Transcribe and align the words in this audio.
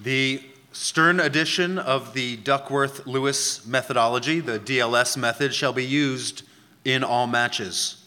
The 0.00 0.44
Stern 0.70 1.18
edition 1.18 1.76
of 1.76 2.14
the 2.14 2.36
Duckworth 2.36 3.04
Lewis 3.04 3.66
methodology, 3.66 4.38
the 4.38 4.60
DLS 4.60 5.16
method, 5.16 5.52
shall 5.52 5.72
be 5.72 5.84
used 5.84 6.44
in 6.84 7.02
all 7.02 7.26
matches. 7.26 8.04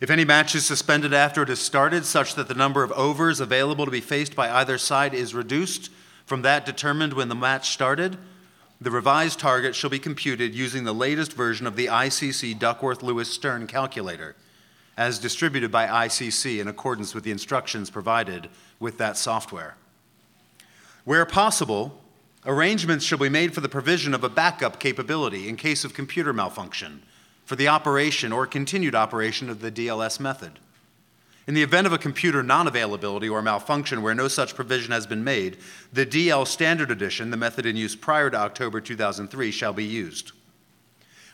If 0.00 0.10
any 0.10 0.24
match 0.24 0.56
is 0.56 0.66
suspended 0.66 1.14
after 1.14 1.44
it 1.44 1.48
is 1.48 1.60
started, 1.60 2.04
such 2.04 2.34
that 2.34 2.48
the 2.48 2.54
number 2.54 2.82
of 2.82 2.90
overs 2.92 3.38
available 3.38 3.84
to 3.84 3.90
be 3.92 4.00
faced 4.00 4.34
by 4.34 4.50
either 4.50 4.78
side 4.78 5.14
is 5.14 5.32
reduced 5.32 5.90
from 6.26 6.42
that 6.42 6.66
determined 6.66 7.12
when 7.12 7.28
the 7.28 7.36
match 7.36 7.70
started, 7.70 8.16
the 8.80 8.90
revised 8.90 9.38
target 9.38 9.76
shall 9.76 9.90
be 9.90 9.98
computed 10.00 10.56
using 10.56 10.82
the 10.82 10.92
latest 10.92 11.34
version 11.34 11.68
of 11.68 11.76
the 11.76 11.86
ICC 11.86 12.58
Duckworth 12.58 13.02
Lewis 13.02 13.32
Stern 13.32 13.68
calculator, 13.68 14.34
as 14.96 15.20
distributed 15.20 15.70
by 15.70 15.86
ICC 15.86 16.60
in 16.60 16.66
accordance 16.66 17.14
with 17.14 17.22
the 17.22 17.30
instructions 17.30 17.90
provided 17.90 18.48
with 18.80 18.98
that 18.98 19.16
software. 19.16 19.76
Where 21.04 21.24
possible, 21.24 22.00
arrangements 22.44 23.04
shall 23.04 23.18
be 23.18 23.28
made 23.28 23.54
for 23.54 23.60
the 23.60 23.68
provision 23.68 24.14
of 24.14 24.24
a 24.24 24.28
backup 24.28 24.78
capability 24.78 25.48
in 25.48 25.56
case 25.56 25.84
of 25.84 25.94
computer 25.94 26.32
malfunction 26.32 27.02
for 27.44 27.56
the 27.56 27.68
operation 27.68 28.32
or 28.32 28.46
continued 28.46 28.94
operation 28.94 29.50
of 29.50 29.60
the 29.60 29.72
DLS 29.72 30.20
method. 30.20 30.60
In 31.46 31.54
the 31.54 31.62
event 31.64 31.86
of 31.86 31.92
a 31.92 31.98
computer 31.98 32.44
non 32.44 32.68
availability 32.68 33.28
or 33.28 33.42
malfunction 33.42 34.02
where 34.02 34.14
no 34.14 34.28
such 34.28 34.54
provision 34.54 34.92
has 34.92 35.06
been 35.06 35.24
made, 35.24 35.56
the 35.92 36.06
DL 36.06 36.46
Standard 36.46 36.92
Edition, 36.92 37.30
the 37.30 37.36
method 37.36 37.66
in 37.66 37.76
use 37.76 37.96
prior 37.96 38.30
to 38.30 38.36
October 38.36 38.80
2003, 38.80 39.50
shall 39.50 39.72
be 39.72 39.84
used. 39.84 40.30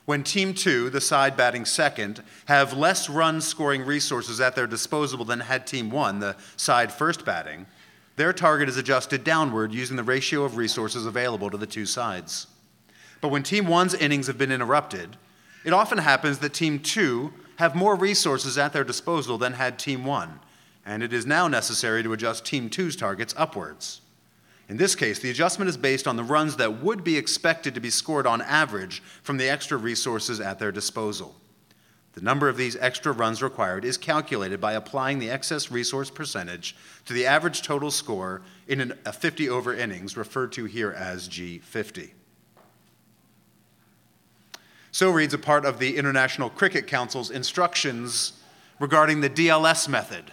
When 0.07 0.23
Team 0.23 0.55
2, 0.55 0.89
the 0.89 1.01
side 1.01 1.37
batting 1.37 1.65
second, 1.65 2.23
have 2.47 2.73
less 2.73 3.11
run 3.11 3.41
scoring 3.43 3.85
resources 3.85 4.41
at 4.41 4.55
their 4.55 4.67
disposal 4.67 5.25
than 5.25 5.41
had 5.41 5.67
Team 5.67 5.91
1, 5.91 6.21
the 6.21 6.37
side 6.57 6.93
first 6.93 7.25
batting, 7.25 7.67
their 8.17 8.33
target 8.33 8.69
is 8.69 8.77
adjusted 8.77 9.25
downward 9.25 9.73
using 9.73 9.97
the 9.97 10.03
ratio 10.03 10.45
of 10.45 10.57
resources 10.57 11.07
available 11.07 11.51
to 11.51 11.57
the 11.57 11.67
two 11.67 11.87
sides. 11.87 12.47
But 13.21 13.29
when 13.29 13.43
Team 13.43 13.67
1's 13.67 13.95
innings 13.95 14.27
have 14.27 14.39
been 14.39 14.53
interrupted, 14.53 15.17
it 15.65 15.73
often 15.73 15.99
happens 15.99 16.39
that 16.39 16.55
Team 16.55 16.79
2 16.79 17.33
have 17.57 17.75
more 17.75 17.95
resources 17.95 18.59
at 18.59 18.73
their 18.73 18.85
disposal 18.85 19.39
than 19.39 19.55
had 19.55 19.79
Team 19.79 20.05
1, 20.05 20.41
and 20.85 21.03
it 21.03 21.13
is 21.13 21.27
now 21.27 21.49
necessary 21.49 22.03
to 22.03 22.13
adjust 22.13 22.45
Team 22.45 22.71
2's 22.71 22.97
targets 22.97 23.35
upwards. 23.37 24.01
In 24.69 24.77
this 24.77 24.95
case, 24.95 25.19
the 25.19 25.31
adjustment 25.31 25.69
is 25.69 25.77
based 25.77 26.09
on 26.09 26.17
the 26.17 26.25
runs 26.25 26.57
that 26.57 26.83
would 26.83 27.05
be 27.05 27.17
expected 27.17 27.75
to 27.75 27.81
be 27.81 27.91
scored 27.91 28.27
on 28.27 28.43
average 28.43 29.03
from 29.23 29.37
the 29.37 29.49
extra 29.49 29.79
resources 29.79 30.41
at 30.41 30.59
their 30.59 30.73
disposal. 30.73 31.35
The 32.17 32.23
number 32.23 32.49
of 32.49 32.57
these 32.57 32.77
extra 32.77 33.13
runs 33.13 33.43
required 33.43 33.85
is 33.85 33.99
calculated 33.99 34.59
by 34.59 34.73
applying 34.73 35.19
the 35.19 35.29
excess 35.29 35.71
resource 35.71 36.09
percentage 36.09 36.75
to 37.05 37.13
the 37.13 37.27
average 37.27 37.61
total 37.61 37.91
score 37.91 38.41
in 38.67 38.81
an, 38.81 38.99
a 39.05 39.13
50 39.13 39.51
over 39.51 39.75
innings, 39.75 40.17
referred 40.17 40.51
to 40.53 40.65
here 40.65 40.91
as 40.93 41.29
G50. 41.29 42.13
So 44.93 45.11
reads 45.11 45.35
a 45.35 45.39
part 45.39 45.67
of 45.67 45.79
the 45.79 45.99
International 45.99 46.49
Cricket 46.49 46.87
Council's 46.87 47.31
instructions 47.31 48.33
regarding 48.81 49.21
the 49.21 49.29
DLS 49.29 49.87
method, 49.87 50.33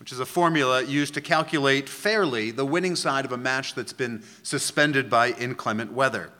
which 0.00 0.10
is 0.10 0.20
a 0.20 0.26
formula 0.26 0.82
used 0.82 1.12
to 1.14 1.20
calculate 1.20 1.86
fairly 1.86 2.50
the 2.50 2.64
winning 2.64 2.96
side 2.96 3.26
of 3.26 3.32
a 3.32 3.36
match 3.36 3.74
that's 3.74 3.92
been 3.92 4.22
suspended 4.42 5.10
by 5.10 5.32
inclement 5.32 5.92
weather. 5.92 6.30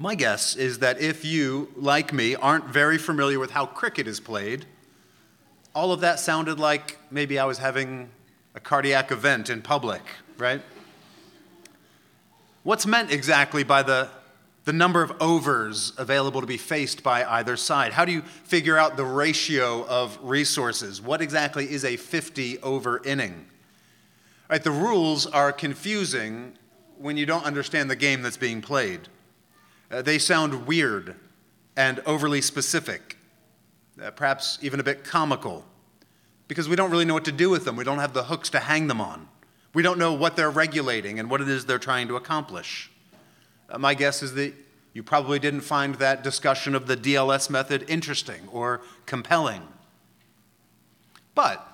My 0.00 0.14
guess 0.14 0.54
is 0.54 0.78
that 0.78 1.00
if 1.00 1.24
you, 1.24 1.72
like 1.74 2.12
me, 2.12 2.36
aren't 2.36 2.66
very 2.66 2.98
familiar 2.98 3.40
with 3.40 3.50
how 3.50 3.66
cricket 3.66 4.06
is 4.06 4.20
played, 4.20 4.64
all 5.74 5.90
of 5.90 6.02
that 6.02 6.20
sounded 6.20 6.60
like 6.60 6.98
maybe 7.10 7.36
I 7.36 7.44
was 7.46 7.58
having 7.58 8.08
a 8.54 8.60
cardiac 8.60 9.10
event 9.10 9.50
in 9.50 9.60
public, 9.60 10.02
right? 10.38 10.62
What's 12.62 12.86
meant 12.86 13.10
exactly 13.10 13.64
by 13.64 13.82
the, 13.82 14.08
the 14.66 14.72
number 14.72 15.02
of 15.02 15.12
overs 15.20 15.94
available 15.98 16.42
to 16.42 16.46
be 16.46 16.58
faced 16.58 17.02
by 17.02 17.24
either 17.24 17.56
side? 17.56 17.92
How 17.92 18.04
do 18.04 18.12
you 18.12 18.22
figure 18.22 18.78
out 18.78 18.96
the 18.96 19.04
ratio 19.04 19.84
of 19.88 20.16
resources? 20.22 21.02
What 21.02 21.20
exactly 21.20 21.68
is 21.68 21.84
a 21.84 21.96
50 21.96 22.60
over 22.60 23.02
inning? 23.04 23.46
Right, 24.48 24.62
the 24.62 24.70
rules 24.70 25.26
are 25.26 25.50
confusing 25.50 26.52
when 26.98 27.16
you 27.16 27.26
don't 27.26 27.44
understand 27.44 27.90
the 27.90 27.96
game 27.96 28.22
that's 28.22 28.36
being 28.36 28.62
played. 28.62 29.08
Uh, 29.90 30.02
they 30.02 30.18
sound 30.18 30.66
weird 30.66 31.16
and 31.76 32.00
overly 32.00 32.40
specific, 32.40 33.16
uh, 34.02 34.10
perhaps 34.10 34.58
even 34.60 34.80
a 34.80 34.82
bit 34.82 35.04
comical, 35.04 35.64
because 36.46 36.68
we 36.68 36.76
don't 36.76 36.90
really 36.90 37.04
know 37.04 37.14
what 37.14 37.24
to 37.24 37.32
do 37.32 37.48
with 37.50 37.64
them. 37.64 37.76
We 37.76 37.84
don't 37.84 37.98
have 37.98 38.12
the 38.12 38.24
hooks 38.24 38.50
to 38.50 38.58
hang 38.58 38.86
them 38.88 39.00
on. 39.00 39.28
We 39.74 39.82
don't 39.82 39.98
know 39.98 40.12
what 40.12 40.36
they're 40.36 40.50
regulating 40.50 41.18
and 41.18 41.30
what 41.30 41.40
it 41.40 41.48
is 41.48 41.66
they're 41.66 41.78
trying 41.78 42.08
to 42.08 42.16
accomplish. 42.16 42.90
Uh, 43.70 43.78
my 43.78 43.94
guess 43.94 44.22
is 44.22 44.34
that 44.34 44.54
you 44.92 45.02
probably 45.02 45.38
didn't 45.38 45.60
find 45.60 45.94
that 45.96 46.24
discussion 46.24 46.74
of 46.74 46.86
the 46.86 46.96
DLS 46.96 47.48
method 47.48 47.84
interesting 47.88 48.48
or 48.50 48.80
compelling. 49.06 49.62
But 51.34 51.64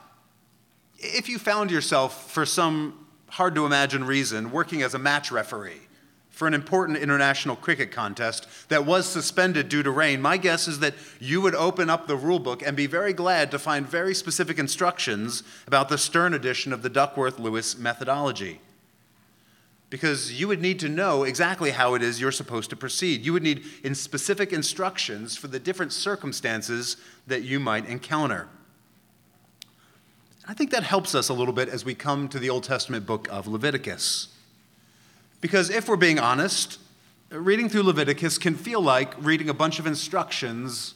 if 0.99 1.29
you 1.29 1.39
found 1.39 1.71
yourself, 1.71 2.31
for 2.31 2.45
some 2.45 3.07
hard 3.29 3.55
to 3.55 3.65
imagine 3.65 4.05
reason, 4.05 4.51
working 4.51 4.83
as 4.83 4.95
a 4.95 4.99
match 4.99 5.33
referee, 5.33 5.81
for 6.35 6.49
an 6.49 6.55
important 6.55 6.99
international 6.99 7.55
cricket 7.55 7.93
contest 7.93 8.49
that 8.69 8.85
was 8.85 9.07
suspended 9.07 9.69
due 9.69 9.85
to 9.85 9.91
rain, 9.91 10.21
my 10.21 10.37
guess 10.37 10.67
is 10.67 10.81
that 10.81 10.95
you 11.21 11.41
would 11.41 11.55
open 11.55 11.89
up 11.89 12.09
the 12.09 12.17
rulebook 12.17 12.61
and 12.67 12.77
be 12.77 12.89
very 12.89 13.13
glad 13.13 13.53
to 13.53 13.59
find 13.59 13.87
very 13.87 14.13
specific 14.15 14.59
instructions 14.59 15.45
about 15.69 15.89
the 15.89 15.97
Stern 15.97 16.35
edition 16.35 16.73
of 16.73 16.83
the 16.83 16.91
Duckworth 16.91 17.39
Lewis 17.39 17.79
methodology. 17.79 18.61
Because 19.91 20.41
you 20.41 20.49
would 20.49 20.61
need 20.61 20.81
to 20.81 20.89
know 20.89 21.23
exactly 21.23 21.71
how 21.71 21.95
it 21.95 22.03
is 22.03 22.21
you're 22.21 22.33
supposed 22.33 22.69
to 22.71 22.77
proceed. 22.77 23.25
You 23.25 23.33
would 23.33 23.45
need 23.45 23.63
in 23.85 23.95
specific 23.95 24.53
instructions 24.53 25.37
for 25.37 25.47
the 25.47 25.61
different 25.61 25.93
circumstances 25.93 26.97
that 27.29 27.45
you 27.45 27.61
might 27.61 27.87
encounter. 27.87 28.49
I 30.49 30.55
think 30.55 30.73
that 30.73 30.83
helps 30.83 31.15
us 31.15 31.29
a 31.29 31.33
little 31.33 31.55
bit 31.55 31.69
as 31.69 31.85
we 31.85 31.95
come 31.95 32.29
to 32.31 32.41
the 32.41 32.51
Old 32.51 32.65
Testament 32.65 33.07
book 33.07 33.29
of 33.31 33.47
Leviticus. 33.47 34.34
Because 35.45 35.69
if 35.69 35.91
we're 35.91 35.97
being 35.97 36.19
honest, 36.19 36.79
reading 37.29 37.69
through 37.69 37.83
Leviticus 37.83 38.39
can 38.39 38.55
feel 38.55 38.81
like 38.81 39.13
reading 39.23 39.51
a 39.51 39.53
bunch 39.53 39.79
of 39.79 39.87
instructions 39.87 40.95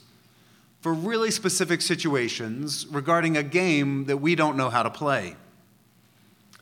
for 0.81 0.91
really 0.91 1.29
specific 1.29 1.83
situations 1.83 2.87
regarding 2.87 3.37
a 3.37 3.43
game 3.43 4.05
that 4.05 4.17
we 4.17 4.33
don't 4.33 4.57
know 4.57 4.71
how 4.71 4.81
to 4.81 4.89
play. 4.89 5.35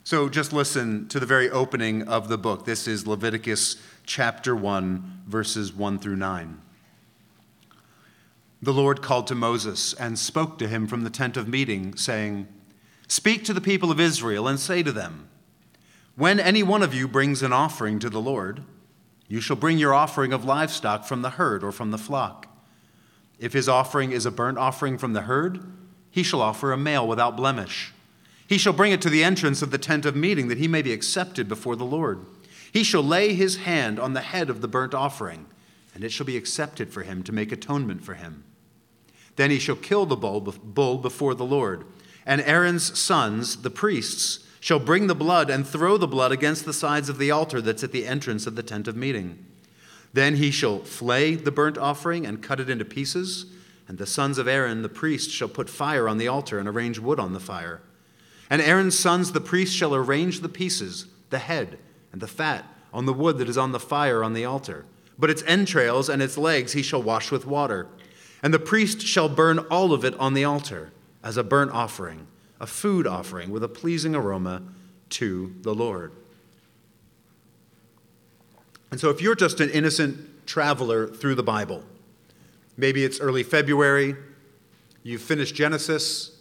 So 0.03 0.27
just 0.27 0.51
listen 0.51 1.07
to 1.07 1.17
the 1.17 1.25
very 1.25 1.49
opening 1.49 2.05
of 2.09 2.27
the 2.27 2.37
book. 2.37 2.65
This 2.65 2.89
is 2.89 3.07
Leviticus 3.07 3.77
chapter 4.05 4.53
1, 4.53 5.21
verses 5.25 5.71
1 5.71 5.99
through 5.99 6.17
9. 6.17 6.61
The 8.61 8.73
Lord 8.73 9.01
called 9.01 9.27
to 9.27 9.35
Moses 9.35 9.93
and 9.93 10.19
spoke 10.19 10.57
to 10.57 10.67
him 10.67 10.87
from 10.87 11.05
the 11.05 11.09
tent 11.09 11.37
of 11.37 11.47
meeting, 11.47 11.95
saying, 11.95 12.49
Speak 13.07 13.45
to 13.45 13.53
the 13.53 13.61
people 13.61 13.91
of 13.91 14.01
Israel 14.01 14.45
and 14.49 14.59
say 14.59 14.83
to 14.83 14.91
them, 14.91 15.29
when 16.17 16.39
any 16.39 16.63
one 16.63 16.81
of 16.81 16.95
you 16.95 17.07
brings 17.07 17.43
an 17.43 17.53
offering 17.53 17.99
to 17.99 18.09
the 18.09 18.19
Lord, 18.19 18.63
you 19.27 19.39
shall 19.39 19.55
bring 19.55 19.77
your 19.77 19.93
offering 19.93 20.33
of 20.33 20.43
livestock 20.43 21.05
from 21.05 21.21
the 21.21 21.29
herd 21.29 21.63
or 21.63 21.71
from 21.71 21.91
the 21.91 21.97
flock. 21.97 22.47
If 23.37 23.53
his 23.53 23.69
offering 23.69 24.11
is 24.11 24.25
a 24.25 24.31
burnt 24.31 24.57
offering 24.57 24.97
from 24.97 25.13
the 25.13 25.21
herd, 25.21 25.63
he 26.09 26.23
shall 26.23 26.41
offer 26.41 26.71
a 26.71 26.77
male 26.77 27.07
without 27.07 27.37
blemish. 27.37 27.93
He 28.47 28.57
shall 28.57 28.73
bring 28.73 28.91
it 28.91 29.01
to 29.03 29.11
the 29.11 29.23
entrance 29.23 29.61
of 29.61 29.69
the 29.69 29.77
tent 29.77 30.07
of 30.07 30.15
meeting, 30.15 30.47
that 30.47 30.57
he 30.57 30.67
may 30.67 30.81
be 30.81 30.91
accepted 30.91 31.47
before 31.47 31.75
the 31.75 31.85
Lord. 31.85 32.25
He 32.71 32.83
shall 32.83 33.03
lay 33.03 33.35
his 33.35 33.57
hand 33.57 33.99
on 33.99 34.13
the 34.13 34.21
head 34.21 34.49
of 34.49 34.61
the 34.61 34.67
burnt 34.67 34.95
offering, 34.95 35.45
and 35.93 36.03
it 36.03 36.11
shall 36.11 36.25
be 36.25 36.37
accepted 36.37 36.91
for 36.91 37.03
him 37.03 37.21
to 37.23 37.31
make 37.31 37.51
atonement 37.51 38.03
for 38.03 38.15
him. 38.15 38.43
Then 39.35 39.51
he 39.51 39.59
shall 39.59 39.75
kill 39.75 40.07
the 40.07 40.15
bull 40.15 40.97
before 40.97 41.35
the 41.35 41.45
Lord, 41.45 41.85
and 42.25 42.41
Aaron's 42.41 42.97
sons, 42.97 43.61
the 43.61 43.69
priests, 43.69 44.46
shall 44.67 44.79
bring 44.79 45.07
the 45.07 45.15
blood 45.15 45.49
and 45.49 45.65
throw 45.65 45.95
the 45.95 46.05
blood 46.05 46.29
against 46.29 46.65
the 46.65 46.73
sides 46.73 47.07
of 47.07 47.17
the 47.17 47.31
altar 47.31 47.61
that's 47.61 47.85
at 47.85 47.93
the 47.93 48.05
entrance 48.05 48.45
of 48.45 48.57
the 48.57 48.61
tent 48.61 48.85
of 48.85 48.97
meeting. 48.97 49.45
Then 50.11 50.35
he 50.35 50.51
shall 50.51 50.79
flay 50.79 51.35
the 51.35 51.53
burnt 51.53 51.77
offering 51.77 52.25
and 52.25 52.43
cut 52.43 52.59
it 52.59 52.69
into 52.69 52.83
pieces, 52.83 53.45
and 53.87 53.97
the 53.97 54.05
sons 54.05 54.37
of 54.37 54.45
Aaron 54.45 54.81
the 54.81 54.89
priest 54.89 55.31
shall 55.31 55.47
put 55.47 55.69
fire 55.69 56.09
on 56.09 56.17
the 56.17 56.27
altar 56.27 56.59
and 56.59 56.67
arrange 56.67 56.99
wood 56.99 57.17
on 57.17 57.31
the 57.31 57.39
fire. 57.39 57.79
And 58.49 58.61
Aaron's 58.61 58.99
sons 58.99 59.31
the 59.31 59.39
priest 59.39 59.73
shall 59.73 59.95
arrange 59.95 60.41
the 60.41 60.49
pieces, 60.49 61.05
the 61.29 61.39
head, 61.39 61.79
and 62.11 62.19
the 62.19 62.27
fat 62.27 62.65
on 62.93 63.05
the 63.05 63.13
wood 63.13 63.37
that 63.37 63.47
is 63.47 63.57
on 63.57 63.71
the 63.71 63.79
fire 63.79 64.21
on 64.21 64.33
the 64.33 64.43
altar. 64.43 64.83
But 65.17 65.29
its 65.29 65.43
entrails 65.43 66.09
and 66.09 66.21
its 66.21 66.37
legs 66.37 66.73
he 66.73 66.81
shall 66.83 67.01
wash 67.01 67.31
with 67.31 67.47
water. 67.47 67.87
And 68.43 68.53
the 68.53 68.59
priest 68.59 68.99
shall 68.99 69.29
burn 69.29 69.59
all 69.71 69.93
of 69.93 70.03
it 70.03 70.15
on 70.15 70.33
the 70.33 70.43
altar 70.43 70.91
as 71.23 71.37
a 71.37 71.43
burnt 71.45 71.71
offering 71.71 72.27
a 72.59 72.67
food 72.67 73.05
offering 73.05 73.49
with 73.49 73.63
a 73.63 73.67
pleasing 73.67 74.15
aroma 74.15 74.63
to 75.09 75.53
the 75.61 75.73
Lord. 75.73 76.11
And 78.91 78.99
so, 78.99 79.09
if 79.09 79.21
you're 79.21 79.35
just 79.35 79.59
an 79.59 79.69
innocent 79.69 80.47
traveler 80.47 81.07
through 81.07 81.35
the 81.35 81.43
Bible, 81.43 81.83
maybe 82.77 83.03
it's 83.03 83.19
early 83.19 83.43
February, 83.43 84.15
you've 85.03 85.21
finished 85.21 85.55
Genesis, 85.55 86.31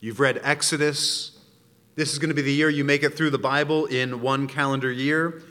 you've 0.00 0.20
read 0.20 0.40
Exodus, 0.42 1.38
This 1.96 2.12
is 2.12 2.18
going 2.18 2.30
to 2.30 2.34
be 2.34 2.42
the 2.42 2.52
year 2.52 2.70
you 2.70 2.84
make 2.84 3.02
it 3.02 3.16
through 3.16 3.30
the 3.30 3.38
Bible 3.38 3.86
in 3.86 4.22
one 4.22 4.46
calendar 4.46 4.90
year. 4.90 5.42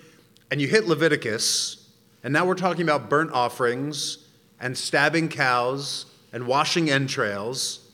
And 0.52 0.60
you 0.60 0.68
hit 0.68 0.88
Leviticus, 0.88 1.88
and 2.24 2.34
now 2.34 2.46
we're 2.46 2.56
talking 2.56 2.82
about 2.82 3.08
burnt 3.08 3.32
offerings 3.32 4.26
and 4.60 4.76
stabbing 4.76 5.30
cows 5.30 6.08
and 6.34 6.48
washing 6.48 6.90
entrails. 6.90 7.89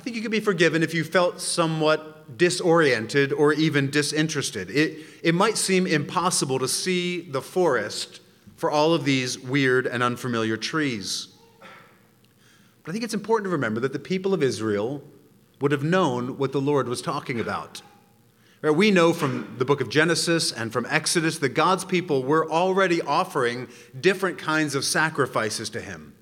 I 0.00 0.02
think 0.02 0.16
you 0.16 0.22
could 0.22 0.30
be 0.30 0.40
forgiven 0.40 0.82
if 0.82 0.94
you 0.94 1.04
felt 1.04 1.42
somewhat 1.42 2.38
disoriented 2.38 3.34
or 3.34 3.52
even 3.52 3.90
disinterested. 3.90 4.70
It, 4.70 5.00
it 5.22 5.34
might 5.34 5.58
seem 5.58 5.86
impossible 5.86 6.58
to 6.60 6.68
see 6.68 7.20
the 7.20 7.42
forest 7.42 8.22
for 8.56 8.70
all 8.70 8.94
of 8.94 9.04
these 9.04 9.38
weird 9.38 9.86
and 9.86 10.02
unfamiliar 10.02 10.56
trees. 10.56 11.28
But 12.82 12.88
I 12.88 12.92
think 12.92 13.04
it's 13.04 13.12
important 13.12 13.44
to 13.44 13.50
remember 13.50 13.78
that 13.80 13.92
the 13.92 13.98
people 13.98 14.32
of 14.32 14.42
Israel 14.42 15.02
would 15.60 15.70
have 15.70 15.84
known 15.84 16.38
what 16.38 16.52
the 16.52 16.62
Lord 16.62 16.88
was 16.88 17.02
talking 17.02 17.38
about. 17.38 17.82
We 18.62 18.90
know 18.90 19.12
from 19.12 19.56
the 19.58 19.66
book 19.66 19.82
of 19.82 19.90
Genesis 19.90 20.50
and 20.50 20.72
from 20.72 20.86
Exodus 20.88 21.36
that 21.40 21.50
God's 21.50 21.84
people 21.84 22.22
were 22.22 22.50
already 22.50 23.02
offering 23.02 23.68
different 24.00 24.38
kinds 24.38 24.74
of 24.74 24.82
sacrifices 24.82 25.68
to 25.68 25.80
Him. 25.82 26.14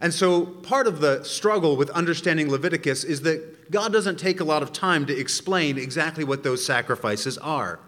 And 0.00 0.12
so, 0.12 0.44
part 0.44 0.86
of 0.86 1.00
the 1.00 1.24
struggle 1.24 1.76
with 1.76 1.88
understanding 1.90 2.50
Leviticus 2.50 3.02
is 3.02 3.22
that 3.22 3.70
God 3.70 3.92
doesn't 3.92 4.18
take 4.18 4.40
a 4.40 4.44
lot 4.44 4.62
of 4.62 4.72
time 4.72 5.06
to 5.06 5.18
explain 5.18 5.78
exactly 5.78 6.22
what 6.22 6.42
those 6.42 6.64
sacrifices 6.64 7.38
are. 7.38 7.80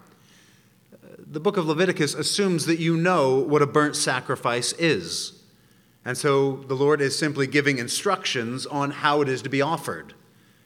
The 1.18 1.40
book 1.40 1.58
of 1.58 1.66
Leviticus 1.66 2.14
assumes 2.14 2.64
that 2.64 2.78
you 2.78 2.96
know 2.96 3.38
what 3.38 3.60
a 3.60 3.66
burnt 3.66 3.94
sacrifice 3.94 4.72
is. 4.74 5.42
And 6.06 6.16
so, 6.16 6.56
the 6.56 6.74
Lord 6.74 7.02
is 7.02 7.18
simply 7.18 7.46
giving 7.46 7.76
instructions 7.76 8.64
on 8.64 8.90
how 8.90 9.20
it 9.20 9.28
is 9.28 9.42
to 9.42 9.50
be 9.50 9.60
offered 9.60 10.14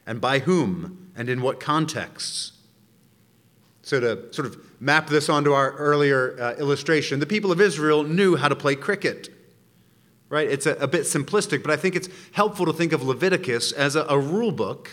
and 0.05 0.21
by 0.21 0.39
whom 0.39 1.11
and 1.15 1.27
in 1.27 1.41
what 1.41 1.59
contexts. 1.59 2.53
So, 3.81 3.99
to 3.99 4.33
sort 4.33 4.45
of 4.45 4.57
map 4.79 5.07
this 5.07 5.27
onto 5.27 5.51
our 5.51 5.73
earlier 5.73 6.39
uh, 6.39 6.53
illustration, 6.53 7.19
the 7.19 7.25
people 7.25 7.51
of 7.51 7.59
Israel 7.59 8.03
knew 8.03 8.37
how 8.37 8.47
to 8.47 8.55
play 8.55 8.75
cricket. 8.75 9.32
Right? 10.33 10.49
It's 10.49 10.65
a, 10.65 10.73
a, 10.77 10.87
bit 10.87 11.03
simplistic, 11.03 11.61
but 11.61 11.69
I 11.69 11.75
think 11.75 11.95
it's 11.95 12.09
helpful 12.31 12.65
to 12.65 12.73
think 12.73 12.91
of 12.91 13.03
Leviticus 13.03 13.71
as 13.71 13.95
a, 13.95 14.01
a 14.09 14.17
rule 14.17 14.51
book 14.51 14.89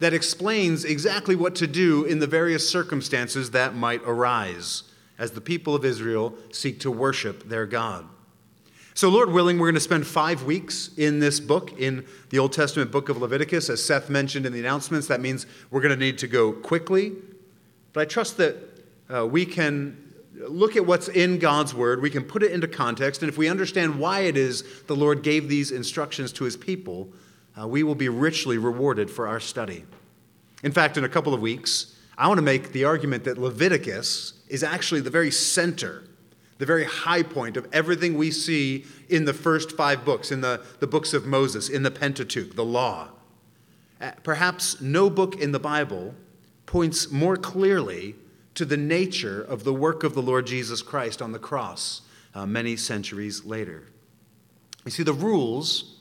that 0.00 0.12
explains 0.12 0.84
exactly 0.84 1.34
what 1.34 1.54
to 1.54 1.66
do 1.66 2.04
in 2.04 2.18
the 2.18 2.26
various 2.26 2.68
circumstances 2.68 3.52
that 3.52 3.74
might 3.74 4.02
arise 4.04 4.82
as 5.18 5.30
the 5.30 5.40
people 5.40 5.74
of 5.74 5.82
Israel 5.86 6.34
seek 6.52 6.78
to 6.80 6.90
worship 6.90 7.48
their 7.48 7.64
God. 7.64 8.04
So, 8.92 9.08
Lord 9.08 9.32
willing, 9.32 9.58
we're 9.58 9.68
going 9.68 9.76
to 9.76 9.80
spend 9.80 10.06
five 10.06 10.42
weeks 10.42 10.90
in 10.98 11.20
this 11.20 11.40
book, 11.40 11.80
in 11.80 12.04
the 12.28 12.38
Old 12.38 12.52
Testament 12.52 12.90
book 12.90 13.08
of 13.08 13.16
Leviticus. 13.16 13.70
As 13.70 13.82
Seth 13.82 14.10
mentioned 14.10 14.44
in 14.44 14.52
the 14.52 14.60
announcements, 14.60 15.06
that 15.06 15.22
means 15.22 15.46
we're 15.70 15.80
going 15.80 15.98
to 15.98 16.04
need 16.04 16.18
to 16.18 16.26
go 16.26 16.52
quickly. 16.52 17.12
But 17.94 18.02
I 18.02 18.04
trust 18.04 18.36
that 18.36 18.56
uh, 19.08 19.26
we 19.26 19.46
can 19.46 20.09
look 20.48 20.76
at 20.76 20.86
what's 20.86 21.08
in 21.08 21.38
God's 21.38 21.74
word, 21.74 22.00
we 22.00 22.10
can 22.10 22.24
put 22.24 22.42
it 22.42 22.52
into 22.52 22.68
context, 22.68 23.22
and 23.22 23.28
if 23.28 23.38
we 23.38 23.48
understand 23.48 23.98
why 23.98 24.20
it 24.20 24.36
is 24.36 24.64
the 24.86 24.96
Lord 24.96 25.22
gave 25.22 25.48
these 25.48 25.70
instructions 25.70 26.32
to 26.34 26.44
his 26.44 26.56
people, 26.56 27.12
uh, 27.60 27.66
we 27.66 27.82
will 27.82 27.94
be 27.94 28.08
richly 28.08 28.58
rewarded 28.58 29.10
for 29.10 29.28
our 29.28 29.40
study. 29.40 29.84
In 30.62 30.72
fact, 30.72 30.96
in 30.96 31.04
a 31.04 31.08
couple 31.08 31.34
of 31.34 31.40
weeks, 31.40 31.96
I 32.16 32.28
want 32.28 32.38
to 32.38 32.42
make 32.42 32.72
the 32.72 32.84
argument 32.84 33.24
that 33.24 33.38
Leviticus 33.38 34.34
is 34.48 34.62
actually 34.62 35.00
the 35.00 35.10
very 35.10 35.30
center 35.30 36.04
the 36.60 36.66
very 36.66 36.84
high 36.84 37.22
point 37.22 37.56
of 37.56 37.66
everything 37.72 38.18
we 38.18 38.30
see 38.30 38.84
in 39.08 39.24
the 39.24 39.32
first 39.32 39.72
five 39.72 40.04
books, 40.04 40.30
in 40.30 40.42
the, 40.42 40.62
the 40.78 40.86
books 40.86 41.14
of 41.14 41.24
Moses, 41.24 41.70
in 41.70 41.82
the 41.82 41.90
Pentateuch, 41.90 42.54
the 42.54 42.64
law. 42.64 43.08
Uh, 43.98 44.10
perhaps 44.22 44.78
no 44.78 45.08
book 45.08 45.40
in 45.40 45.52
the 45.52 45.58
Bible 45.58 46.14
points 46.66 47.10
more 47.10 47.38
clearly 47.38 48.14
to 48.54 48.64
the 48.64 48.76
nature 48.76 49.42
of 49.42 49.64
the 49.64 49.72
work 49.72 50.04
of 50.04 50.14
the 50.14 50.22
Lord 50.22 50.46
Jesus 50.46 50.82
Christ 50.82 51.22
on 51.22 51.32
the 51.32 51.38
cross 51.38 52.02
uh, 52.34 52.46
many 52.46 52.76
centuries 52.76 53.44
later. 53.44 53.84
You 54.84 54.90
see, 54.90 55.02
the 55.02 55.12
rules 55.12 55.96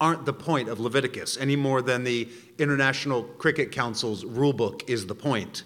aren't 0.00 0.26
the 0.26 0.32
point 0.32 0.68
of 0.68 0.80
Leviticus 0.80 1.36
any 1.38 1.56
more 1.56 1.80
than 1.80 2.04
the 2.04 2.28
International 2.58 3.22
Cricket 3.22 3.72
Council's 3.72 4.24
rule 4.24 4.52
book 4.52 4.88
is 4.88 5.06
the 5.06 5.14
point. 5.14 5.62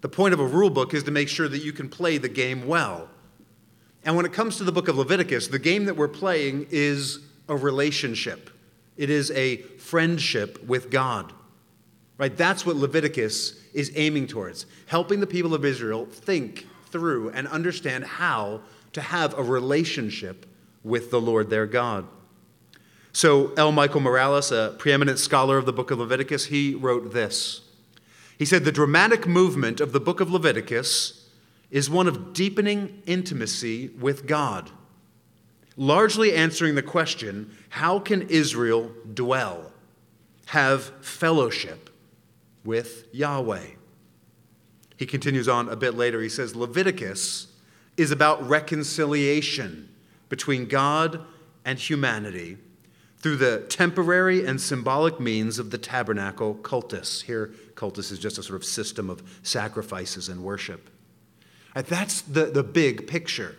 The 0.00 0.08
point 0.08 0.34
of 0.34 0.40
a 0.40 0.46
rule 0.46 0.70
book 0.70 0.92
is 0.92 1.02
to 1.04 1.10
make 1.10 1.28
sure 1.28 1.48
that 1.48 1.62
you 1.62 1.72
can 1.72 1.88
play 1.88 2.18
the 2.18 2.28
game 2.28 2.66
well. 2.66 3.08
And 4.04 4.16
when 4.16 4.26
it 4.26 4.34
comes 4.34 4.58
to 4.58 4.64
the 4.64 4.72
book 4.72 4.88
of 4.88 4.98
Leviticus, 4.98 5.48
the 5.48 5.58
game 5.58 5.86
that 5.86 5.96
we're 5.96 6.08
playing 6.08 6.66
is 6.70 7.20
a 7.48 7.56
relationship. 7.56 8.50
It 8.96 9.08
is 9.08 9.30
a 9.30 9.56
friendship 9.56 10.62
with 10.64 10.90
God. 10.90 11.32
Right? 12.16 12.36
That's 12.36 12.64
what 12.64 12.76
Leviticus 12.76 13.60
is 13.72 13.92
aiming 13.96 14.28
towards, 14.28 14.66
helping 14.86 15.20
the 15.20 15.26
people 15.26 15.54
of 15.54 15.64
Israel 15.64 16.06
think 16.06 16.66
through 16.86 17.30
and 17.30 17.48
understand 17.48 18.04
how 18.04 18.60
to 18.92 19.00
have 19.00 19.36
a 19.36 19.42
relationship 19.42 20.46
with 20.84 21.10
the 21.10 21.20
Lord 21.20 21.50
their 21.50 21.66
God. 21.66 22.06
So, 23.12 23.52
L. 23.56 23.72
Michael 23.72 24.00
Morales, 24.00 24.52
a 24.52 24.74
preeminent 24.78 25.18
scholar 25.18 25.58
of 25.58 25.66
the 25.66 25.72
book 25.72 25.90
of 25.90 25.98
Leviticus, 25.98 26.46
he 26.46 26.74
wrote 26.74 27.12
this. 27.12 27.62
He 28.38 28.44
said, 28.44 28.64
The 28.64 28.72
dramatic 28.72 29.26
movement 29.26 29.80
of 29.80 29.92
the 29.92 30.00
book 30.00 30.20
of 30.20 30.30
Leviticus 30.30 31.28
is 31.70 31.90
one 31.90 32.06
of 32.06 32.32
deepening 32.32 33.02
intimacy 33.06 33.88
with 33.88 34.26
God, 34.26 34.70
largely 35.76 36.34
answering 36.34 36.74
the 36.74 36.82
question 36.82 37.56
how 37.70 37.98
can 37.98 38.22
Israel 38.22 38.92
dwell, 39.12 39.72
have 40.46 40.84
fellowship 41.04 41.90
with 42.64 43.06
Yahweh? 43.12 43.66
He 44.96 45.06
continues 45.06 45.48
on 45.48 45.68
a 45.68 45.76
bit 45.76 45.94
later. 45.94 46.20
He 46.20 46.28
says 46.28 46.54
Leviticus 46.54 47.48
is 47.96 48.10
about 48.10 48.46
reconciliation 48.48 49.88
between 50.28 50.66
God 50.66 51.20
and 51.64 51.78
humanity 51.78 52.58
through 53.18 53.36
the 53.36 53.60
temporary 53.68 54.44
and 54.44 54.60
symbolic 54.60 55.18
means 55.18 55.58
of 55.58 55.70
the 55.70 55.78
tabernacle 55.78 56.54
cultus. 56.54 57.22
Here, 57.22 57.52
cultus 57.74 58.10
is 58.10 58.18
just 58.18 58.36
a 58.38 58.42
sort 58.42 58.56
of 58.56 58.64
system 58.64 59.08
of 59.08 59.22
sacrifices 59.42 60.28
and 60.28 60.42
worship. 60.42 60.90
Right, 61.74 61.86
that's 61.86 62.20
the, 62.20 62.46
the 62.46 62.62
big 62.62 63.06
picture. 63.06 63.56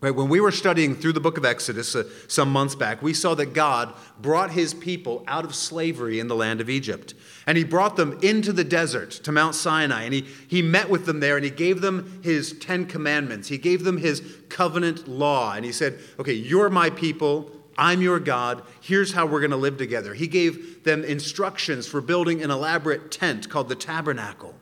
Right, 0.00 0.14
when 0.14 0.28
we 0.28 0.38
were 0.38 0.52
studying 0.52 0.94
through 0.94 1.14
the 1.14 1.20
book 1.20 1.38
of 1.38 1.44
Exodus 1.44 1.96
uh, 1.96 2.04
some 2.28 2.52
months 2.52 2.76
back, 2.76 3.02
we 3.02 3.12
saw 3.12 3.34
that 3.34 3.52
God 3.52 3.92
brought 4.20 4.52
his 4.52 4.72
people 4.72 5.24
out 5.26 5.44
of 5.44 5.56
slavery 5.56 6.20
in 6.20 6.28
the 6.28 6.36
land 6.36 6.60
of 6.60 6.70
Egypt. 6.70 7.14
And 7.48 7.58
he 7.58 7.64
brought 7.64 7.96
them 7.96 8.16
into 8.22 8.52
the 8.52 8.62
desert 8.62 9.10
to 9.10 9.32
Mount 9.32 9.56
Sinai. 9.56 10.04
And 10.04 10.14
he, 10.14 10.20
he 10.46 10.62
met 10.62 10.88
with 10.88 11.04
them 11.04 11.18
there 11.18 11.34
and 11.34 11.44
he 11.44 11.50
gave 11.50 11.80
them 11.80 12.20
his 12.22 12.52
Ten 12.60 12.86
Commandments. 12.86 13.48
He 13.48 13.58
gave 13.58 13.82
them 13.82 13.96
his 13.96 14.22
covenant 14.48 15.08
law. 15.08 15.54
And 15.54 15.64
he 15.64 15.72
said, 15.72 15.98
Okay, 16.20 16.34
you're 16.34 16.70
my 16.70 16.90
people. 16.90 17.50
I'm 17.76 18.00
your 18.00 18.20
God. 18.20 18.62
Here's 18.80 19.12
how 19.12 19.26
we're 19.26 19.40
going 19.40 19.50
to 19.50 19.56
live 19.56 19.78
together. 19.78 20.14
He 20.14 20.28
gave 20.28 20.84
them 20.84 21.02
instructions 21.02 21.88
for 21.88 22.00
building 22.00 22.42
an 22.42 22.50
elaborate 22.52 23.10
tent 23.10 23.48
called 23.48 23.68
the 23.68 23.76
tabernacle 23.76 24.54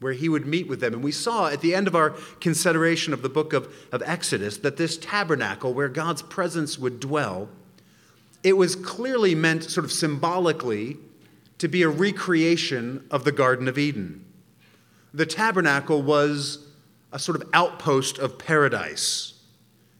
where 0.00 0.12
he 0.14 0.28
would 0.28 0.46
meet 0.46 0.66
with 0.66 0.80
them. 0.80 0.94
And 0.94 1.04
we 1.04 1.12
saw 1.12 1.48
at 1.48 1.60
the 1.60 1.74
end 1.74 1.86
of 1.86 1.94
our 1.94 2.10
consideration 2.40 3.12
of 3.12 3.22
the 3.22 3.28
book 3.28 3.52
of, 3.52 3.72
of 3.92 4.02
Exodus 4.04 4.58
that 4.58 4.76
this 4.76 4.96
tabernacle, 4.96 5.72
where 5.74 5.88
God's 5.88 6.22
presence 6.22 6.78
would 6.78 7.00
dwell, 7.00 7.48
it 8.42 8.56
was 8.56 8.74
clearly 8.74 9.34
meant, 9.34 9.64
sort 9.64 9.84
of 9.84 9.92
symbolically, 9.92 10.96
to 11.58 11.68
be 11.68 11.82
a 11.82 11.88
recreation 11.88 13.06
of 13.10 13.24
the 13.24 13.32
Garden 13.32 13.68
of 13.68 13.76
Eden. 13.76 14.24
The 15.12 15.26
tabernacle 15.26 16.02
was 16.02 16.66
a 17.12 17.18
sort 17.18 17.42
of 17.42 17.48
outpost 17.52 18.18
of 18.18 18.38
paradise. 18.38 19.34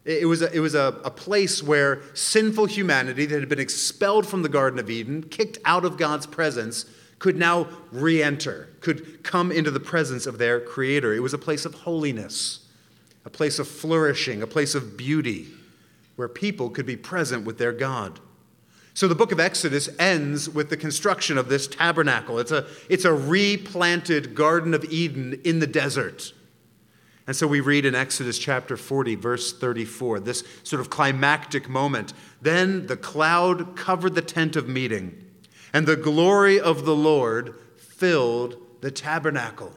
It 0.07 0.27
was, 0.27 0.41
a, 0.41 0.51
it 0.55 0.61
was 0.61 0.75
a, 0.75 0.99
a 1.05 1.11
place 1.11 1.63
where 1.63 2.01
sinful 2.15 2.67
humanity 2.67 3.27
that 3.27 3.39
had 3.39 3.49
been 3.51 3.61
expelled 3.61 4.27
from 4.27 4.43
the 4.43 4.49
Garden 4.49 4.79
of 4.79 4.89
Eden, 4.89 5.25
kicked 5.25 5.59
out 5.67 5.85
of 5.85 5.99
God's 5.99 6.27
presence, 6.27 6.87
could 7.21 7.37
now 7.37 7.69
re 7.93 8.21
enter, 8.21 8.69
could 8.81 9.23
come 9.23 9.53
into 9.53 9.71
the 9.71 9.79
presence 9.79 10.27
of 10.27 10.39
their 10.39 10.59
Creator. 10.59 11.15
It 11.15 11.21
was 11.21 11.35
a 11.35 11.39
place 11.39 11.65
of 11.65 11.75
holiness, 11.75 12.67
a 13.25 13.31
place 13.31 13.61
of 13.61 13.69
flourishing, 13.69 14.43
a 14.43 14.47
place 14.47 14.75
of 14.75 14.97
beauty, 14.97 15.47
where 16.17 16.29
people 16.29 16.71
could 16.71 16.87
be 16.87 16.97
present 16.97 17.45
with 17.45 17.59
their 17.59 17.73
God. 17.73 18.19
So 18.95 19.07
the 19.07 19.15
book 19.15 19.33
of 19.33 19.39
Exodus 19.39 19.89
ends 19.99 20.49
with 20.49 20.71
the 20.71 20.77
construction 20.77 21.39
of 21.39 21.49
this 21.49 21.67
tabernacle. 21.69 22.39
It's 22.39 22.51
a, 22.51 22.67
it's 22.89 23.05
a 23.05 23.13
replanted 23.13 24.35
Garden 24.35 24.75
of 24.75 24.85
Eden 24.87 25.41
in 25.45 25.61
the 25.61 25.67
desert. 25.67 26.33
And 27.27 27.37
so 27.37 27.47
we 27.47 27.61
read 27.61 27.85
in 27.85 27.95
Exodus 27.95 28.39
chapter 28.39 28.77
40, 28.77 29.15
verse 29.15 29.53
34, 29.53 30.21
this 30.21 30.43
sort 30.65 30.81
of 30.81 30.91
climactic 30.91 31.69
moment. 31.69 32.15
Then 32.41 32.87
the 32.87 32.97
cloud 32.97 33.77
covered 33.77 34.15
the 34.15 34.23
tent 34.23 34.57
of 34.57 34.69
meeting 34.69 35.30
and 35.73 35.87
the 35.87 35.97
glory 35.97 36.61
of 36.61 36.85
the 36.85 36.97
Lord 36.97 37.55
filled 37.77 38.57
the 38.81 38.91
tabernacle. 38.91 39.73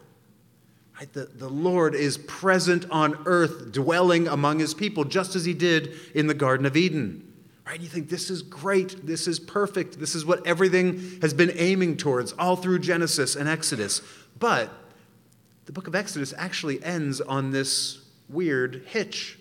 Right? 0.98 1.12
The, 1.12 1.26
the 1.26 1.50
Lord 1.50 1.96
is 1.96 2.18
present 2.18 2.86
on 2.92 3.18
earth, 3.26 3.72
dwelling 3.72 4.28
among 4.28 4.60
his 4.60 4.74
people, 4.74 5.04
just 5.04 5.36
as 5.36 5.46
he 5.46 5.54
did 5.54 5.94
in 6.14 6.28
the 6.28 6.34
Garden 6.34 6.66
of 6.66 6.78
Eden, 6.78 7.34
Right? 7.66 7.80
You 7.80 7.88
think 7.88 8.10
this 8.10 8.30
is 8.30 8.42
great, 8.42 9.06
this 9.06 9.28
is 9.28 9.40
perfect, 9.40 10.00
this 10.00 10.16
is 10.16 10.26
what 10.26 10.46
everything 10.46 11.20
has 11.22 11.34
been 11.34 11.52
aiming 11.56 11.98
towards 11.98 12.34
all 12.34 12.58
through 12.58 12.80
Genesis 12.80 13.36
and 13.36 13.48
Exodus. 13.48 14.02
But 14.38 14.70
the 15.66 15.72
book 15.72 15.88
of 15.88 15.96
Exodus 15.96 16.34
actually 16.38 16.84
ends 16.84 17.22
on 17.22 17.52
this 17.52 18.02
weird 18.28 18.84
hitch. 18.88 19.40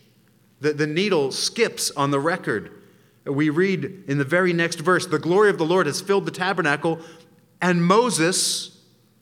The, 0.61 0.73
the 0.73 0.87
needle 0.87 1.32
skips 1.32 1.90
on 1.90 2.12
the 2.12 2.21
record. 2.21 2.81
We 3.24 3.50
read 3.50 4.04
in 4.08 4.18
the 4.18 4.24
very 4.24 4.52
next 4.52 4.80
verse 4.80 5.06
the 5.06 5.18
glory 5.18 5.50
of 5.50 5.58
the 5.58 5.64
Lord 5.64 5.86
has 5.86 6.00
filled 6.00 6.26
the 6.26 6.32
tabernacle, 6.32 7.00
and 7.60 7.84
Moses 7.84 8.80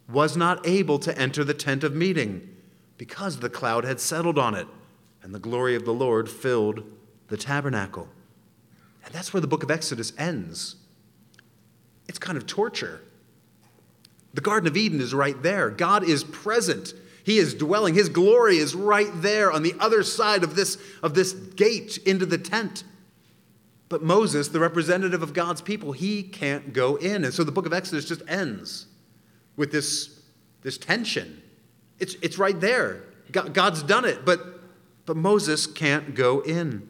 was 0.09 0.37
not 0.37 0.67
able 0.67 0.99
to 1.01 1.17
enter 1.19 1.45
the 1.45 1.55
tent 1.55 1.85
of 1.85 1.95
meeting 1.95 2.49
because 2.97 3.39
the 3.39 3.51
cloud 3.51 3.85
had 3.85 4.01
settled 4.01 4.39
on 4.39 4.55
it, 4.55 4.67
and 5.23 5.35
the 5.35 5.39
glory 5.39 5.75
of 5.75 5.85
the 5.85 5.93
Lord 5.93 6.29
filled 6.29 6.83
the 7.29 7.37
tabernacle. 7.37 8.09
And 9.05 9.15
that's 9.15 9.33
where 9.33 9.41
the 9.41 9.47
book 9.47 9.63
of 9.63 9.71
Exodus 9.71 10.13
ends. 10.19 10.77
It's 12.09 12.19
kind 12.19 12.37
of 12.37 12.47
torture. 12.47 13.01
The 14.35 14.41
Garden 14.41 14.69
of 14.69 14.77
Eden 14.77 15.01
is 15.01 15.15
right 15.15 15.41
there. 15.43 15.71
God 15.71 16.05
is 16.05 16.25
present. 16.25 16.93
He 17.25 17.39
is 17.39 17.55
dwelling. 17.55 17.95
His 17.95 18.09
glory 18.09 18.59
is 18.59 18.75
right 18.75 19.11
there 19.15 19.53
on 19.53 19.63
the 19.63 19.75
other 19.79 20.03
side 20.03 20.45
of 20.45 20.57
this, 20.57 20.79
of 21.03 21.15
this 21.15 21.33
gate 21.33 21.99
into 21.99 22.27
the 22.27 22.39
tent. 22.39 22.85
But 23.91 24.03
Moses, 24.05 24.49
the 24.49 24.61
representative 24.61 25.21
of 25.23 25.35
God's 25.35 25.61
people, 25.61 25.91
he 25.93 26.23
can't 26.23 26.73
go 26.73 26.95
in. 26.97 27.25
And 27.25 27.35
so 27.35 27.43
the 27.45 27.53
book 27.53 27.67
of 27.67 27.73
Exodus 27.73 28.07
just 28.07 28.23
ends 28.29 28.87
with 29.57 29.73
this, 29.73 30.21
this 30.63 30.79
tension. 30.79 31.43
It's, 31.99 32.15
it's 32.23 32.39
right 32.39 32.59
there. 32.59 33.03
God, 33.33 33.53
God's 33.53 33.83
done 33.83 34.05
it, 34.05 34.25
but, 34.25 34.41
but 35.07 35.17
Moses 35.17 35.67
can't 35.67 36.15
go 36.15 36.41
in. 36.41 36.89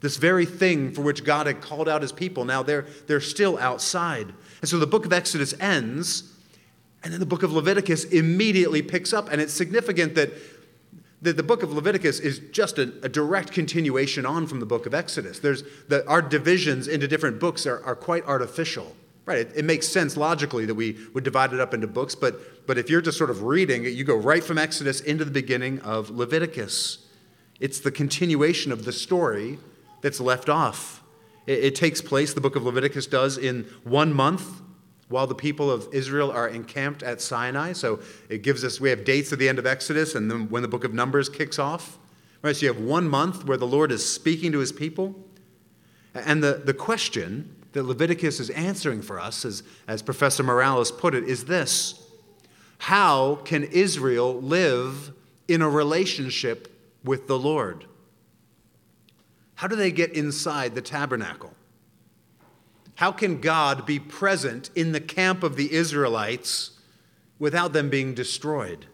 This 0.00 0.16
very 0.16 0.46
thing 0.46 0.92
for 0.92 1.02
which 1.02 1.24
God 1.24 1.48
had 1.48 1.60
called 1.60 1.88
out 1.88 2.00
his 2.00 2.12
people, 2.12 2.44
now 2.44 2.62
they're, 2.62 2.86
they're 3.08 3.20
still 3.20 3.58
outside. 3.58 4.32
And 4.60 4.68
so 4.68 4.78
the 4.78 4.86
book 4.86 5.06
of 5.06 5.12
Exodus 5.12 5.52
ends, 5.58 6.32
and 7.02 7.12
then 7.12 7.18
the 7.18 7.26
book 7.26 7.42
of 7.42 7.52
Leviticus 7.52 8.04
immediately 8.04 8.82
picks 8.82 9.12
up. 9.12 9.32
And 9.32 9.40
it's 9.40 9.52
significant 9.52 10.14
that 10.14 10.30
the, 11.24 11.32
the 11.32 11.42
book 11.42 11.62
of 11.62 11.72
Leviticus 11.72 12.20
is 12.20 12.38
just 12.52 12.78
a, 12.78 12.92
a, 13.02 13.08
direct 13.08 13.50
continuation 13.50 14.26
on 14.26 14.46
from 14.46 14.60
the 14.60 14.66
book 14.66 14.84
of 14.84 14.92
Exodus. 14.92 15.38
There's 15.38 15.64
the, 15.88 16.06
our 16.06 16.20
divisions 16.20 16.86
into 16.86 17.08
different 17.08 17.40
books 17.40 17.66
are, 17.66 17.82
are 17.82 17.96
quite 17.96 18.24
artificial. 18.26 18.94
Right, 19.26 19.38
it, 19.38 19.52
it, 19.56 19.64
makes 19.64 19.88
sense 19.88 20.18
logically 20.18 20.66
that 20.66 20.74
we 20.74 20.98
would 21.14 21.24
divide 21.24 21.54
it 21.54 21.60
up 21.60 21.72
into 21.72 21.86
books, 21.86 22.14
but, 22.14 22.66
but 22.66 22.76
if 22.76 22.90
you're 22.90 23.00
just 23.00 23.16
sort 23.16 23.30
of 23.30 23.42
reading, 23.42 23.84
you 23.84 24.04
go 24.04 24.14
right 24.14 24.44
from 24.44 24.58
Exodus 24.58 25.00
into 25.00 25.24
the 25.24 25.30
beginning 25.30 25.80
of 25.80 26.10
Leviticus. 26.10 27.06
It's 27.58 27.80
the 27.80 27.90
continuation 27.90 28.70
of 28.70 28.84
the 28.84 28.92
story 28.92 29.58
that's 30.02 30.20
left 30.20 30.50
off. 30.50 31.02
It, 31.46 31.64
it 31.64 31.74
takes 31.74 32.02
place, 32.02 32.34
the 32.34 32.42
book 32.42 32.54
of 32.54 32.64
Leviticus 32.64 33.06
does, 33.06 33.38
in 33.38 33.64
one 33.82 34.12
month 34.12 34.60
while 35.08 35.26
the 35.26 35.34
people 35.34 35.70
of 35.70 35.88
Israel 35.92 36.30
are 36.30 36.48
encamped 36.48 37.02
at 37.02 37.20
Sinai. 37.20 37.72
So 37.72 38.00
it 38.28 38.42
gives 38.42 38.64
us, 38.64 38.80
we 38.80 38.90
have 38.90 39.04
dates 39.04 39.32
at 39.32 39.38
the 39.38 39.48
end 39.48 39.58
of 39.58 39.66
Exodus 39.66 40.14
and 40.14 40.30
then 40.30 40.48
when 40.48 40.62
the 40.62 40.68
book 40.68 40.84
of 40.84 40.94
Numbers 40.94 41.28
kicks 41.28 41.58
off. 41.58 41.98
Right, 42.42 42.54
so 42.54 42.66
you 42.66 42.72
have 42.72 42.82
one 42.82 43.08
month 43.08 43.46
where 43.46 43.56
the 43.56 43.66
Lord 43.66 43.90
is 43.90 44.06
speaking 44.06 44.52
to 44.52 44.58
his 44.58 44.70
people. 44.70 45.14
And 46.14 46.42
the, 46.42 46.62
the 46.64 46.74
question 46.74 47.56
that 47.72 47.84
Leviticus 47.84 48.38
is 48.38 48.50
answering 48.50 49.02
for 49.02 49.18
us, 49.18 49.44
as, 49.44 49.62
as 49.88 50.02
Professor 50.02 50.42
Morales 50.42 50.92
put 50.92 51.14
it, 51.14 51.24
is 51.24 51.46
this 51.46 52.06
How 52.78 53.36
can 53.36 53.64
Israel 53.64 54.40
live 54.40 55.12
in 55.48 55.62
a 55.62 55.68
relationship 55.68 56.70
with 57.02 57.26
the 57.26 57.38
Lord? 57.38 57.86
How 59.56 59.66
do 59.66 59.76
they 59.76 59.90
get 59.90 60.12
inside 60.12 60.74
the 60.74 60.82
tabernacle? 60.82 61.54
How 62.96 63.10
can 63.10 63.40
God 63.40 63.86
be 63.86 63.98
present 63.98 64.70
in 64.74 64.92
the 64.92 65.00
camp 65.00 65.42
of 65.42 65.56
the 65.56 65.72
Israelites 65.72 66.72
without 67.38 67.72
them 67.72 67.90
being 67.90 68.14
destroyed? 68.14 68.86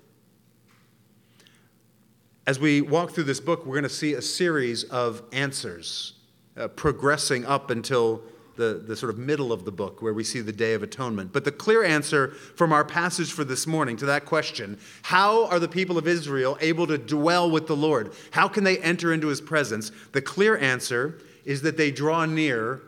As 2.47 2.59
we 2.59 2.80
walk 2.80 3.12
through 3.12 3.25
this 3.25 3.40
book, 3.40 3.66
we're 3.66 3.75
going 3.75 3.83
to 3.83 3.88
see 3.88 4.14
a 4.14 4.23
series 4.23 4.85
of 4.85 5.23
answers 5.33 6.14
uh, 6.57 6.69
progressing 6.69 7.45
up 7.45 7.71
until 7.71 8.23
the, 8.57 8.83
the 8.87 8.97
sort 8.97 9.11
of 9.11 9.19
middle 9.19 9.52
of 9.52 9.64
the 9.64 9.73
book 9.73 10.02
where 10.02 10.12
we 10.12 10.25
see 10.25 10.40
the 10.40 10.52
Day 10.52 10.75
of 10.75 10.83
Atonement. 10.83 11.33
But 11.33 11.45
the 11.45 11.52
clear 11.52 11.85
answer 11.85 12.28
from 12.28 12.73
our 12.73 12.85
passage 12.85 13.33
for 13.33 13.45
this 13.45 13.66
morning 13.66 13.97
to 13.99 14.07
that 14.07 14.26
question 14.26 14.78
how 15.02 15.47
are 15.47 15.59
the 15.59 15.69
people 15.69 15.97
of 15.97 16.09
Israel 16.09 16.59
able 16.61 16.87
to 16.87 16.99
dwell 16.99 17.50
with 17.50 17.66
the 17.66 17.76
Lord? 17.76 18.12
How 18.33 18.49
can 18.49 18.64
they 18.64 18.78
enter 18.78 19.12
into 19.12 19.28
his 19.28 19.40
presence? 19.40 19.92
The 20.12 20.23
clear 20.23 20.57
answer 20.59 21.21
is 21.45 21.62
that 21.62 21.76
they 21.76 21.90
draw 21.90 22.26
near 22.26 22.83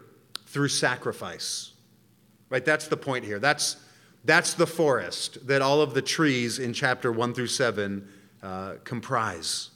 through 0.53 0.69
sacrifice. 0.69 1.73
Right? 2.51 2.65
That's 2.65 2.87
the 2.87 2.97
point 2.97 3.25
here. 3.25 3.39
That's, 3.39 3.77
that's 4.25 4.53
the 4.55 4.67
forest 4.67 5.47
that 5.47 5.63
all 5.63 5.81
of 5.81 5.95
the 5.95 6.03
trees 6.03 6.59
in 6.59 6.75
chapter 6.75 7.11
1 7.11 7.33
through 7.33 7.47
7 7.47 8.07
uh, 8.43 8.75
comprise. 8.85 9.71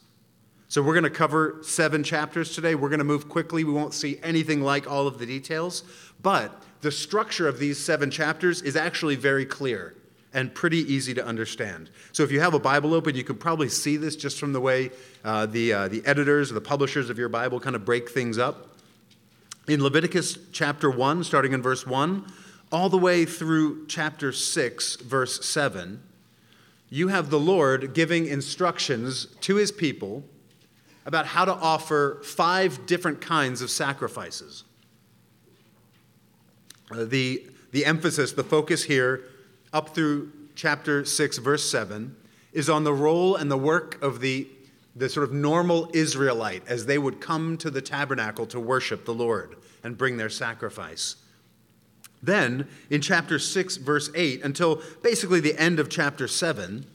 So 0.69 0.83
we're 0.83 0.93
going 0.93 1.05
to 1.05 1.11
cover 1.11 1.59
seven 1.63 2.03
chapters 2.03 2.55
today. 2.55 2.75
We're 2.75 2.91
going 2.91 2.99
to 2.99 3.05
move 3.05 3.29
quickly. 3.29 3.65
We 3.65 3.73
won't 3.73 3.95
see 3.95 4.19
anything 4.23 4.61
like 4.61 4.91
all 4.91 5.07
of 5.07 5.19
the 5.19 5.25
details, 5.25 5.85
but 6.21 6.63
the 6.83 6.93
structure 6.93 7.49
of 7.49 7.59
these 7.59 7.83
seven 7.83 8.11
chapters 8.11 8.61
is 8.61 8.77
actually 8.77 9.17
very 9.17 9.47
clear 9.47 9.95
and 10.35 10.55
pretty 10.55 10.93
easy 10.93 11.15
to 11.15 11.25
understand. 11.25 11.89
So 12.13 12.23
if 12.23 12.31
you 12.31 12.41
have 12.41 12.53
a 12.53 12.59
Bible 12.59 12.93
open, 12.93 13.15
you 13.15 13.25
can 13.25 13.37
probably 13.37 13.71
see 13.71 13.97
this 13.97 14.17
just 14.17 14.39
from 14.39 14.53
the 14.53 14.61
way 14.61 14.91
uh, 15.25 15.47
the, 15.47 15.73
uh, 15.73 15.89
the 15.89 16.05
editors 16.05 16.51
or 16.51 16.55
the 16.55 16.61
publishers 16.61 17.09
of 17.09 17.19
your 17.19 17.31
Bible 17.31 17.61
kind 17.61 17.75
of 17.75 17.87
break 17.87 18.11
things 18.11 18.37
up. 18.37 18.76
In 19.69 19.83
Leviticus 19.83 20.39
chapter 20.53 20.89
1, 20.89 21.25
starting 21.25 21.53
in 21.53 21.61
verse 21.61 21.85
1, 21.85 22.25
all 22.71 22.89
the 22.89 22.99
way 22.99 23.25
through 23.25 23.87
chapter 23.89 24.31
6, 24.31 24.97
verse 24.97 25.45
7, 25.45 26.01
you 26.89 27.09
have 27.09 27.31
the 27.31 27.41
Lord 27.41 27.93
giving 27.93 28.27
instructions 28.27 29.27
to 29.41 29.57
his 29.57 29.73
people 29.73 30.23
about 31.05 31.27
how 31.27 31.45
to 31.45 31.53
offer 31.53 32.21
five 32.23 32.87
different 32.87 33.21
kinds 33.21 33.61
of 33.61 33.69
sacrifices. 33.69 34.63
Uh, 36.93 37.05
the, 37.05 37.45
the 37.73 37.85
emphasis, 37.85 38.33
the 38.33 38.45
focus 38.45 38.85
here, 38.85 39.25
up 39.73 39.97
through 39.97 40.31
chapter 40.55 41.05
6, 41.05 41.39
verse 41.39 41.69
7, 41.69 42.15
is 42.53 42.71
on 42.71 42.85
the 42.85 42.95
role 42.95 43.35
and 43.35 43.51
the 43.51 43.57
work 43.57 44.01
of 44.01 44.21
the, 44.21 44.47
the 44.97 45.09
sort 45.09 45.25
of 45.25 45.33
normal 45.33 45.91
Israelite 45.93 46.67
as 46.67 46.87
they 46.87 46.99
would 46.99 47.21
come 47.21 47.59
to 47.59 47.71
the 47.71 47.83
tabernacle 47.83 48.47
to 48.47 48.59
worship 48.59 49.05
the 49.05 49.15
Lord 49.15 49.57
and 49.85 49.99
bring 49.99 50.17
their 50.17 50.31
sacrifice. 50.31 51.17
Then, 52.23 52.67
in 52.91 53.03
chapter 53.03 53.39
6, 53.39 53.77
verse 53.77 54.11
8, 54.15 54.43
until 54.43 54.83
basically 55.03 55.41
the 55.41 55.57
end 55.61 55.79
of 55.79 55.91
chapter 55.91 56.27
7, 56.27 56.87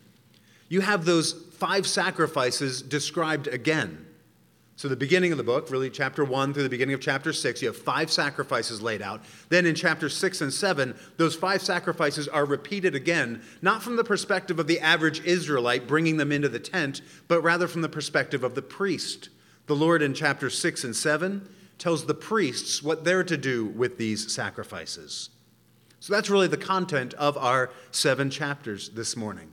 you 0.67 0.81
have 0.81 1.05
those 1.05 1.33
five 1.53 1.85
sacrifices 1.85 2.81
described 2.81 3.47
again. 3.47 4.07
So, 4.81 4.87
the 4.87 4.95
beginning 4.95 5.31
of 5.31 5.37
the 5.37 5.43
book, 5.43 5.69
really 5.69 5.91
chapter 5.91 6.25
1 6.25 6.55
through 6.55 6.63
the 6.63 6.67
beginning 6.69 6.95
of 6.95 7.01
chapter 7.01 7.31
6, 7.31 7.61
you 7.61 7.67
have 7.67 7.77
five 7.77 8.09
sacrifices 8.09 8.81
laid 8.81 9.03
out. 9.03 9.21
Then 9.49 9.67
in 9.67 9.75
chapter 9.75 10.09
6 10.09 10.41
and 10.41 10.51
7, 10.51 10.95
those 11.17 11.35
five 11.35 11.61
sacrifices 11.61 12.27
are 12.27 12.45
repeated 12.45 12.95
again, 12.95 13.43
not 13.61 13.83
from 13.83 13.95
the 13.95 14.03
perspective 14.03 14.57
of 14.57 14.65
the 14.65 14.79
average 14.79 15.23
Israelite 15.23 15.85
bringing 15.85 16.17
them 16.17 16.31
into 16.31 16.49
the 16.49 16.57
tent, 16.57 17.01
but 17.27 17.43
rather 17.43 17.67
from 17.67 17.83
the 17.83 17.89
perspective 17.89 18.43
of 18.43 18.55
the 18.55 18.63
priest. 18.63 19.29
The 19.67 19.75
Lord 19.75 20.01
in 20.01 20.15
chapter 20.15 20.49
6 20.49 20.83
and 20.83 20.95
7 20.95 21.47
tells 21.77 22.07
the 22.07 22.15
priests 22.15 22.81
what 22.81 23.03
they're 23.03 23.23
to 23.23 23.37
do 23.37 23.67
with 23.67 23.99
these 23.99 24.33
sacrifices. 24.33 25.29
So 25.99 26.11
that's 26.11 26.31
really 26.31 26.47
the 26.47 26.57
content 26.57 27.13
of 27.19 27.37
our 27.37 27.69
seven 27.91 28.31
chapters 28.31 28.89
this 28.89 29.15
morning. 29.15 29.51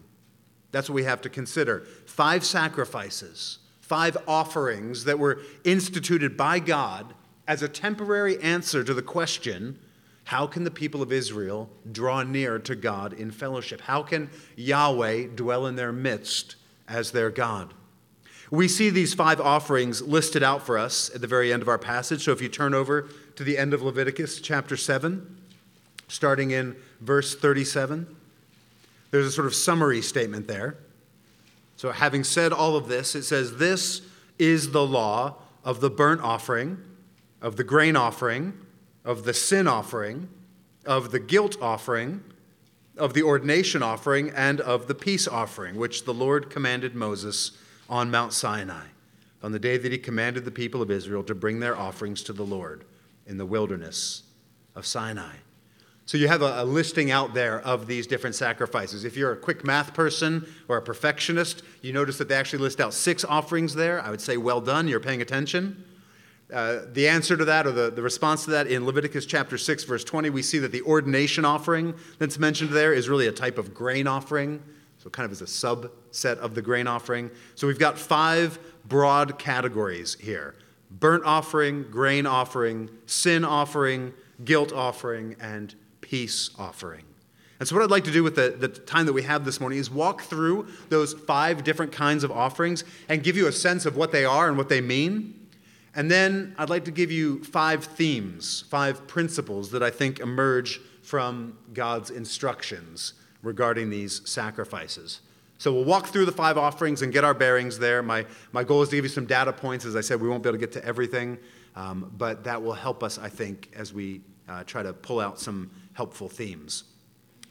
That's 0.73 0.89
what 0.89 0.95
we 0.95 1.05
have 1.05 1.21
to 1.21 1.29
consider. 1.29 1.81
Five 2.07 2.47
sacrifices, 2.47 3.59
five 3.89 4.17
offerings 4.27 5.05
that 5.05 5.19
were 5.19 5.41
instituted 5.65 6.37
by 6.37 6.59
God 6.59 7.15
as 7.47 7.63
a 7.63 7.69
temporary 7.69 8.41
answer 8.43 8.85
to 8.85 8.95
the 8.95 9.03
question 9.03 9.79
how 10.25 10.47
can 10.47 10.63
the 10.63 10.71
people 10.71 11.01
of 11.01 11.11
Israel 11.11 11.71
draw 11.91 12.23
near 12.23 12.59
to 12.59 12.77
God 12.77 13.15
in 13.15 13.31
fellowship? 13.31 13.81
How 13.81 14.03
can 14.03 14.29
Yahweh 14.57 15.29
dwell 15.35 15.65
in 15.65 15.75
their 15.75 15.91
midst 15.91 16.57
as 16.87 17.13
their 17.13 17.31
God? 17.31 17.73
We 18.51 18.69
see 18.69 18.91
these 18.91 19.15
five 19.15 19.41
offerings 19.41 20.03
listed 20.03 20.43
out 20.43 20.67
for 20.67 20.77
us 20.77 21.11
at 21.15 21.23
the 21.23 21.27
very 21.27 21.51
end 21.51 21.63
of 21.63 21.69
our 21.69 21.79
passage. 21.79 22.25
So 22.25 22.33
if 22.33 22.43
you 22.43 22.51
turn 22.51 22.75
over 22.75 23.09
to 23.37 23.43
the 23.43 23.57
end 23.57 23.73
of 23.73 23.81
Leviticus 23.81 24.43
chapter 24.43 24.77
7, 24.77 25.39
starting 26.09 26.51
in 26.51 26.77
verse 27.01 27.35
37. 27.35 28.15
There's 29.11 29.27
a 29.27 29.33
sort 29.33 29.47
of 29.47 29.55
summary 29.55 30.03
statement 30.03 30.47
there. 30.49 30.77
So, 31.79 31.93
having 31.93 32.25
said 32.25 32.53
all 32.53 32.77
of 32.77 32.89
this, 32.89 33.15
it 33.15 33.23
says, 33.23 33.57
This 33.57 34.03
is 34.37 34.73
the 34.73 34.85
law 34.85 35.37
of 35.65 35.81
the 35.81 35.89
burnt 35.89 36.21
offering, 36.21 36.77
of 37.41 37.57
the 37.57 37.63
grain 37.63 37.95
offering, 37.95 38.53
of 39.05 39.23
the 39.23 39.33
sin 39.33 39.69
offering, 39.69 40.29
of 40.85 41.13
the 41.13 41.21
guilt 41.21 41.57
offering, 41.63 42.25
of 42.97 43.15
the 43.15 43.23
ordination 43.23 43.81
offering, 43.81 44.31
and 44.31 44.61
of 44.61 44.89
the 44.89 44.95
peace 44.95 45.29
offering, 45.29 45.77
which 45.77 46.05
the 46.05 46.13
Lord 46.13 46.51
commanded 46.51 46.97
Moses 46.97 47.53
on 47.89 48.11
Mount 48.11 48.33
Sinai 48.33 48.87
on 49.41 49.53
the 49.53 49.59
day 49.61 49.77
that 49.77 49.93
he 49.93 49.99
commanded 49.99 50.45
the 50.45 50.51
people 50.51 50.83
of 50.83 50.91
Israel 50.91 51.23
to 51.23 51.35
bring 51.35 51.61
their 51.61 51.77
offerings 51.77 52.25
to 52.25 52.33
the 52.33 52.45
Lord 52.45 52.85
in 53.25 53.39
the 53.39 53.47
wilderness 53.47 54.25
of 54.75 54.85
Sinai. 54.85 55.37
So 56.09 56.17
you 56.17 56.27
have 56.29 56.41
a, 56.41 56.63
a, 56.63 56.65
listing 56.65 57.11
out 57.11 57.35
there 57.35 57.61
of 57.61 57.87
these 57.87 58.07
different 58.07 58.35
sacrifices. 58.35 59.05
If 59.05 59.15
you're 59.15 59.33
a 59.33 59.37
quick 59.37 59.63
math 59.63 59.93
person 59.93 60.51
or 60.67 60.79
a 60.79 60.83
perfectionist, 60.83 61.63
you 61.83 61.93
notice 61.93 62.17
that 62.17 62.31
they 62.31 62.35
actually 62.35 62.61
list 62.61 62.81
out 62.81 62.95
six 62.95 63.27
offerings 63.27 63.75
there. 63.75 64.01
I 64.01 64.09
would 64.09 64.23
say, 64.23 64.39
well 64.39 64.63
done, 64.63 64.89
you're 64.89 65.01
paying 65.01 65.21
attention. 65.21 65.85
Uh, 66.51 66.79
the 66.95 67.07
answer 67.07 67.37
to 67.37 67.45
that, 67.45 67.67
or 67.67 67.73
the, 67.73 67.91
the 67.91 68.01
response 68.01 68.47
to 68.47 68.53
that, 68.53 68.69
in 68.69 68.87
Leviticus 68.87 69.27
chapter 69.27 69.59
6, 69.59 69.85
verse 69.85 70.03
20, 70.03 70.31
we 70.31 70.41
see 70.41 70.59
that 70.61 70.73
the 70.73 70.81
ordination 70.81 71.45
offering 71.45 71.95
that's 72.19 72.39
mentioned 72.39 72.71
there 72.71 72.95
is 72.95 73.11
really 73.11 73.27
a 73.27 73.33
type 73.33 73.59
of 73.59 73.75
grain 73.75 74.07
offering. 74.07 74.63
So, 74.97 75.11
kind 75.11 75.27
of 75.27 75.33
as 75.33 75.43
a 75.43 75.45
subset 75.45 76.39
of 76.39 76.55
the 76.55 76.63
grain 76.63 76.87
offering. 76.87 77.31
So, 77.55 77.67
we've 77.67 77.79
got 77.79 77.99
five 77.99 78.59
broad 78.87 79.39
categories 79.39 80.15
here 80.19 80.55
burnt 80.91 81.25
offering, 81.25 81.83
grain 81.91 82.25
offering, 82.25 82.89
sin 83.05 83.45
offering, 83.45 84.15
guilt 84.43 84.73
offering, 84.73 85.37
and 85.39 85.75
peace 86.09 86.51
offering. 86.59 87.05
And 87.59 87.69
so, 87.69 87.75
what 87.75 87.83
I'd 87.83 87.91
like 87.91 88.05
to 88.05 88.13
do 88.13 88.23
with 88.23 88.37
the, 88.37 88.51
the 88.51 88.69
time 88.69 89.07
that 89.07 89.13
we 89.13 89.23
have 89.23 89.45
this 89.45 89.61
morning 89.61 89.79
is 89.79 89.91
walk 89.91 90.23
through 90.23 90.69
those 90.89 91.13
five 91.13 91.65
different 91.65 91.93
kinds 91.93 92.25
of 92.25 92.31
offerings 92.31 92.85
and 93.09 93.23
give 93.23 93.37
you 93.37 93.49
a 93.49 93.53
sense 93.53 93.85
of 93.85 93.97
what 93.97 94.13
they 94.13 94.25
are 94.25 94.49
and 94.49 94.57
what 94.57 94.69
they 94.69 94.81
mean. 94.81 95.35
And 95.95 96.11
then 96.11 96.55
I'd 96.57 96.71
like 96.71 96.85
to 96.85 96.93
give 96.93 97.11
you 97.11 97.43
five 97.43 97.85
themes, 97.85 98.65
five 98.71 99.07
principles 99.09 99.71
that 99.73 99.83
I 99.83 99.91
think 99.91 100.21
emerge 100.21 100.81
from 101.03 101.59
God's 101.75 102.11
instructions 102.11 103.15
regarding 103.43 103.91
these 103.91 104.29
sacrifices. 104.29 105.21
So 105.59 105.73
we'll 105.73 105.85
walk 105.85 106.07
through 106.07 106.27
the 106.27 106.33
five 106.33 106.57
offerings 106.57 107.03
and 107.03 107.13
get 107.13 107.25
our 107.25 107.35
bearings 107.35 107.79
there. 107.79 108.01
My, 108.03 108.25
my 108.53 108.63
goal 108.63 108.83
is 108.83 108.91
to 108.91 108.97
give 108.97 109.05
you 109.05 109.09
some 109.09 109.27
data 109.27 109.53
points. 109.53 109.85
As 109.85 109.97
I 109.97 110.01
said, 110.01 110.21
we 110.21 110.29
won't 110.29 110.45
be 110.45 110.49
able 110.49 110.59
to 110.59 110.61
get 110.61 110.73
to 110.73 110.85
everything, 110.85 111.37
um, 111.75 112.13
but 112.17 112.45
that 112.45 112.63
will 112.63 112.75
help 112.75 113.03
us, 113.03 113.19
I 113.19 113.29
think, 113.29 113.69
as 113.75 113.93
we 113.93 114.21
uh, 114.49 114.63
try 114.65 114.85
to 114.85 114.93
pull 114.93 115.19
out 115.19 115.41
some 115.41 115.71
helpful 115.99 116.29
themes. 116.29 116.85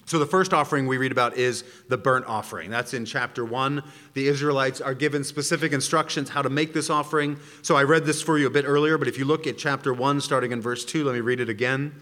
So, 0.06 0.20
the 0.20 0.26
first 0.26 0.54
offering 0.54 0.88
we 0.88 0.98
read 0.98 1.12
about 1.12 1.36
is 1.36 1.66
the 1.90 1.98
burnt 1.98 2.28
offering. 2.28 2.70
That's 2.70 2.94
in 2.94 3.04
chapter 3.04 3.44
1. 3.44 3.84
The 4.14 4.30
Israelites 4.30 4.80
are 4.80 4.94
given 4.94 5.26
specific 5.26 5.74
instructions 5.74 6.30
how 6.30 6.42
to 6.42 6.50
make 6.50 6.74
this 6.74 6.90
offering. 6.90 7.38
So, 7.62 7.76
I 7.76 7.84
read 7.84 8.06
this 8.06 8.22
for 8.22 8.38
you 8.38 8.48
a 8.48 8.50
bit 8.50 8.64
earlier, 8.66 8.98
but 8.98 9.10
if 9.10 9.18
you 9.18 9.26
look 9.26 9.46
at 9.48 9.58
chapter 9.58 9.94
1, 9.94 10.22
starting 10.22 10.54
in 10.54 10.62
verse 10.62 10.86
2, 10.86 11.04
let 11.04 11.14
me 11.14 11.20
read 11.20 11.42
it 11.42 11.50
again. 11.50 11.94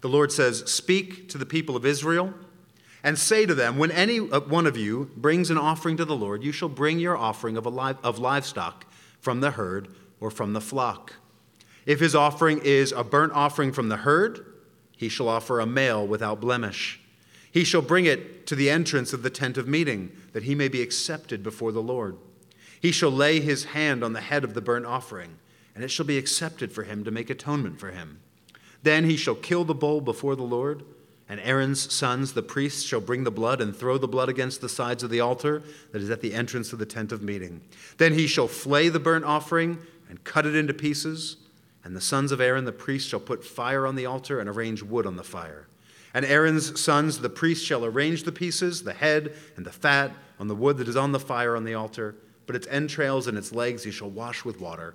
The 0.00 0.08
Lord 0.08 0.32
says, 0.32 0.68
Speak 0.68 1.28
to 1.28 1.38
the 1.38 1.46
people 1.46 1.76
of 1.76 1.86
Israel 1.86 2.34
and 3.04 3.16
say 3.16 3.46
to 3.46 3.54
them, 3.54 3.78
When 3.78 3.92
any 3.92 4.16
one 4.18 4.66
of 4.66 4.76
you 4.76 5.12
brings 5.16 5.48
an 5.48 5.56
offering 5.56 5.96
to 5.98 6.04
the 6.04 6.16
Lord, 6.16 6.42
you 6.42 6.50
shall 6.50 6.68
bring 6.68 6.98
your 6.98 7.16
offering 7.16 7.56
of, 7.56 7.64
li- 7.64 7.94
of 8.02 8.18
livestock 8.18 8.86
from 9.20 9.40
the 9.40 9.52
herd 9.52 9.86
or 10.18 10.32
from 10.32 10.52
the 10.52 10.60
flock. 10.60 11.12
If 11.86 12.00
his 12.00 12.16
offering 12.16 12.58
is 12.64 12.90
a 12.90 13.04
burnt 13.04 13.34
offering 13.34 13.70
from 13.70 13.88
the 13.88 13.98
herd, 13.98 14.51
he 15.02 15.08
shall 15.08 15.28
offer 15.28 15.58
a 15.58 15.66
male 15.66 16.06
without 16.06 16.40
blemish. 16.40 17.00
He 17.50 17.64
shall 17.64 17.82
bring 17.82 18.06
it 18.06 18.46
to 18.46 18.54
the 18.54 18.70
entrance 18.70 19.12
of 19.12 19.24
the 19.24 19.30
tent 19.30 19.58
of 19.58 19.66
meeting, 19.66 20.12
that 20.32 20.44
he 20.44 20.54
may 20.54 20.68
be 20.68 20.80
accepted 20.80 21.42
before 21.42 21.72
the 21.72 21.82
Lord. 21.82 22.16
He 22.80 22.92
shall 22.92 23.10
lay 23.10 23.40
his 23.40 23.64
hand 23.64 24.04
on 24.04 24.12
the 24.12 24.20
head 24.20 24.44
of 24.44 24.54
the 24.54 24.60
burnt 24.60 24.86
offering, 24.86 25.38
and 25.74 25.82
it 25.82 25.88
shall 25.88 26.06
be 26.06 26.18
accepted 26.18 26.70
for 26.70 26.84
him 26.84 27.02
to 27.02 27.10
make 27.10 27.30
atonement 27.30 27.80
for 27.80 27.90
him. 27.90 28.20
Then 28.84 29.04
he 29.04 29.16
shall 29.16 29.34
kill 29.34 29.64
the 29.64 29.74
bull 29.74 30.00
before 30.00 30.36
the 30.36 30.44
Lord, 30.44 30.84
and 31.28 31.40
Aaron's 31.40 31.92
sons, 31.92 32.34
the 32.34 32.40
priests, 32.40 32.84
shall 32.84 33.00
bring 33.00 33.24
the 33.24 33.32
blood 33.32 33.60
and 33.60 33.74
throw 33.74 33.98
the 33.98 34.06
blood 34.06 34.28
against 34.28 34.60
the 34.60 34.68
sides 34.68 35.02
of 35.02 35.10
the 35.10 35.20
altar 35.20 35.64
that 35.90 36.00
is 36.00 36.10
at 36.10 36.20
the 36.20 36.32
entrance 36.32 36.72
of 36.72 36.78
the 36.78 36.86
tent 36.86 37.10
of 37.10 37.22
meeting. 37.22 37.60
Then 37.98 38.14
he 38.14 38.28
shall 38.28 38.46
flay 38.46 38.88
the 38.88 39.00
burnt 39.00 39.24
offering 39.24 39.78
and 40.08 40.22
cut 40.22 40.46
it 40.46 40.54
into 40.54 40.72
pieces, 40.72 41.38
and 41.84 41.96
the 41.96 42.00
sons 42.00 42.32
of 42.32 42.40
Aaron, 42.40 42.64
the 42.64 42.72
priest, 42.72 43.08
shall 43.08 43.20
put 43.20 43.44
fire 43.44 43.86
on 43.86 43.96
the 43.96 44.06
altar 44.06 44.38
and 44.38 44.48
arrange 44.48 44.82
wood 44.82 45.06
on 45.06 45.16
the 45.16 45.24
fire. 45.24 45.66
And 46.14 46.24
Aaron's 46.24 46.80
sons, 46.80 47.18
the 47.18 47.30
priests, 47.30 47.64
shall 47.64 47.84
arrange 47.84 48.22
the 48.22 48.32
pieces, 48.32 48.82
the 48.82 48.92
head 48.92 49.34
and 49.56 49.64
the 49.64 49.72
fat, 49.72 50.12
on 50.38 50.48
the 50.48 50.54
wood 50.54 50.76
that 50.78 50.88
is 50.88 50.96
on 50.96 51.12
the 51.12 51.20
fire 51.20 51.56
on 51.56 51.64
the 51.64 51.74
altar. 51.74 52.14
But 52.46 52.56
its 52.56 52.66
entrails 52.66 53.26
and 53.26 53.38
its 53.38 53.52
legs 53.52 53.86
you 53.86 53.92
shall 53.92 54.10
wash 54.10 54.44
with 54.44 54.60
water. 54.60 54.94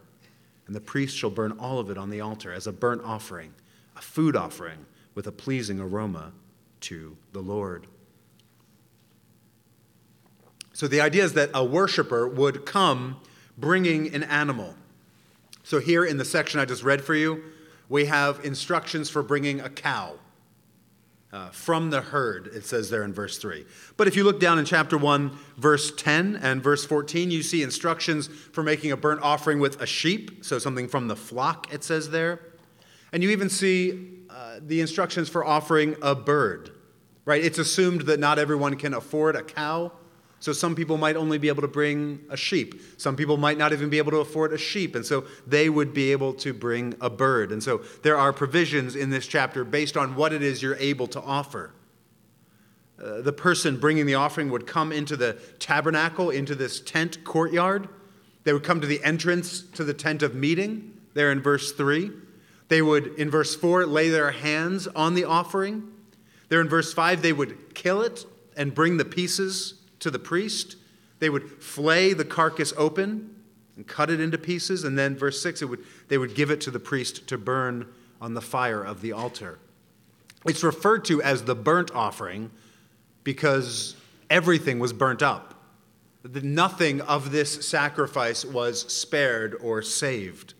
And 0.67 0.75
the 0.75 0.81
priest 0.81 1.17
shall 1.17 1.29
burn 1.29 1.53
all 1.53 1.79
of 1.79 1.89
it 1.89 1.97
on 1.97 2.09
the 2.09 2.21
altar 2.21 2.53
as 2.53 2.67
a 2.67 2.71
burnt 2.71 3.01
offering, 3.03 3.53
a 3.95 4.01
food 4.01 4.35
offering 4.35 4.85
with 5.15 5.25
a 5.27 5.31
pleasing 5.31 5.79
aroma 5.79 6.33
to 6.81 7.17
the 7.31 7.41
Lord. 7.41 7.87
So 10.73 10.87
the 10.87 11.01
idea 11.01 11.23
is 11.23 11.33
that 11.33 11.49
a 11.53 11.65
worshiper 11.65 12.27
would 12.27 12.65
come 12.65 13.19
bringing 13.57 14.13
an 14.13 14.23
animal. 14.23 14.75
So 15.67 15.81
here 15.81 16.05
in 16.05 16.15
the 16.15 16.23
section 16.23 16.61
I 16.61 16.65
just 16.65 16.81
read 16.81 17.03
for 17.03 17.13
you, 17.13 17.43
we 17.89 18.05
have 18.05 18.39
instructions 18.45 19.09
for 19.09 19.21
bringing 19.21 19.59
a 19.59 19.69
cow. 19.69 20.13
Uh, 21.33 21.49
from 21.49 21.89
the 21.89 21.99
herd, 21.99 22.47
it 22.55 22.65
says 22.65 22.89
there 22.89 23.03
in 23.03 23.13
verse 23.13 23.37
3. 23.37 23.65
But 23.97 24.07
if 24.07 24.15
you 24.15 24.23
look 24.23 24.39
down 24.39 24.59
in 24.59 24.63
chapter 24.63 24.97
1, 24.97 25.37
verse 25.57 25.91
10 25.91 26.37
and 26.37 26.63
verse 26.63 26.85
14, 26.85 27.31
you 27.31 27.43
see 27.43 27.63
instructions 27.63 28.27
for 28.27 28.63
making 28.63 28.93
a 28.93 28.97
burnt 28.97 29.21
offering 29.21 29.59
with 29.59 29.81
a 29.81 29.85
sheep, 29.85 30.45
so 30.45 30.57
something 30.57 30.87
from 30.87 31.09
the 31.09 31.17
flock, 31.17 31.73
it 31.73 31.83
says 31.83 32.11
there. 32.11 32.39
And 33.11 33.21
you 33.21 33.29
even 33.31 33.49
see 33.49 34.19
uh, 34.29 34.61
the 34.61 34.79
instructions 34.79 35.27
for 35.27 35.43
offering 35.43 35.97
a 36.01 36.15
bird, 36.15 36.71
right? 37.25 37.43
It's 37.43 37.59
assumed 37.59 38.03
that 38.03 38.21
not 38.21 38.39
everyone 38.39 38.77
can 38.77 38.93
afford 38.93 39.35
a 39.35 39.43
cow, 39.43 39.91
so 40.39 40.53
some 40.53 40.75
people 40.75 40.97
might 40.97 41.15
only 41.15 41.37
be 41.37 41.47
able 41.47 41.63
to 41.63 41.67
bring 41.67 42.23
a 42.29 42.37
sheep. 42.37 42.81
Some 42.97 43.15
people 43.15 43.37
might 43.37 43.57
not 43.57 43.73
even 43.73 43.89
be 43.89 43.97
able 43.97 44.11
to 44.11 44.19
afford 44.19 44.53
a 44.53 44.57
sheep, 44.57 44.95
and 44.95 45.05
so 45.05 45.25
they 45.47 45.69
would 45.69 45.93
be 45.93 46.11
able 46.11 46.33
to 46.35 46.53
bring 46.53 46.93
a 47.01 47.09
bird. 47.09 47.51
And 47.51 47.61
so 47.61 47.81
there 48.03 48.17
are 48.17 48.31
provisions 48.31 48.95
in 48.95 49.09
this 49.09 49.25
chapter 49.25 49.63
based 49.63 49.97
on 49.97 50.15
what 50.15 50.33
it 50.33 50.43
is 50.43 50.61
you're 50.61 50.75
able 50.75 51.07
to 51.07 51.21
offer. 51.21 51.71
Uh, 53.03 53.21
the 53.21 53.33
person 53.33 53.79
bringing 53.79 54.05
the 54.05 54.15
offering 54.15 54.49
would 54.51 54.67
come 54.67 54.91
into 54.91 55.15
the 55.15 55.33
tabernacle, 55.59 56.29
into 56.29 56.55
this 56.55 56.81
tent 56.81 57.23
courtyard. 57.23 57.89
They 58.43 58.53
would 58.53 58.63
come 58.63 58.79
to 58.81 58.87
the 58.87 59.03
entrance 59.03 59.61
to 59.73 59.83
the 59.83 59.93
tent 59.93 60.21
of 60.21 60.35
meeting, 60.35 60.99
there 61.13 61.31
in 61.31 61.41
verse 61.41 61.71
3. 61.71 62.11
They 62.69 62.81
would, 62.81 63.07
in 63.19 63.29
verse 63.31 63.55
4, 63.55 63.85
lay 63.85 64.09
their 64.09 64.31
hands 64.31 64.87
on 64.87 65.15
the 65.15 65.23
offering. 65.23 65.91
There 66.49 66.61
in 66.61 66.69
verse 66.69 66.93
5, 66.93 67.21
they 67.21 67.33
would 67.33 67.73
kill 67.73 68.01
it 68.01 68.25
and 68.55 68.73
bring 68.73 68.97
the 68.97 69.05
pieces 69.05 69.75
to 69.99 70.11
the 70.11 70.19
priest. 70.19 70.75
They 71.19 71.29
would 71.29 71.49
flay 71.63 72.13
the 72.13 72.25
carcass 72.25 72.73
open 72.77 73.35
and 73.75 73.87
cut 73.87 74.09
it 74.09 74.19
into 74.19 74.37
pieces. 74.37 74.83
And 74.83 74.97
then, 74.97 75.15
verse 75.15 75.41
6, 75.41 75.61
it 75.61 75.65
would, 75.65 75.83
they 76.07 76.17
would 76.17 76.35
give 76.35 76.51
it 76.51 76.61
to 76.61 76.71
the 76.71 76.79
priest 76.79 77.27
to 77.27 77.37
burn 77.37 77.87
on 78.19 78.33
the 78.33 78.41
fire 78.41 78.83
of 78.83 79.01
the 79.01 79.11
altar. 79.11 79.59
It's 80.45 80.63
referred 80.63 81.05
to 81.05 81.21
as 81.21 81.43
the 81.43 81.55
burnt 81.55 81.91
offering 81.93 82.51
because 83.23 83.95
everything 84.29 84.79
was 84.79 84.93
burnt 84.93 85.21
up. 85.21 85.53
Nothing 86.23 87.01
of 87.01 87.31
this 87.31 87.67
sacrifice 87.67 88.43
was 88.43 88.91
spared 88.91 89.55
or 89.61 89.81
saved. 89.81 90.53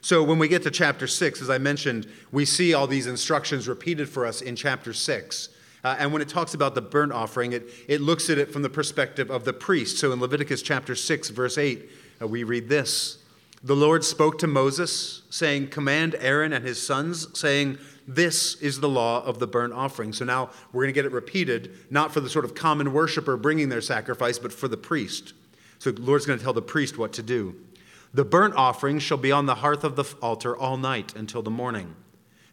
So 0.00 0.22
when 0.22 0.38
we 0.38 0.48
get 0.48 0.62
to 0.62 0.70
chapter 0.70 1.06
6, 1.06 1.42
as 1.42 1.50
I 1.50 1.58
mentioned, 1.58 2.08
we 2.30 2.44
see 2.44 2.74
all 2.74 2.86
these 2.86 3.06
instructions 3.06 3.68
repeated 3.68 4.08
for 4.08 4.26
us 4.26 4.40
in 4.40 4.56
chapter 4.56 4.92
6. 4.92 5.48
Uh, 5.84 5.96
and 5.98 6.12
when 6.12 6.22
it 6.22 6.28
talks 6.28 6.54
about 6.54 6.74
the 6.74 6.82
burnt 6.82 7.12
offering, 7.12 7.52
it, 7.52 7.68
it 7.86 8.00
looks 8.00 8.30
at 8.30 8.38
it 8.38 8.52
from 8.52 8.62
the 8.62 8.70
perspective 8.70 9.30
of 9.30 9.44
the 9.44 9.52
priest. 9.52 9.98
So 9.98 10.12
in 10.12 10.20
Leviticus 10.20 10.62
chapter 10.62 10.94
6, 10.94 11.28
verse 11.30 11.56
8, 11.56 11.88
uh, 12.20 12.26
we 12.26 12.44
read 12.44 12.68
this 12.68 13.18
The 13.62 13.76
Lord 13.76 14.04
spoke 14.04 14.38
to 14.38 14.46
Moses, 14.46 15.22
saying, 15.30 15.68
Command 15.68 16.16
Aaron 16.18 16.52
and 16.52 16.64
his 16.64 16.84
sons, 16.84 17.28
saying, 17.38 17.78
This 18.06 18.56
is 18.56 18.80
the 18.80 18.88
law 18.88 19.24
of 19.24 19.38
the 19.38 19.46
burnt 19.46 19.72
offering. 19.72 20.12
So 20.12 20.24
now 20.24 20.50
we're 20.72 20.82
going 20.82 20.94
to 20.94 21.00
get 21.00 21.06
it 21.06 21.12
repeated, 21.12 21.72
not 21.90 22.12
for 22.12 22.20
the 22.20 22.28
sort 22.28 22.44
of 22.44 22.54
common 22.54 22.92
worshiper 22.92 23.36
bringing 23.36 23.68
their 23.68 23.80
sacrifice, 23.80 24.38
but 24.38 24.52
for 24.52 24.68
the 24.68 24.76
priest. 24.76 25.34
So 25.78 25.92
the 25.92 26.02
Lord's 26.02 26.26
going 26.26 26.38
to 26.38 26.44
tell 26.44 26.52
the 26.52 26.62
priest 26.62 26.98
what 26.98 27.12
to 27.14 27.22
do. 27.22 27.54
The 28.12 28.24
burnt 28.24 28.54
offering 28.54 28.98
shall 28.98 29.18
be 29.18 29.30
on 29.30 29.46
the 29.46 29.56
hearth 29.56 29.84
of 29.84 29.96
the 29.96 30.04
altar 30.22 30.56
all 30.56 30.76
night 30.76 31.14
until 31.14 31.42
the 31.42 31.50
morning, 31.50 31.94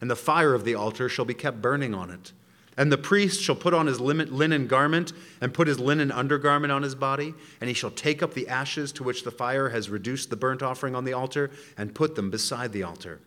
and 0.01 0.11
the 0.11 0.15
fire 0.15 0.53
of 0.53 0.65
the 0.65 0.75
altar 0.75 1.07
shall 1.07 1.25
be 1.25 1.33
kept 1.33 1.61
burning 1.61 1.93
on 1.93 2.11
it. 2.11 2.33
And 2.77 2.91
the 2.91 2.97
priest 2.97 3.41
shall 3.41 3.55
put 3.55 3.73
on 3.73 3.88
his 3.88 4.01
linen 4.01 4.67
garment 4.67 5.13
and 5.39 5.53
put 5.53 5.67
his 5.67 5.79
linen 5.79 6.11
undergarment 6.11 6.73
on 6.73 6.83
his 6.83 6.95
body, 6.95 7.33
and 7.61 7.69
he 7.69 7.73
shall 7.73 7.91
take 7.91 8.21
up 8.21 8.33
the 8.33 8.49
ashes 8.49 8.91
to 8.93 9.03
which 9.03 9.23
the 9.23 9.31
fire 9.31 9.69
has 9.69 9.89
reduced 9.89 10.29
the 10.29 10.35
burnt 10.35 10.61
offering 10.61 10.93
on 10.93 11.05
the 11.05 11.13
altar 11.13 11.51
and 11.77 11.95
put 11.95 12.15
them 12.15 12.29
beside 12.29 12.73
the 12.73 12.83
altar. 12.83 13.21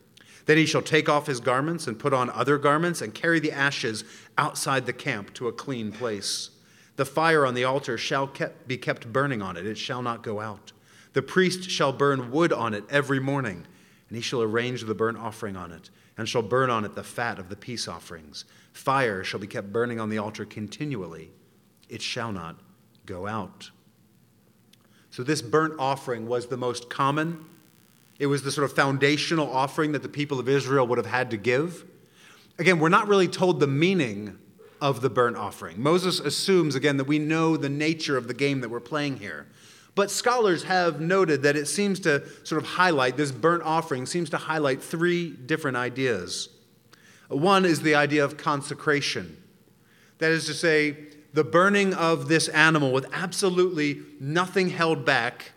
Then 0.44 0.58
he 0.58 0.66
shall 0.66 0.82
take 0.82 1.08
off 1.08 1.26
his 1.26 1.40
garments 1.40 1.87
and 1.87 1.98
put 1.98 2.14
on 2.14 2.30
other 2.30 2.58
garments 2.58 3.02
and 3.02 3.14
carry 3.14 3.38
the 3.38 3.52
ashes 3.52 4.04
outside 4.37 4.87
the 4.87 4.92
camp 4.92 5.32
to 5.34 5.48
a 5.48 5.52
clean 5.52 5.92
place. 5.92 6.50
The 6.96 7.04
fire 7.04 7.46
on 7.46 7.54
the 7.54 7.64
altar 7.64 7.96
shall 7.96 8.32
be 8.66 8.76
kept 8.76 9.12
burning 9.12 9.40
on 9.40 9.56
it, 9.56 9.66
it 9.66 9.78
shall 9.78 10.02
not 10.02 10.22
go 10.22 10.40
out. 10.40 10.72
The 11.12 11.22
priest 11.22 11.70
shall 11.70 11.92
burn 11.92 12.30
wood 12.30 12.52
on 12.52 12.74
it 12.74 12.84
every 12.90 13.20
morning, 13.20 13.66
and 14.08 14.16
he 14.16 14.22
shall 14.22 14.42
arrange 14.42 14.84
the 14.84 14.94
burnt 14.94 15.18
offering 15.18 15.56
on 15.56 15.70
it, 15.70 15.90
and 16.18 16.28
shall 16.28 16.42
burn 16.42 16.68
on 16.68 16.85
it 16.85 16.96
the 16.96 17.04
fat 17.04 17.38
of 17.38 17.48
the 17.48 17.57
peace 17.57 17.87
offerings. 17.88 18.44
Fire 18.72 19.22
shall 19.24 19.40
be 19.40 19.46
kept 19.46 19.72
burning 19.72 20.00
on 20.00 20.11
the 20.11 20.18
altar 20.18 20.44
continually, 20.44 21.31
it 21.88 22.02
shall 22.02 22.33
not 22.33 22.61
go 23.07 23.26
out. 23.26 23.70
So, 25.11 25.22
this 25.22 25.40
burnt 25.40 25.74
offering 25.78 26.28
was 26.28 26.48
the 26.48 26.59
most 26.59 26.90
common, 26.90 27.46
It 28.18 28.26
was 28.26 28.42
the 28.42 28.50
sort 28.50 28.64
of 28.64 28.74
foundational 28.74 29.50
offering 29.50 29.92
that 29.92 30.02
the 30.02 30.09
people 30.09 30.40
of 30.40 30.48
Israel 30.48 30.87
would 30.88 30.98
have 30.98 31.07
had 31.07 31.31
to 31.31 31.37
give. 31.37 31.85
Again, 32.59 32.81
we're 32.81 32.88
not 32.88 33.07
really 33.07 33.28
told 33.28 33.61
the 33.61 33.68
meaning 33.68 34.37
of 34.81 35.00
the 35.00 35.09
burnt 35.09 35.37
offering. 35.37 35.81
Moses 35.81 36.18
assumes, 36.18 36.74
again, 36.74 36.96
that 36.96 37.04
we 37.04 37.20
know 37.20 37.57
the 37.57 37.68
nature 37.68 38.16
of 38.16 38.26
the 38.26 38.35
game 38.35 38.61
that 38.61 38.70
we're 38.70 38.81
playing 38.81 39.18
here. 39.18 39.46
But 39.98 40.12
scholars 40.12 40.62
have 40.62 41.00
noted 41.00 41.42
that 41.42 41.56
it 41.56 41.66
seems 41.66 41.98
to 42.00 42.22
sort 42.44 42.62
of 42.62 42.68
highlight, 42.68 43.16
this 43.16 43.32
burnt 43.32 43.64
offering 43.64 44.06
seems 44.06 44.30
to 44.30 44.37
highlight 44.37 44.80
three 44.80 45.30
different 45.30 45.76
ideas. 45.76 46.50
One 47.26 47.64
is 47.64 47.82
the 47.82 47.96
idea 47.96 48.24
of 48.24 48.37
consecration. 48.37 49.42
That 50.18 50.30
is 50.30 50.46
to 50.46 50.54
say, 50.54 50.98
the 51.32 51.42
burning 51.42 51.94
of 51.94 52.28
this 52.28 52.46
animal 52.46 52.92
with 52.92 53.06
absolutely 53.12 54.02
nothing 54.20 54.68
held 54.68 55.04
back 55.04 55.50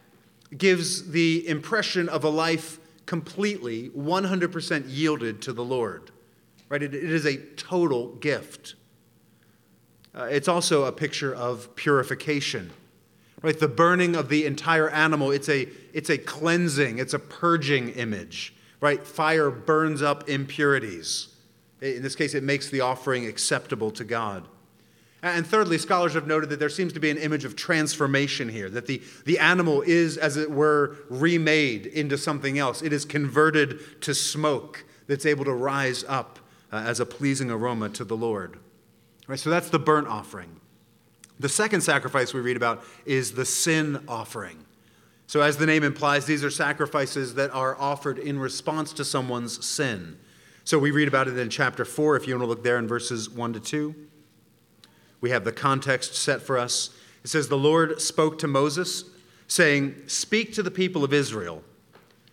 gives 0.58 1.12
the 1.12 1.47
impression 1.47 2.10
of 2.10 2.23
a 2.23 2.30
life 2.30 2.80
completely, 3.06 3.91
100% 3.91 4.86
yielded 4.88 5.43
to 5.43 5.54
the 5.54 5.63
Lord. 5.63 6.10
Right? 6.67 6.82
it, 6.82 6.95
it 6.95 7.12
is 7.12 7.27
a 7.27 7.38
total 7.38 8.15
gift. 8.15 8.73
Uh, 10.15 10.23
it's 10.23 10.47
also 10.47 10.86
a 10.86 10.91
picture 10.91 11.32
of 11.32 11.75
purification. 11.75 12.71
Right? 13.41 13.60
The 13.60 13.67
burning 13.67 14.15
of 14.15 14.30
the 14.30 14.45
entire 14.45 14.89
animal, 14.89 15.32
it's 15.32 15.49
a, 15.49 15.67
it's 15.93 16.10
a 16.10 16.17
cleansing, 16.17 16.99
it's 16.99 17.13
a 17.13 17.19
purging 17.19 17.89
image. 17.89 18.54
Right? 18.80 19.06
Fire 19.06 19.49
burns 19.49 20.01
up 20.01 20.30
impurities. 20.30 21.27
In 21.82 22.04
this 22.04 22.15
case, 22.15 22.36
it 22.36 22.43
makes 22.43 22.69
the 22.69 22.82
offering 22.82 23.25
acceptable 23.25 23.91
to 23.91 24.04
God. 24.04 24.47
And 25.23 25.45
thirdly, 25.45 25.77
scholars 25.77 26.13
have 26.13 26.25
noted 26.25 26.49
that 26.49 26.60
there 26.60 26.69
seems 26.69 26.93
to 26.93 26.99
be 26.99 27.12
an 27.12 27.17
image 27.17 27.45
of 27.45 27.56
transformation 27.56 28.49
here, 28.49 28.69
that 28.69 28.88
the, 28.88 29.01
the 29.25 29.38
animal 29.38 29.84
is, 29.84 30.17
as 30.17 30.36
it 30.36 30.49
were, 30.49 30.97
remade 31.10 31.86
into 31.86 32.17
something 32.17 32.58
else. 32.58 32.82
It 32.82 32.91
is 32.91 33.06
converted 33.06 34.01
to 34.01 34.15
smoke 34.15 34.84
that's 35.08 35.25
able 35.25 35.45
to 35.45 35.54
rise 35.54 36.04
up 36.08 36.39
uh, 36.71 36.77
as 36.77 36.99
a 36.99 37.06
pleasing 37.06 37.51
aroma 37.51 37.89
to 37.89 38.04
the 38.04 38.17
Lord. 38.17 38.58
Right, 39.27 39.39
so 39.39 39.49
that's 39.49 39.69
the 39.69 39.80
burnt 39.80 40.08
offering. 40.08 40.61
The 41.41 41.49
second 41.49 41.82
sacrifice 41.82 42.36
we 42.36 42.39
read 42.39 42.56
about 42.56 42.84
is 43.04 43.32
the 43.32 43.45
sin 43.45 44.04
offering. 44.08 44.63
So, 45.25 45.41
as 45.41 45.58
the 45.58 45.65
name 45.65 45.84
implies, 45.84 46.25
these 46.25 46.43
are 46.43 46.51
sacrifices 46.51 47.34
that 47.34 47.49
are 47.49 47.75
offered 47.80 48.19
in 48.19 48.38
response 48.38 48.93
to 48.93 49.04
someone's 49.04 49.65
sin. 49.65 50.19
So, 50.65 50.77
we 50.77 50.91
read 50.91 51.08
about 51.08 51.27
it 51.27 51.36
in 51.36 51.49
chapter 51.49 51.84
4, 51.84 52.15
if 52.15 52.27
you 52.27 52.36
want 52.36 52.43
to 52.43 52.47
look 52.47 52.63
there 52.63 52.77
in 52.77 52.88
verses 52.88 53.27
1 53.27 53.54
to 53.54 53.60
2. 53.60 53.95
We 55.19 55.32
have 55.32 55.43
the 55.43 55.51
context 55.51 56.13
set 56.13 56.43
for 56.43 56.60
us. 56.60 56.91
It 57.23 57.30
says, 57.30 57.47
The 57.47 57.58
Lord 57.58 57.99
spoke 57.99 58.38
to 58.39 58.47
Moses, 58.47 59.06
saying, 59.47 59.95
Speak 60.06 60.54
to 60.54 60.62
the 60.62 60.69
people 60.69 61.04
of 61.04 61.12
Israel, 61.12 61.63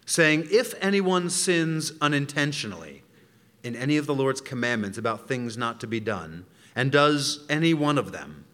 saying, 0.05 0.49
If 0.51 0.75
anyone 0.83 1.31
sins 1.31 1.93
unintentionally 2.03 3.05
in 3.63 3.75
any 3.75 3.97
of 3.97 4.05
the 4.05 4.15
Lord's 4.15 4.43
commandments 4.43 4.99
about 4.99 5.29
things 5.29 5.57
not 5.57 5.81
to 5.81 5.87
be 5.87 6.01
done, 6.01 6.45
and 6.77 6.93
does 6.93 7.47
any 7.49 7.73
one 7.73 7.97
of 7.97 8.13
them, 8.13 8.45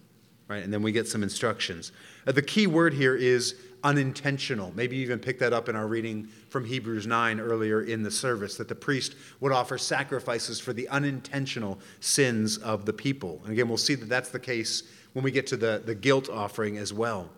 right? 0.49 0.63
And 0.63 0.73
then 0.73 0.83
we 0.83 0.93
get 0.93 1.09
some 1.09 1.23
instructions. 1.23 1.93
Uh, 2.27 2.33
the 2.33 2.43
key 2.43 2.67
word 2.67 2.95
here 2.95 3.17
is 3.17 3.55
unintentional. 3.83 4.73
Maybe 4.75 4.97
you 4.97 5.03
even 5.03 5.19
picked 5.19 5.41
that 5.41 5.53
up 5.53 5.69
in 5.69 5.77
our 5.77 5.87
reading 5.87 6.29
from 6.49 6.65
Hebrews 6.65 7.07
9 7.07 7.41
earlier 7.41 7.83
in 7.83 8.03
the 8.03 8.11
service, 8.11 8.57
that 8.57 8.69
the 8.69 8.75
priest 8.75 9.15
would 9.41 9.53
offer 9.53 9.77
sacrifices 9.77 10.59
for 10.59 10.73
the 10.73 10.89
unintentional 10.89 11.79
sins 12.01 12.57
of 12.59 12.87
the 12.87 12.93
people. 12.93 13.41
And 13.45 13.53
again, 13.53 13.69
we'll 13.69 13.77
see 13.77 13.95
that 13.95 14.09
that's 14.09 14.31
the 14.31 14.41
case 14.41 14.85
when 15.13 15.23
we 15.23 15.31
get 15.31 15.47
to 15.49 15.57
the, 15.57 15.83
the 15.85 15.95
guilt 15.95 16.29
offering 16.29 16.79
as 16.79 16.93
well. 16.93 17.31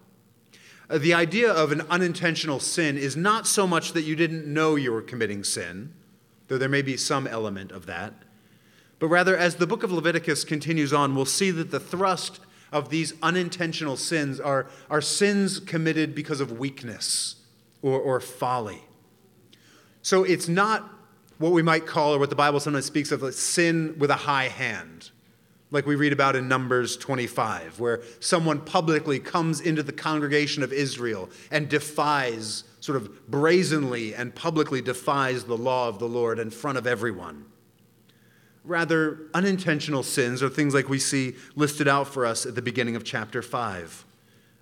Uh, 0.88 0.99
the 0.99 1.14
idea 1.14 1.51
of 1.51 1.73
an 1.73 1.83
unintentional 1.90 2.61
sin 2.61 2.97
is 2.97 3.16
not 3.16 3.47
so 3.47 3.66
much 3.66 3.92
that 3.92 4.03
you 4.03 4.14
didn't 4.14 4.47
know 4.47 4.77
you 4.77 4.92
were 4.92 5.03
committing 5.03 5.42
sin, 5.42 5.92
though 6.47 6.59
there 6.59 6.69
may 6.69 6.83
be 6.83 6.97
some 6.97 7.27
element 7.27 7.73
of 7.73 7.87
that, 7.87 8.14
but 8.99 9.09
rather, 9.09 9.37
as 9.37 9.57
the 9.57 9.66
book 9.66 9.83
of 9.83 9.92
Leviticus 9.92 10.45
continues 10.45 10.92
on, 10.92 11.14
we'll 11.14 11.27
see 11.27 11.51
that 11.51 11.71
the 11.71 11.81
thrust 11.81 12.40
of 12.72 12.88
these 12.88 13.14
unintentional 13.22 13.96
sins 13.96 14.40
are, 14.40 14.66
are 14.90 15.00
sins 15.00 15.61
committed 15.61 16.14
because 16.14 16.40
of 16.40 16.59
weakness 16.59 17.37
or, 17.83 17.98
or 17.98 18.20
folly. 18.20 18.83
So 20.02 20.24
it's 20.24 20.48
not 20.48 20.88
what 21.38 21.52
we 21.52 21.62
might 21.62 21.87
call, 21.87 22.14
or 22.14 22.18
what 22.18 22.31
the 22.31 22.37
Bible 22.37 22.61
sometimes 22.61 22.87
speaks 22.87 23.12
of, 23.12 23.22
like 23.22 23.35
sin 23.35 23.94
with 23.98 24.11
a 24.11 24.16
high 24.16 24.48
hand, 24.48 25.11
like 25.70 25.85
we 25.85 25.94
read 25.94 26.12
about 26.12 26.35
in 26.35 26.48
Numbers 26.48 26.96
25, 26.96 27.79
where 27.79 28.00
someone 28.20 28.61
publicly 28.61 29.18
comes 29.18 29.61
into 29.61 29.83
the 29.83 29.92
congregation 29.92 30.62
of 30.62 30.72
Israel 30.72 31.29
and 31.50 31.68
defies, 31.68 32.64
sort 32.81 32.96
of 32.96 33.29
brazenly 33.31 34.14
and 34.14 34.35
publicly 34.35 34.81
defies 34.81 35.44
the 35.44 35.57
law 35.57 35.88
of 35.88 35.98
the 35.98 36.09
Lord 36.09 36.38
in 36.38 36.50
front 36.50 36.79
of 36.79 36.87
everyone 36.87 37.44
rather 38.66 39.20
unintentional 39.33 40.02
sins 40.02 40.42
are 40.42 40.48
things 40.48 40.74
like 40.74 40.88
we 40.88 40.98
see 40.98 41.37
listed 41.55 41.88
out 41.88 42.09
for 42.09 42.26
us 42.26 42.44
at 42.44 42.55
the 42.55 42.62
beginning 42.62 42.96
of 42.96 43.05
chapter 43.05 43.40
5. 43.40 44.05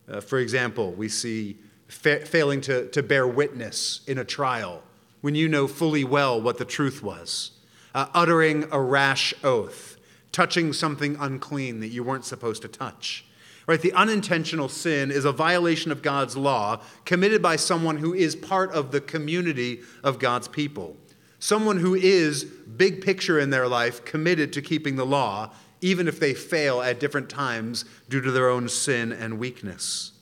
Uh, 0.07 0.21
for 0.21 0.39
example, 0.39 0.93
we 0.93 1.09
see 1.09 1.57
fa- 1.89 2.25
failing 2.27 2.61
to, 2.61 2.89
to 2.91 3.03
bear 3.03 3.27
witness 3.27 4.03
in 4.07 4.19
a 4.19 4.25
trial 4.25 4.83
when 5.23 5.35
you 5.35 5.49
know 5.49 5.67
fully 5.67 6.05
well 6.05 6.41
what 6.41 6.59
the 6.59 6.65
truth 6.65 7.03
was, 7.03 7.53
uh, 7.95 8.07
uttering 8.13 8.69
a 8.71 8.81
rash 8.81 9.33
oath, 9.43 9.97
touching 10.33 10.73
something 10.73 11.17
unclean 11.19 11.81
that 11.81 11.89
you 11.89 12.05
weren't 12.05 12.27
supposed 12.27 12.61
to 12.61 12.69
touch. 12.69 13.25
Right? 13.67 13.81
The 13.81 13.95
unintentional 13.95 14.69
sin 14.69 15.11
is 15.11 15.25
a 15.25 15.33
violation 15.33 15.91
of 15.91 16.03
God's 16.03 16.37
law 16.37 16.83
committed 17.07 17.41
by 17.41 17.57
someone 17.57 17.97
who 17.97 18.13
is 18.13 18.37
part 18.37 18.71
of 18.73 18.91
the 18.91 19.01
community 19.01 19.81
of 20.03 20.19
God's 20.19 20.49
people. 20.49 20.99
Someone 21.45 21.77
who 21.77 21.95
is, 21.95 22.43
big 22.43 23.03
picture 23.03 23.39
in 23.39 23.51
their 23.51 23.69
life, 23.69 24.03
committed 24.07 24.51
to 24.55 24.63
keeping 24.63 24.97
the 24.97 25.05
law, 25.05 25.51
even 25.83 26.09
if 26.09 26.19
they 26.19 26.33
fail 26.33 26.81
at 26.81 26.99
different 26.99 27.29
times 27.29 27.85
due 28.09 28.23
to 28.23 28.31
their 28.31 28.49
own 28.49 28.67
sin 28.67 29.13
and 29.13 29.39
weakness. 29.39 30.13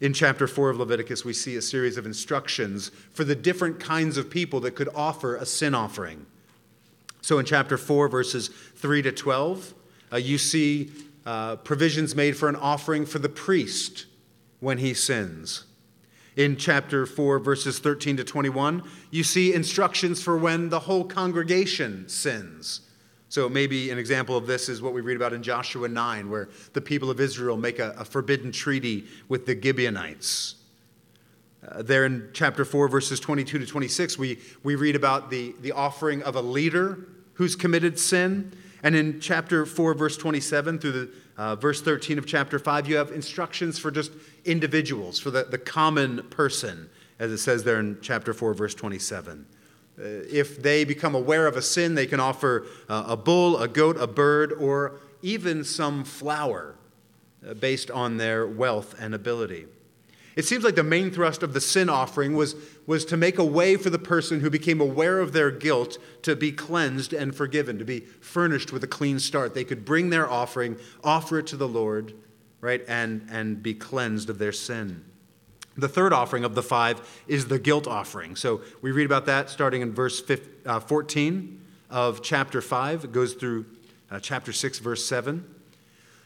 In 0.00 0.14
chapter 0.14 0.46
4 0.46 0.70
of 0.70 0.78
Leviticus, 0.78 1.26
we 1.26 1.34
see 1.34 1.56
a 1.56 1.60
series 1.60 1.98
of 1.98 2.06
instructions 2.06 2.90
for 3.12 3.24
the 3.24 3.34
different 3.34 3.78
kinds 3.78 4.16
of 4.16 4.30
people 4.30 4.58
that 4.60 4.74
could 4.74 4.88
offer 4.94 5.36
a 5.36 5.44
sin 5.44 5.74
offering. 5.74 6.24
So 7.20 7.38
in 7.38 7.44
chapter 7.44 7.76
4, 7.76 8.08
verses 8.08 8.48
3 8.48 9.02
to 9.02 9.12
12, 9.12 9.74
uh, 10.14 10.16
you 10.16 10.38
see 10.38 10.92
uh, 11.26 11.56
provisions 11.56 12.16
made 12.16 12.38
for 12.38 12.48
an 12.48 12.56
offering 12.56 13.04
for 13.04 13.18
the 13.18 13.28
priest 13.28 14.06
when 14.60 14.78
he 14.78 14.94
sins 14.94 15.66
in 16.36 16.56
chapter 16.56 17.06
4, 17.06 17.38
verses 17.38 17.78
13 17.78 18.18
to 18.18 18.24
21, 18.24 18.82
you 19.10 19.24
see 19.24 19.54
instructions 19.54 20.22
for 20.22 20.36
when 20.36 20.68
the 20.68 20.80
whole 20.80 21.04
congregation 21.04 22.06
sins. 22.08 22.82
So 23.28 23.48
maybe 23.48 23.90
an 23.90 23.98
example 23.98 24.36
of 24.36 24.46
this 24.46 24.68
is 24.68 24.80
what 24.80 24.92
we 24.92 25.00
read 25.00 25.16
about 25.16 25.32
in 25.32 25.42
Joshua 25.42 25.88
9, 25.88 26.30
where 26.30 26.48
the 26.74 26.80
people 26.80 27.10
of 27.10 27.20
Israel 27.20 27.56
make 27.56 27.78
a, 27.78 27.94
a 27.98 28.04
forbidden 28.04 28.52
treaty 28.52 29.06
with 29.28 29.46
the 29.46 29.60
Gibeonites. 29.60 30.56
Uh, 31.66 31.82
there 31.82 32.04
in 32.04 32.28
chapter 32.32 32.64
4, 32.64 32.88
verses 32.88 33.18
22 33.18 33.58
to 33.58 33.66
26, 33.66 34.18
we, 34.18 34.38
we 34.62 34.76
read 34.76 34.94
about 34.94 35.30
the, 35.30 35.54
the 35.62 35.72
offering 35.72 36.22
of 36.22 36.36
a 36.36 36.40
leader 36.40 37.08
who's 37.34 37.56
committed 37.56 37.98
sin. 37.98 38.52
And 38.86 38.94
in 38.94 39.20
chapter 39.20 39.66
4, 39.66 39.94
verse 39.94 40.16
27 40.16 40.78
through 40.78 40.92
the 40.92 41.10
uh, 41.36 41.56
verse 41.56 41.82
13 41.82 42.18
of 42.18 42.26
chapter 42.26 42.56
5, 42.56 42.88
you 42.88 42.94
have 42.94 43.10
instructions 43.10 43.80
for 43.80 43.90
just 43.90 44.12
individuals, 44.44 45.18
for 45.18 45.32
the, 45.32 45.42
the 45.42 45.58
common 45.58 46.22
person, 46.30 46.88
as 47.18 47.32
it 47.32 47.38
says 47.38 47.64
there 47.64 47.80
in 47.80 47.98
chapter 48.00 48.32
4, 48.32 48.54
verse 48.54 48.76
27. 48.76 49.44
Uh, 49.98 50.02
if 50.04 50.62
they 50.62 50.84
become 50.84 51.16
aware 51.16 51.48
of 51.48 51.56
a 51.56 51.62
sin, 51.62 51.96
they 51.96 52.06
can 52.06 52.20
offer 52.20 52.64
uh, 52.88 53.06
a 53.08 53.16
bull, 53.16 53.58
a 53.58 53.66
goat, 53.66 53.96
a 53.98 54.06
bird, 54.06 54.52
or 54.52 55.00
even 55.20 55.64
some 55.64 56.04
flour 56.04 56.76
uh, 57.44 57.54
based 57.54 57.90
on 57.90 58.18
their 58.18 58.46
wealth 58.46 58.94
and 59.00 59.16
ability. 59.16 59.66
It 60.36 60.44
seems 60.44 60.64
like 60.64 60.74
the 60.74 60.82
main 60.82 61.10
thrust 61.10 61.42
of 61.42 61.54
the 61.54 61.62
sin 61.62 61.88
offering 61.88 62.34
was, 62.34 62.54
was 62.86 63.06
to 63.06 63.16
make 63.16 63.38
a 63.38 63.44
way 63.44 63.76
for 63.76 63.88
the 63.88 63.98
person 63.98 64.40
who 64.40 64.50
became 64.50 64.82
aware 64.82 65.18
of 65.18 65.32
their 65.32 65.50
guilt 65.50 65.96
to 66.22 66.36
be 66.36 66.52
cleansed 66.52 67.14
and 67.14 67.34
forgiven, 67.34 67.78
to 67.78 67.86
be 67.86 68.00
furnished 68.00 68.70
with 68.70 68.84
a 68.84 68.86
clean 68.86 69.18
start. 69.18 69.54
They 69.54 69.64
could 69.64 69.86
bring 69.86 70.10
their 70.10 70.30
offering, 70.30 70.76
offer 71.02 71.38
it 71.38 71.46
to 71.48 71.56
the 71.56 71.66
Lord, 71.66 72.12
right, 72.60 72.84
and, 72.86 73.26
and 73.30 73.62
be 73.62 73.72
cleansed 73.72 74.28
of 74.28 74.36
their 74.36 74.52
sin. 74.52 75.06
The 75.78 75.88
third 75.88 76.12
offering 76.12 76.44
of 76.44 76.54
the 76.54 76.62
five 76.62 77.24
is 77.26 77.46
the 77.46 77.58
guilt 77.58 77.86
offering. 77.86 78.36
So 78.36 78.60
we 78.82 78.92
read 78.92 79.06
about 79.06 79.24
that 79.26 79.48
starting 79.48 79.80
in 79.80 79.94
verse 79.94 80.20
15, 80.20 80.50
uh, 80.66 80.80
14 80.80 81.60
of 81.88 82.22
chapter 82.22 82.60
5. 82.60 83.04
It 83.04 83.12
goes 83.12 83.32
through 83.32 83.64
uh, 84.10 84.20
chapter 84.20 84.52
6, 84.52 84.80
verse 84.80 85.04
7. 85.06 85.46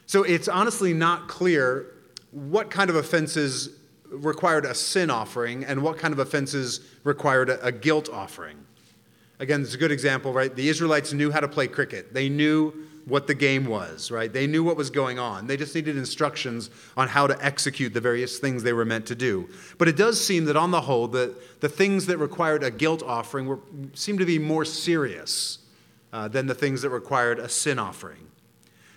So 0.07 0.25
it's 0.25 0.49
honestly 0.49 0.93
not 0.93 1.29
clear 1.29 1.95
what 2.33 2.71
kind 2.71 2.91
of 2.91 2.97
offenses 2.97 3.71
required 4.11 4.65
a 4.65 4.75
sin 4.75 5.11
offering 5.11 5.65
and 5.65 5.83
what 5.83 5.99
kind 5.99 6.13
of 6.13 6.19
offenses 6.19 6.81
required 7.05 7.49
a, 7.49 7.65
a 7.65 7.73
guilt 7.73 8.09
offering. 8.11 8.57
Again, 9.39 9.63
it's 9.63 9.75
a 9.75 9.79
good 9.79 9.93
example, 9.93 10.33
right? 10.33 10.55
The 10.55 10.69
Israelites 10.69 11.13
knew 11.13 11.31
how 11.31 11.41
to 11.41 11.49
play 11.49 11.67
cricket. 11.67 12.13
They 12.13 12.29
knew 12.29 12.75
what 13.07 13.27
the 13.27 13.35
game 13.35 13.65
was, 13.65 14.11
right? 14.11 14.33
They 14.33 14.47
knew 14.47 14.63
what 14.63 14.77
was 14.77 14.91
going 14.91 15.19
on. 15.19 15.47
They 15.47 15.57
just 15.57 15.75
needed 15.75 15.97
instructions 15.97 16.71
on 16.97 17.09
how 17.09 17.27
to 17.27 17.45
execute 17.45 17.95
the 17.95 18.01
various 18.01 18.39
things 18.39 18.63
they 18.63 18.73
were 18.73 18.85
meant 18.85 19.07
to 19.07 19.15
do. 19.15 19.49
But 19.79 19.89
it 19.89 19.97
does 19.97 20.23
seem 20.23 20.45
that 20.45 20.57
on 20.57 20.71
the 20.71 20.83
whole, 20.83 21.09
the, 21.09 21.35
the 21.61 21.69
things 21.69 22.07
that 22.07 22.19
required 22.19 22.63
a 22.63 22.71
guilt 22.71 23.03
offering 23.03 23.47
were, 23.47 23.59
seem 23.95 24.19
to 24.19 24.27
be 24.27 24.39
more 24.39 24.65
serious 24.65 25.59
uh, 26.13 26.29
than 26.29 26.47
the 26.47 26.55
things 26.55 26.83
that 26.83 26.91
required 26.91 27.39
a 27.39 27.49
sin 27.49 27.79
offering. 27.79 28.27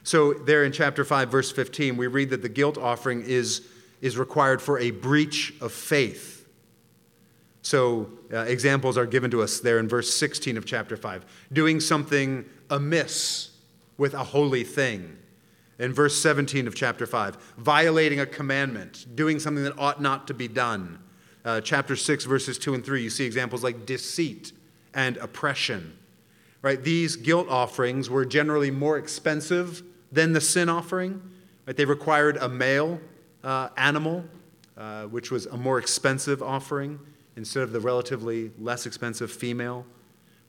So, 0.04 0.34
there 0.34 0.66
in 0.66 0.74
chapter 0.74 1.06
5, 1.06 1.32
verse 1.32 1.52
15, 1.52 1.96
we 1.96 2.08
read 2.08 2.30
that 2.32 2.42
the 2.42 2.50
guilt 2.50 2.78
offering 2.78 3.24
is, 3.24 3.66
is 4.04 4.18
required 4.18 4.62
for 4.62 4.78
a 4.80 4.92
breach 4.92 5.54
of 5.62 5.72
faith. 5.72 6.46
So, 7.62 8.10
uh, 8.34 8.40
examples 8.40 8.98
are 8.98 9.06
given 9.06 9.32
to 9.32 9.42
us 9.42 9.62
there 9.62 9.80
in 9.80 9.88
verse 9.88 10.14
16 10.14 10.58
of 10.58 10.66
chapter 10.66 10.98
5 10.98 11.26
doing 11.54 11.80
something 11.80 12.44
amiss 12.70 13.52
with 13.98 14.14
a 14.14 14.26
holy 14.26 14.66
thing. 14.66 15.18
In 15.80 15.94
verse 15.94 16.22
17 16.22 16.68
of 16.68 16.76
chapter 16.76 17.06
5, 17.08 17.56
violating 17.58 18.20
a 18.20 18.26
commandment, 18.26 19.06
doing 19.16 19.40
something 19.40 19.64
that 19.64 19.78
ought 19.78 20.02
not 20.02 20.28
to 20.28 20.34
be 20.34 20.50
done. 20.50 21.00
Uh, 21.46 21.62
chapter 21.62 21.96
6, 21.96 22.26
verses 22.26 22.58
2 22.58 22.74
and 22.74 22.86
3, 22.86 23.02
you 23.02 23.10
see 23.10 23.26
examples 23.26 23.64
like 23.64 23.86
deceit 23.86 24.52
and 24.94 25.16
oppression. 25.18 25.98
Right? 26.62 26.84
These 26.84 27.16
guilt 27.16 27.48
offerings 27.50 28.10
were 28.10 28.26
generally 28.26 28.70
more 28.70 28.98
expensive 28.98 29.82
than 30.12 30.34
the 30.34 30.42
sin 30.42 30.68
offering. 30.68 31.22
Right? 31.66 31.76
They 31.76 31.86
required 31.86 32.38
a 32.38 32.50
male 32.50 33.00
uh, 33.44 33.70
animal, 33.78 34.24
uh, 34.78 35.04
which 35.04 35.32
was 35.32 35.46
a 35.48 35.58
more 35.58 35.80
expensive 35.80 36.42
offering, 36.42 37.00
instead 37.36 37.64
of 37.64 37.72
the 37.72 37.80
relatively 37.80 38.52
less 38.60 38.86
expensive 38.86 39.32
female. 39.32 39.86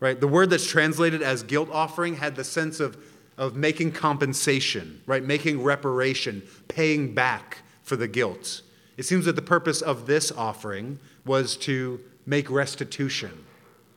Right? 0.00 0.20
The 0.20 0.28
word 0.28 0.50
that's 0.50 0.66
translated 0.66 1.22
as 1.22 1.42
guilt 1.42 1.70
offering 1.72 2.16
had 2.16 2.36
the 2.36 2.44
sense 2.44 2.80
of, 2.80 2.96
of 3.38 3.56
making 3.56 3.92
compensation, 3.92 5.00
right? 5.06 5.24
Making 5.24 5.62
reparation, 5.62 6.42
paying 6.68 7.14
back 7.14 7.58
for 7.82 7.96
the 7.96 8.08
guilt. 8.08 8.62
It 8.96 9.04
seems 9.04 9.24
that 9.24 9.36
the 9.36 9.42
purpose 9.42 9.80
of 9.80 10.06
this 10.06 10.30
offering 10.30 10.98
was 11.24 11.56
to 11.58 12.00
make 12.26 12.50
restitution, 12.50 13.44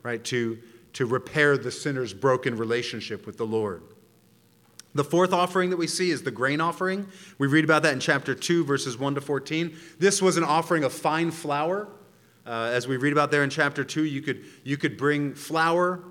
right? 0.04 0.24
To, 0.26 0.58
to 0.94 1.06
repair 1.06 1.58
the 1.58 1.72
sinner's 1.72 2.14
broken 2.14 2.58
relationship 2.58 3.26
with 3.26 3.38
the 3.38 3.46
Lord. 3.46 3.82
The 4.98 5.04
fourth 5.04 5.32
offering 5.32 5.70
that 5.70 5.78
we 5.78 5.86
see 5.86 6.10
is 6.10 6.24
the 6.24 6.32
grain 6.32 6.60
offering. 6.60 7.08
We 7.38 7.46
read 7.46 7.64
about 7.64 7.84
that 7.84 7.94
in 7.94 8.00
chapter 8.00 8.34
2, 8.34 8.66
verses 8.66 8.98
1 8.98 9.14
to 9.14 9.22
14. 9.22 9.78
This 10.00 10.24
was 10.24 10.38
an 10.38 10.44
offering 10.44 10.84
of 10.84 10.92
fine 10.92 11.30
flour. 11.30 11.88
Uh, 12.48 12.72
as 12.74 12.88
we 12.88 12.98
read 12.98 13.14
about 13.14 13.30
there 13.30 13.44
in 13.44 13.52
chapter 13.52 13.84
2, 13.84 14.06
you 14.06 14.24
could, 14.24 14.44
you 14.64 14.76
could 14.76 14.98
bring 14.98 15.36
flour. 15.36 16.02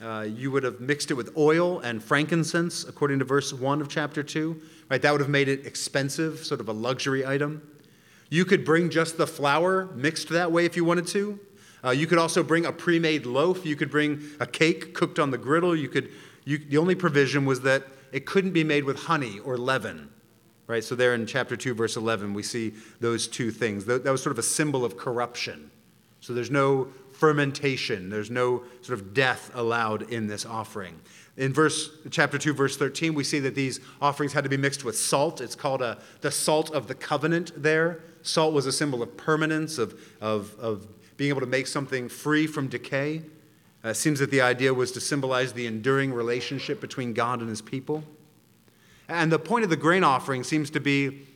Uh, 0.00 0.22
you 0.26 0.50
would 0.50 0.62
have 0.62 0.80
mixed 0.80 1.10
it 1.10 1.14
with 1.14 1.36
oil 1.36 1.80
and 1.80 2.02
frankincense, 2.02 2.84
according 2.84 3.18
to 3.18 3.26
verse 3.26 3.52
1 3.52 3.82
of 3.82 3.90
chapter 3.90 4.22
2. 4.22 4.58
Right, 4.88 5.02
that 5.02 5.12
would 5.12 5.20
have 5.20 5.28
made 5.28 5.48
it 5.48 5.66
expensive, 5.66 6.46
sort 6.46 6.60
of 6.60 6.70
a 6.70 6.72
luxury 6.72 7.26
item. 7.26 7.60
You 8.30 8.46
could 8.46 8.64
bring 8.64 8.88
just 8.88 9.18
the 9.18 9.26
flour 9.26 9.90
mixed 9.94 10.30
that 10.30 10.50
way 10.50 10.64
if 10.64 10.78
you 10.78 10.84
wanted 10.86 11.06
to. 11.08 11.38
Uh, 11.84 11.90
you 11.90 12.06
could 12.06 12.16
also 12.16 12.42
bring 12.42 12.64
a 12.64 12.72
pre 12.72 12.98
made 12.98 13.26
loaf. 13.26 13.66
You 13.66 13.76
could 13.76 13.90
bring 13.90 14.22
a 14.40 14.46
cake 14.46 14.94
cooked 14.94 15.18
on 15.18 15.30
the 15.30 15.36
griddle. 15.36 15.76
You 15.76 15.90
could, 15.90 16.10
you, 16.46 16.56
the 16.56 16.78
only 16.78 16.94
provision 16.94 17.44
was 17.44 17.60
that 17.60 17.86
it 18.14 18.26
couldn't 18.26 18.52
be 18.52 18.62
made 18.62 18.84
with 18.84 18.96
honey 18.96 19.40
or 19.40 19.58
leaven. 19.58 20.08
Right? 20.68 20.84
So, 20.84 20.94
there 20.94 21.14
in 21.14 21.26
chapter 21.26 21.56
2, 21.56 21.74
verse 21.74 21.96
11, 21.96 22.32
we 22.32 22.42
see 22.42 22.72
those 23.00 23.28
two 23.28 23.50
things. 23.50 23.84
That 23.84 24.04
was 24.04 24.22
sort 24.22 24.30
of 24.30 24.38
a 24.38 24.42
symbol 24.42 24.84
of 24.84 24.96
corruption. 24.96 25.70
So, 26.20 26.32
there's 26.32 26.50
no 26.50 26.88
fermentation, 27.12 28.08
there's 28.08 28.30
no 28.30 28.62
sort 28.82 28.98
of 28.98 29.14
death 29.14 29.50
allowed 29.54 30.10
in 30.10 30.28
this 30.28 30.46
offering. 30.46 31.00
In 31.36 31.52
verse 31.52 31.90
chapter 32.10 32.38
2 32.38 32.54
verse 32.54 32.76
13 32.76 33.12
we 33.12 33.24
see 33.24 33.40
that 33.40 33.56
these 33.56 33.80
offerings 34.00 34.32
had 34.32 34.44
to 34.44 34.50
be 34.50 34.56
mixed 34.56 34.84
with 34.84 34.96
salt. 34.96 35.40
It's 35.40 35.56
called 35.56 35.82
a, 35.82 35.98
the 36.20 36.30
salt 36.30 36.70
of 36.72 36.86
the 36.86 36.94
covenant 36.94 37.50
there. 37.60 38.02
Salt 38.22 38.52
was 38.52 38.66
a 38.66 38.72
symbol 38.72 39.02
of 39.02 39.16
permanence 39.16 39.78
of, 39.78 40.00
of, 40.20 40.54
of 40.60 40.86
being 41.16 41.30
able 41.30 41.40
to 41.40 41.46
make 41.46 41.66
something 41.66 42.08
free 42.08 42.46
from 42.46 42.68
decay. 42.68 43.22
Uh, 43.84 43.90
it 43.90 43.94
seems 43.94 44.18
that 44.18 44.30
the 44.30 44.40
idea 44.40 44.72
was 44.72 44.92
to 44.92 45.00
symbolize 45.00 45.52
the 45.52 45.66
enduring 45.66 46.12
relationship 46.12 46.80
between 46.80 47.12
God 47.12 47.40
and 47.40 47.48
his 47.48 47.60
people. 47.60 48.02
And 49.08 49.30
the 49.30 49.38
point 49.38 49.64
of 49.64 49.70
the 49.70 49.76
grain 49.76 50.02
offering 50.02 50.42
seems 50.42 50.70
to 50.70 50.80
be 50.80 51.26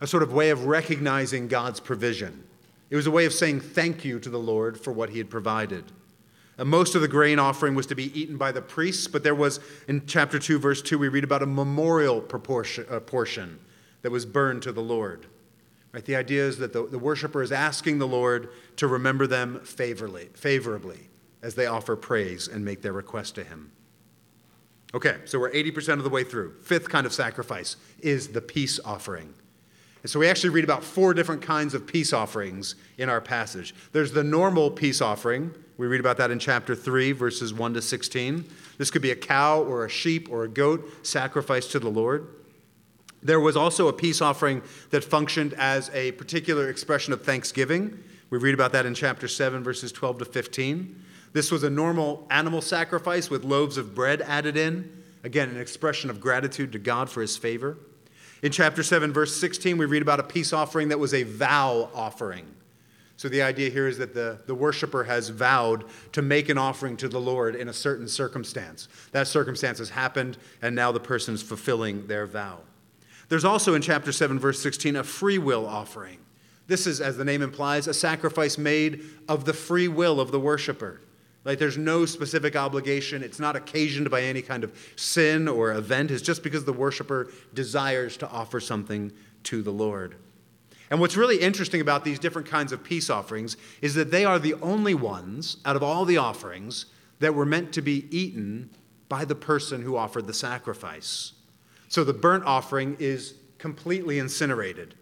a 0.00 0.06
sort 0.06 0.22
of 0.22 0.32
way 0.32 0.50
of 0.50 0.66
recognizing 0.66 1.48
God's 1.48 1.80
provision. 1.80 2.44
It 2.90 2.96
was 2.96 3.08
a 3.08 3.10
way 3.10 3.24
of 3.24 3.32
saying 3.32 3.60
thank 3.60 4.04
you 4.04 4.20
to 4.20 4.30
the 4.30 4.38
Lord 4.38 4.80
for 4.80 4.92
what 4.92 5.10
he 5.10 5.18
had 5.18 5.28
provided. 5.28 5.84
And 6.56 6.68
most 6.68 6.94
of 6.94 7.02
the 7.02 7.08
grain 7.08 7.38
offering 7.38 7.74
was 7.74 7.86
to 7.86 7.96
be 7.96 8.18
eaten 8.18 8.36
by 8.36 8.52
the 8.52 8.62
priests, 8.62 9.08
but 9.08 9.24
there 9.24 9.34
was, 9.34 9.58
in 9.88 10.06
chapter 10.06 10.38
2, 10.38 10.58
verse 10.58 10.82
2, 10.82 10.98
we 10.98 11.08
read 11.08 11.24
about 11.24 11.42
a 11.42 11.46
memorial 11.46 12.20
proportion, 12.20 12.86
uh, 12.88 13.00
portion 13.00 13.58
that 14.02 14.10
was 14.10 14.24
burned 14.24 14.62
to 14.62 14.72
the 14.72 14.82
Lord. 14.82 15.26
Right? 15.92 16.04
The 16.04 16.16
idea 16.16 16.46
is 16.46 16.58
that 16.58 16.72
the, 16.72 16.86
the 16.86 16.98
worshiper 16.98 17.42
is 17.42 17.50
asking 17.50 17.98
the 17.98 18.06
Lord 18.06 18.50
to 18.76 18.86
remember 18.86 19.26
them 19.26 19.60
favorably, 19.64 20.28
favorably 20.34 21.07
as 21.42 21.54
they 21.54 21.66
offer 21.66 21.96
praise 21.96 22.48
and 22.48 22.64
make 22.64 22.82
their 22.82 22.92
request 22.92 23.34
to 23.36 23.44
Him. 23.44 23.72
Okay, 24.94 25.18
so 25.26 25.38
we're 25.38 25.50
80% 25.50 25.94
of 25.94 26.04
the 26.04 26.10
way 26.10 26.24
through. 26.24 26.54
Fifth 26.62 26.88
kind 26.88 27.06
of 27.06 27.12
sacrifice 27.12 27.76
is 28.00 28.28
the 28.28 28.40
peace 28.40 28.80
offering. 28.84 29.34
And 30.02 30.10
so 30.10 30.18
we 30.18 30.28
actually 30.28 30.50
read 30.50 30.64
about 30.64 30.84
four 30.84 31.12
different 31.12 31.42
kinds 31.42 31.74
of 31.74 31.86
peace 31.86 32.12
offerings 32.12 32.76
in 32.96 33.08
our 33.08 33.20
passage. 33.20 33.74
There's 33.92 34.12
the 34.12 34.24
normal 34.24 34.70
peace 34.70 35.00
offering. 35.00 35.52
We 35.76 35.86
read 35.86 36.00
about 36.00 36.16
that 36.18 36.30
in 36.30 36.38
chapter 36.38 36.74
3, 36.74 37.12
verses 37.12 37.52
1 37.52 37.74
to 37.74 37.82
16. 37.82 38.44
This 38.78 38.90
could 38.90 39.02
be 39.02 39.10
a 39.10 39.16
cow 39.16 39.62
or 39.62 39.84
a 39.84 39.88
sheep 39.88 40.28
or 40.30 40.44
a 40.44 40.48
goat 40.48 41.06
sacrificed 41.06 41.72
to 41.72 41.78
the 41.78 41.90
Lord. 41.90 42.28
There 43.22 43.40
was 43.40 43.56
also 43.56 43.88
a 43.88 43.92
peace 43.92 44.22
offering 44.22 44.62
that 44.90 45.02
functioned 45.02 45.52
as 45.54 45.90
a 45.92 46.12
particular 46.12 46.70
expression 46.70 47.12
of 47.12 47.22
thanksgiving. 47.22 48.02
We 48.30 48.38
read 48.38 48.54
about 48.54 48.72
that 48.72 48.86
in 48.86 48.94
chapter 48.94 49.26
7, 49.26 49.64
verses 49.64 49.90
12 49.90 50.18
to 50.18 50.24
15. 50.24 51.04
This 51.32 51.50
was 51.50 51.62
a 51.62 51.70
normal 51.70 52.26
animal 52.30 52.60
sacrifice 52.60 53.30
with 53.30 53.44
loaves 53.44 53.76
of 53.76 53.94
bread 53.94 54.22
added 54.22 54.56
in. 54.56 55.02
Again, 55.24 55.50
an 55.50 55.60
expression 55.60 56.10
of 56.10 56.20
gratitude 56.20 56.72
to 56.72 56.78
God 56.78 57.10
for 57.10 57.20
his 57.20 57.36
favor. 57.36 57.76
In 58.42 58.52
chapter 58.52 58.82
7, 58.82 59.12
verse 59.12 59.36
16, 59.36 59.78
we 59.78 59.86
read 59.86 60.02
about 60.02 60.20
a 60.20 60.24
peace 60.24 60.52
offering 60.52 60.88
that 60.88 60.98
was 60.98 61.12
a 61.12 61.24
vow 61.24 61.90
offering. 61.94 62.46
So 63.16 63.28
the 63.28 63.42
idea 63.42 63.68
here 63.68 63.88
is 63.88 63.98
that 63.98 64.14
the, 64.14 64.38
the 64.46 64.54
worshiper 64.54 65.02
has 65.02 65.28
vowed 65.28 65.84
to 66.12 66.22
make 66.22 66.48
an 66.48 66.56
offering 66.56 66.96
to 66.98 67.08
the 67.08 67.20
Lord 67.20 67.56
in 67.56 67.68
a 67.68 67.72
certain 67.72 68.06
circumstance. 68.06 68.86
That 69.10 69.26
circumstance 69.26 69.78
has 69.78 69.90
happened, 69.90 70.38
and 70.62 70.76
now 70.76 70.92
the 70.92 71.00
person 71.00 71.34
is 71.34 71.42
fulfilling 71.42 72.06
their 72.06 72.26
vow. 72.26 72.60
There's 73.28 73.44
also 73.44 73.74
in 73.74 73.82
chapter 73.82 74.12
7, 74.12 74.38
verse 74.38 74.62
16, 74.62 74.94
a 74.94 75.02
free 75.02 75.38
will 75.38 75.66
offering. 75.66 76.18
This 76.68 76.86
is, 76.86 77.00
as 77.00 77.16
the 77.16 77.24
name 77.24 77.42
implies, 77.42 77.88
a 77.88 77.94
sacrifice 77.94 78.56
made 78.56 79.02
of 79.28 79.44
the 79.44 79.52
free 79.52 79.88
will 79.88 80.20
of 80.20 80.30
the 80.30 80.38
worshiper. 80.38 81.00
Like 81.48 81.58
there's 81.58 81.78
no 81.78 82.04
specific 82.04 82.56
obligation. 82.56 83.22
It's 83.22 83.40
not 83.40 83.56
occasioned 83.56 84.10
by 84.10 84.20
any 84.20 84.42
kind 84.42 84.64
of 84.64 84.92
sin 84.96 85.48
or 85.48 85.72
event. 85.72 86.10
It's 86.10 86.20
just 86.20 86.42
because 86.42 86.66
the 86.66 86.74
worshiper 86.74 87.32
desires 87.54 88.18
to 88.18 88.28
offer 88.28 88.60
something 88.60 89.10
to 89.44 89.62
the 89.62 89.70
Lord. 89.70 90.16
And 90.90 91.00
what's 91.00 91.16
really 91.16 91.38
interesting 91.38 91.80
about 91.80 92.04
these 92.04 92.18
different 92.18 92.48
kinds 92.48 92.70
of 92.70 92.84
peace 92.84 93.08
offerings 93.08 93.56
is 93.80 93.94
that 93.94 94.10
they 94.10 94.26
are 94.26 94.38
the 94.38 94.56
only 94.56 94.92
ones 94.92 95.56
out 95.64 95.74
of 95.74 95.82
all 95.82 96.04
the 96.04 96.18
offerings 96.18 96.84
that 97.20 97.34
were 97.34 97.46
meant 97.46 97.72
to 97.72 97.80
be 97.80 98.06
eaten 98.14 98.68
by 99.08 99.24
the 99.24 99.34
person 99.34 99.80
who 99.80 99.96
offered 99.96 100.26
the 100.26 100.34
sacrifice. 100.34 101.32
So 101.88 102.04
the 102.04 102.12
burnt 102.12 102.44
offering 102.44 102.94
is 102.98 103.36
completely 103.56 104.18
incinerated. 104.18 104.96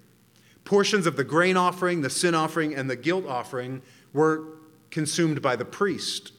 Portions 0.64 1.08
of 1.08 1.16
the 1.16 1.24
grain 1.24 1.56
offering, 1.56 2.02
the 2.02 2.10
sin 2.10 2.36
offering, 2.36 2.72
and 2.72 2.88
the 2.88 2.94
guilt 2.94 3.26
offering 3.26 3.82
were 4.12 4.44
consumed 4.92 5.42
by 5.42 5.56
the 5.56 5.64
priest. 5.64 6.30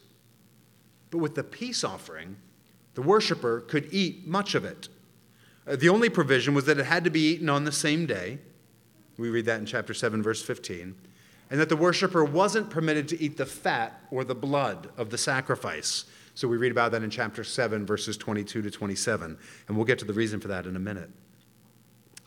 But 1.09 1.19
with 1.19 1.35
the 1.35 1.43
peace 1.43 1.83
offering, 1.83 2.37
the 2.95 3.01
worshiper 3.01 3.61
could 3.61 3.93
eat 3.93 4.27
much 4.27 4.55
of 4.55 4.65
it. 4.65 4.89
Uh, 5.67 5.75
the 5.75 5.89
only 5.89 6.09
provision 6.09 6.53
was 6.53 6.65
that 6.65 6.79
it 6.79 6.85
had 6.85 7.03
to 7.03 7.09
be 7.09 7.33
eaten 7.33 7.49
on 7.49 7.63
the 7.63 7.71
same 7.71 8.05
day. 8.05 8.39
We 9.17 9.29
read 9.29 9.45
that 9.45 9.59
in 9.59 9.65
chapter 9.65 9.93
7, 9.93 10.21
verse 10.21 10.41
15. 10.41 10.95
And 11.49 11.59
that 11.59 11.69
the 11.69 11.77
worshiper 11.77 12.23
wasn't 12.23 12.69
permitted 12.69 13.07
to 13.09 13.21
eat 13.21 13.37
the 13.37 13.45
fat 13.45 14.01
or 14.11 14.23
the 14.23 14.35
blood 14.35 14.89
of 14.97 15.09
the 15.09 15.17
sacrifice. 15.17 16.05
So 16.37 16.47
we 16.47 16.57
read 16.57 16.71
about 16.71 16.91
that 16.91 17.03
in 17.03 17.09
chapter 17.09 17.43
7, 17.43 17.85
verses 17.85 18.15
22 18.15 18.61
to 18.61 18.69
27, 18.69 19.37
and 19.67 19.75
we'll 19.75 19.87
get 19.87 19.97
to 19.99 20.05
the 20.05 20.13
reason 20.13 20.39
for 20.39 20.49
that 20.49 20.67
in 20.67 20.75
a 20.75 20.79
minute. 20.79 21.09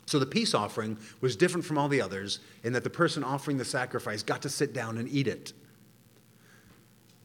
So 0.07 0.19
the 0.19 0.27
peace 0.27 0.55
offering 0.55 0.99
was 1.21 1.37
different 1.37 1.65
from 1.65 1.79
all 1.79 1.87
the 1.87 2.03
others 2.03 2.41
in 2.65 2.73
that 2.73 2.83
the 2.83 2.91
person 2.91 3.23
offering 3.23 3.59
the 3.59 3.65
sacrifice 3.65 4.25
got 4.25 4.43
to 4.43 4.49
sit 4.49 4.73
down 4.73 4.99
and 4.99 5.09
eat 5.09 5.29
it. 5.29 5.53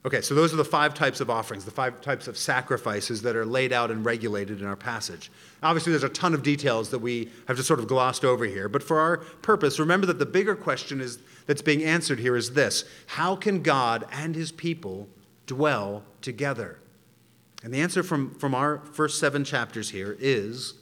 Okay, 0.05 0.21
so 0.21 0.35
those 0.35 0.53
are 0.53 0.57
the 0.57 0.63
five 0.63 0.93
types 0.93 1.19
of 1.19 1.31
offerings, 1.31 1.65
the 1.65 1.71
five 1.71 1.99
types 1.99 2.27
of 2.27 2.37
sacrifices 2.37 3.23
that 3.23 3.35
are 3.35 3.45
laid 3.45 3.73
out 3.73 3.89
and 3.89 4.05
regulated 4.05 4.61
in 4.61 4.67
our 4.67 4.75
passage. 4.75 5.31
Obviously, 5.63 5.91
there's 5.91 6.03
a 6.03 6.09
ton 6.09 6.35
of 6.35 6.43
details 6.43 6.91
that 6.91 6.99
we 6.99 7.31
have 7.47 7.57
just 7.57 7.67
sort 7.67 7.79
of 7.79 7.87
glossed 7.87 8.23
over 8.23 8.45
here, 8.45 8.69
but 8.69 8.83
for 8.83 8.99
our 8.99 9.17
purpose, 9.17 9.79
remember 9.79 10.05
that 10.05 10.19
the 10.19 10.25
bigger 10.25 10.55
question 10.55 11.01
is, 11.01 11.17
that's 11.47 11.63
being 11.63 11.83
answered 11.83 12.19
here 12.19 12.35
is 12.35 12.53
this 12.53 12.85
How 13.07 13.35
can 13.35 13.63
God 13.63 14.05
and 14.11 14.35
his 14.35 14.51
people 14.51 15.09
dwell 15.47 16.03
together. 16.21 16.79
And 17.63 17.73
the 17.73 17.81
answer 17.81 18.03
from, 18.03 18.35
from 18.35 18.53
our 18.53 18.79
first 18.93 19.19
seven 19.19 19.43
chapters 19.43 19.89
here 19.89 20.15
is 20.19 20.75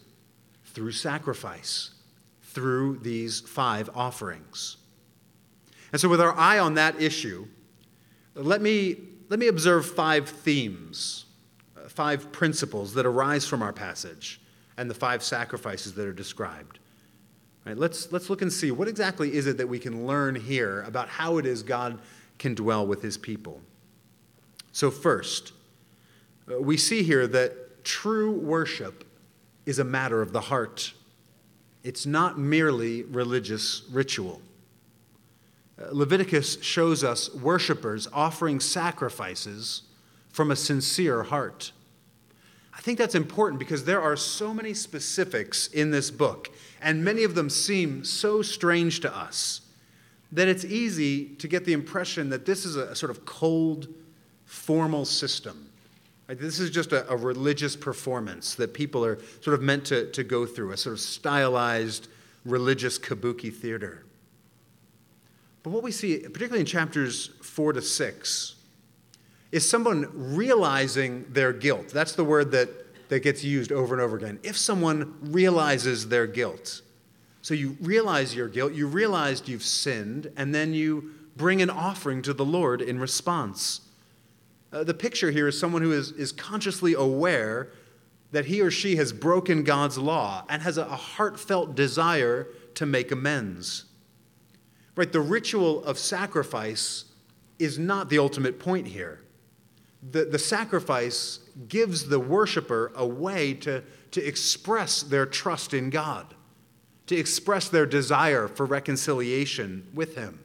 through 0.65 0.91
sacrifice, 0.91 1.91
through 2.41 2.99
these 2.99 3.39
five 3.39 3.89
offerings. 3.95 4.77
And 5.91 6.01
so, 6.01 6.09
with 6.09 6.19
our 6.19 6.36
eye 6.38 6.59
on 6.59 6.73
that 6.73 7.01
issue, 7.01 7.47
let 8.36 8.62
me, 8.62 8.97
let 9.33 9.39
me 9.39 9.47
observe 9.47 9.83
five 9.83 10.29
themes, 10.29 11.25
uh, 11.75 11.89
five 11.89 12.31
principles 12.31 12.93
that 12.93 13.03
arise 13.03 13.47
from 13.47 13.63
our 13.63 13.73
passage 13.73 14.39
and 14.77 14.87
the 14.87 14.93
five 14.93 15.23
sacrifices 15.23 15.95
that 15.95 16.05
are 16.05 16.13
described. 16.13 16.77
Let's, 17.65 18.11
let's 18.11 18.29
look 18.29 18.43
and 18.43 18.53
see 18.53 18.69
what 18.69 18.87
exactly 18.87 19.33
is 19.33 19.47
it 19.47 19.57
that 19.57 19.67
we 19.67 19.79
can 19.79 20.05
learn 20.05 20.35
here 20.35 20.83
about 20.83 21.09
how 21.09 21.39
it 21.39 21.47
is 21.47 21.63
God 21.63 21.97
can 22.37 22.53
dwell 22.53 22.85
with 22.85 23.01
his 23.01 23.17
people. 23.17 23.59
So, 24.71 24.91
first, 24.91 25.53
uh, 26.47 26.61
we 26.61 26.77
see 26.77 27.01
here 27.01 27.25
that 27.25 27.83
true 27.83 28.33
worship 28.33 29.03
is 29.65 29.79
a 29.79 29.83
matter 29.83 30.21
of 30.21 30.31
the 30.31 30.41
heart. 30.41 30.93
It's 31.83 32.05
not 32.05 32.37
merely 32.37 33.01
religious 33.01 33.81
ritual. 33.89 34.43
Uh, 35.79 35.88
Leviticus 35.91 36.62
shows 36.62 37.03
us 37.03 37.33
worshipers 37.33 38.07
offering 38.13 38.59
sacrifices 38.59 39.83
from 40.29 40.51
a 40.51 40.55
sincere 40.55 41.23
heart. 41.23 41.71
I 42.75 42.81
think 42.81 42.97
that's 42.97 43.15
important 43.15 43.59
because 43.59 43.86
there 43.86 44.01
are 44.01 44.15
so 44.15 44.53
many 44.53 44.73
specifics 44.73 45.67
in 45.67 45.91
this 45.91 46.09
book, 46.09 46.49
and 46.81 47.03
many 47.03 47.23
of 47.23 47.36
them 47.36 47.49
seem 47.49 48.03
so 48.03 48.41
strange 48.41 48.99
to 49.01 49.15
us 49.15 49.62
that 50.31 50.47
it's 50.47 50.65
easy 50.65 51.25
to 51.36 51.47
get 51.47 51.65
the 51.65 51.73
impression 51.73 52.29
that 52.29 52.45
this 52.45 52.65
is 52.65 52.75
a 52.75 52.95
sort 52.95 53.12
of 53.12 53.23
cold, 53.25 53.88
formal 54.45 55.05
system. 55.05 55.69
This 56.27 56.59
is 56.59 56.71
just 56.71 56.91
a, 56.91 57.07
a, 57.12 57.15
religious 57.15 57.75
performance 57.75 58.55
that 58.55 58.73
people 58.73 59.05
are 59.05 59.19
sort 59.41 59.53
of 59.53 59.62
meant 59.62 59.86
to, 59.86 60.09
to 60.12 60.23
go 60.23 60.47
through, 60.47 60.71
a 60.71 60.77
sort 60.77 60.93
of 60.93 60.99
stylized 60.99 62.07
religious 62.43 62.97
kabuki 62.97 63.53
theater. 63.53 64.03
But 65.63 65.69
what 65.69 65.82
we 65.82 65.91
see, 65.91 66.19
particularly 66.19 66.60
in 66.60 66.65
chapters 66.65 67.32
four 67.41 67.73
to 67.73 67.82
six, 67.82 68.56
is 69.52 69.67
someone 69.67 70.10
realizing 70.13 71.26
their 71.30 71.54
guilt. 71.54 71.89
That's 71.89 72.13
the 72.13 72.23
word 72.23 72.52
that, 72.52 72.69
that 73.10 73.21
gets 73.21 73.43
used 73.43 73.71
over 73.71 73.95
and 73.95 74.02
over 74.02 74.17
again. 74.17 74.39
If 74.43 74.58
someone 74.58 75.15
realizes 75.21 76.10
their 76.10 76.28
guilt, 76.28 76.82
so 77.41 77.54
you 77.54 77.78
realize 77.82 78.36
your 78.36 78.47
guilt, 78.47 78.73
you 78.73 78.88
realized 78.88 79.47
you've 79.47 79.63
sinned, 79.63 80.32
and 80.36 80.54
then 80.54 80.73
you 80.73 81.13
bring 81.36 81.62
an 81.62 81.69
offering 81.69 82.21
to 82.23 82.34
the 82.34 82.45
Lord 82.45 82.82
in 82.82 82.99
response. 82.99 83.82
Uh, 84.71 84.84
the 84.84 84.93
picture 84.93 85.32
here 85.32 85.47
is 85.47 85.60
someone 85.60 85.82
who 85.82 85.91
is, 85.91 86.12
is 86.12 86.32
consciously 86.32 86.93
aware 86.93 87.69
that 88.32 88.45
he 88.45 88.62
or 88.62 88.71
she 88.71 88.95
has 88.95 89.13
broken 89.13 89.63
God's 89.63 89.97
law 89.97 90.43
and 90.49 90.62
has 90.62 90.78
a, 90.78 90.84
a 90.84 90.95
heartfelt 90.95 91.76
desire 91.76 92.47
to 92.76 92.86
make 92.86 93.12
amends. 93.12 93.86
Right? 94.95 95.12
The 95.12 95.21
ritual 95.21 95.84
of 95.84 95.97
sacrifice 95.97 97.06
is 97.60 97.79
not 97.79 98.10
the 98.10 98.19
ultimate 98.19 98.60
point 98.60 98.88
here. 98.88 99.21
The, 100.12 100.25
the 100.25 100.39
sacrifice 100.39 101.39
gives 101.67 102.10
the 102.10 102.19
worshiper 102.19 102.91
a 102.95 103.06
way 103.06 103.53
to, 103.56 103.84
to 104.12 104.25
express 104.25 105.01
their 105.01 105.25
trust 105.25 105.73
in 105.73 105.89
God, 105.89 106.34
to 107.08 107.15
express 107.15 107.69
their 107.69 107.86
desire 107.86 108.47
for 108.47 108.65
reconciliation 108.65 109.88
with 109.93 110.15
Him. 110.15 110.39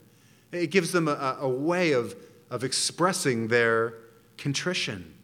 It 0.52 0.70
gives 0.70 0.92
them 0.92 1.08
a, 1.08 1.38
a 1.40 1.48
way 1.48 1.92
of, 1.92 2.14
of 2.50 2.64
expressing 2.64 3.48
their 3.48 3.94
contrition. 4.36 5.14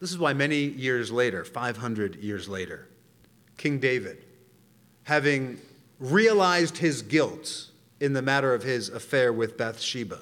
This 0.00 0.10
is 0.10 0.18
why 0.18 0.34
many 0.34 0.64
years 0.64 1.10
later, 1.10 1.44
500 1.44 2.16
years 2.16 2.48
later, 2.48 2.88
King 3.56 3.78
David, 3.78 4.24
having 5.04 5.58
realized 6.04 6.78
his 6.78 7.02
guilt 7.02 7.70
in 8.00 8.12
the 8.12 8.22
matter 8.22 8.52
of 8.52 8.62
his 8.62 8.88
affair 8.88 9.32
with 9.32 9.56
Bathsheba, 9.56 10.20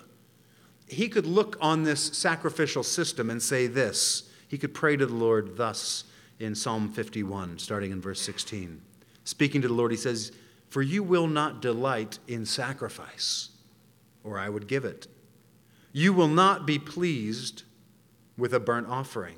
he 0.86 1.08
could 1.08 1.26
look 1.26 1.56
on 1.60 1.82
this 1.82 2.02
sacrificial 2.16 2.82
system 2.82 3.30
and 3.30 3.42
say 3.42 3.66
this. 3.66 4.30
He 4.46 4.58
could 4.58 4.74
pray 4.74 4.96
to 4.96 5.06
the 5.06 5.14
Lord 5.14 5.56
thus 5.56 6.04
in 6.38 6.54
Psalm 6.54 6.88
51, 6.88 7.58
starting 7.58 7.90
in 7.90 8.00
verse 8.00 8.20
16. 8.20 8.80
Speaking 9.24 9.62
to 9.62 9.68
the 9.68 9.74
Lord, 9.74 9.90
he 9.90 9.96
says, 9.96 10.32
For 10.68 10.82
you 10.82 11.02
will 11.02 11.26
not 11.26 11.62
delight 11.62 12.18
in 12.28 12.44
sacrifice, 12.44 13.50
or 14.22 14.38
I 14.38 14.48
would 14.48 14.66
give 14.66 14.84
it. 14.84 15.06
You 15.92 16.12
will 16.12 16.28
not 16.28 16.66
be 16.66 16.78
pleased 16.78 17.62
with 18.36 18.54
a 18.54 18.60
burnt 18.60 18.88
offering. 18.88 19.36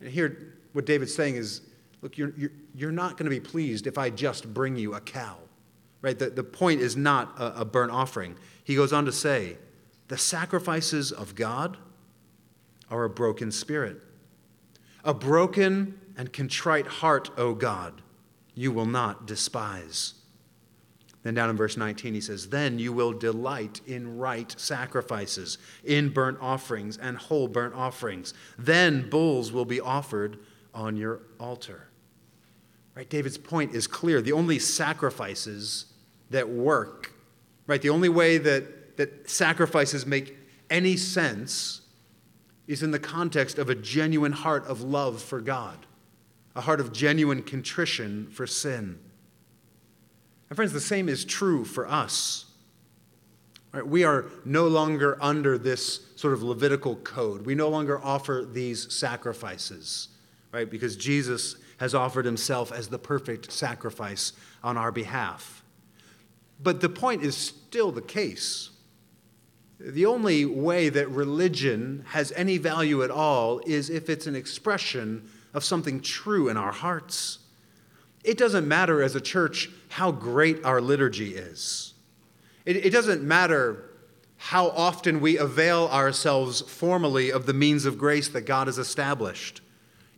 And 0.00 0.10
here, 0.10 0.54
what 0.72 0.86
David's 0.86 1.14
saying 1.14 1.36
is 1.36 1.62
look, 2.02 2.18
you're, 2.18 2.32
you're, 2.36 2.50
you're 2.74 2.92
not 2.92 3.16
going 3.16 3.24
to 3.24 3.30
be 3.30 3.40
pleased 3.40 3.86
if 3.86 3.96
I 3.96 4.10
just 4.10 4.52
bring 4.52 4.76
you 4.76 4.94
a 4.94 5.00
cow. 5.00 5.36
Right? 6.02 6.18
The, 6.18 6.30
the 6.30 6.44
point 6.44 6.80
is 6.80 6.96
not 6.96 7.38
a, 7.38 7.60
a 7.60 7.64
burnt 7.64 7.92
offering. 7.92 8.36
He 8.64 8.74
goes 8.74 8.92
on 8.92 9.04
to 9.06 9.12
say, 9.12 9.56
the 10.08 10.18
sacrifices 10.18 11.12
of 11.12 11.34
God 11.34 11.78
are 12.90 13.04
a 13.04 13.10
broken 13.10 13.50
spirit. 13.50 14.02
A 15.04 15.14
broken 15.14 15.98
and 16.16 16.32
contrite 16.32 16.86
heart, 16.86 17.30
O 17.36 17.54
God, 17.54 18.02
you 18.54 18.70
will 18.70 18.86
not 18.86 19.26
despise. 19.26 20.14
Then 21.22 21.34
down 21.34 21.48
in 21.48 21.56
verse 21.56 21.78
19, 21.78 22.12
he 22.12 22.20
says, 22.20 22.50
Then 22.50 22.78
you 22.78 22.92
will 22.92 23.12
delight 23.12 23.80
in 23.86 24.18
right 24.18 24.54
sacrifices, 24.58 25.56
in 25.82 26.10
burnt 26.10 26.38
offerings 26.40 26.98
and 26.98 27.16
whole 27.16 27.48
burnt 27.48 27.74
offerings. 27.74 28.34
Then 28.58 29.08
bulls 29.08 29.50
will 29.50 29.64
be 29.64 29.80
offered 29.80 30.38
on 30.74 30.96
your 30.96 31.22
altar. 31.40 31.88
Right? 32.94 33.08
David's 33.08 33.38
point 33.38 33.74
is 33.74 33.86
clear. 33.86 34.22
The 34.22 34.32
only 34.32 34.58
sacrifices 34.58 35.86
that 36.30 36.48
work, 36.48 37.12
right? 37.66 37.82
The 37.82 37.90
only 37.90 38.08
way 38.08 38.38
that, 38.38 38.96
that 38.96 39.28
sacrifices 39.28 40.06
make 40.06 40.36
any 40.70 40.96
sense 40.96 41.82
is 42.66 42.82
in 42.82 42.92
the 42.92 42.98
context 42.98 43.58
of 43.58 43.68
a 43.68 43.74
genuine 43.74 44.32
heart 44.32 44.64
of 44.66 44.80
love 44.80 45.20
for 45.20 45.40
God, 45.40 45.86
a 46.54 46.62
heart 46.62 46.80
of 46.80 46.92
genuine 46.92 47.42
contrition 47.42 48.28
for 48.30 48.46
sin. 48.46 48.98
And 50.48 50.56
friends, 50.56 50.72
the 50.72 50.80
same 50.80 51.08
is 51.08 51.24
true 51.24 51.64
for 51.64 51.86
us. 51.88 52.46
Right? 53.72 53.86
We 53.86 54.04
are 54.04 54.26
no 54.44 54.68
longer 54.68 55.18
under 55.20 55.58
this 55.58 56.00
sort 56.14 56.32
of 56.32 56.44
Levitical 56.44 56.96
code. 56.96 57.44
We 57.44 57.56
no 57.56 57.68
longer 57.68 58.00
offer 58.02 58.48
these 58.48 58.92
sacrifices, 58.92 60.08
right? 60.52 60.70
Because 60.70 60.96
Jesus 60.96 61.56
has 61.84 61.94
offered 61.94 62.24
himself 62.24 62.72
as 62.72 62.88
the 62.88 62.98
perfect 62.98 63.52
sacrifice 63.52 64.32
on 64.62 64.78
our 64.78 64.90
behalf. 64.90 65.62
But 66.58 66.80
the 66.80 66.88
point 66.88 67.22
is 67.22 67.36
still 67.36 67.92
the 67.92 68.00
case. 68.00 68.70
The 69.78 70.06
only 70.06 70.46
way 70.46 70.88
that 70.88 71.10
religion 71.10 72.06
has 72.08 72.32
any 72.32 72.56
value 72.56 73.02
at 73.02 73.10
all 73.10 73.60
is 73.66 73.90
if 73.90 74.08
it's 74.08 74.26
an 74.26 74.34
expression 74.34 75.28
of 75.52 75.62
something 75.62 76.00
true 76.00 76.48
in 76.48 76.56
our 76.56 76.72
hearts. 76.72 77.40
It 78.24 78.38
doesn't 78.38 78.66
matter 78.66 79.02
as 79.02 79.14
a 79.14 79.20
church 79.20 79.68
how 79.90 80.10
great 80.10 80.64
our 80.64 80.80
liturgy 80.80 81.36
is. 81.36 81.92
It, 82.64 82.76
it 82.76 82.90
doesn't 82.94 83.22
matter 83.22 83.90
how 84.38 84.68
often 84.70 85.20
we 85.20 85.36
avail 85.36 85.88
ourselves 85.88 86.62
formally 86.62 87.30
of 87.30 87.44
the 87.44 87.52
means 87.52 87.84
of 87.84 87.98
grace 87.98 88.28
that 88.28 88.46
God 88.46 88.68
has 88.68 88.78
established. 88.78 89.60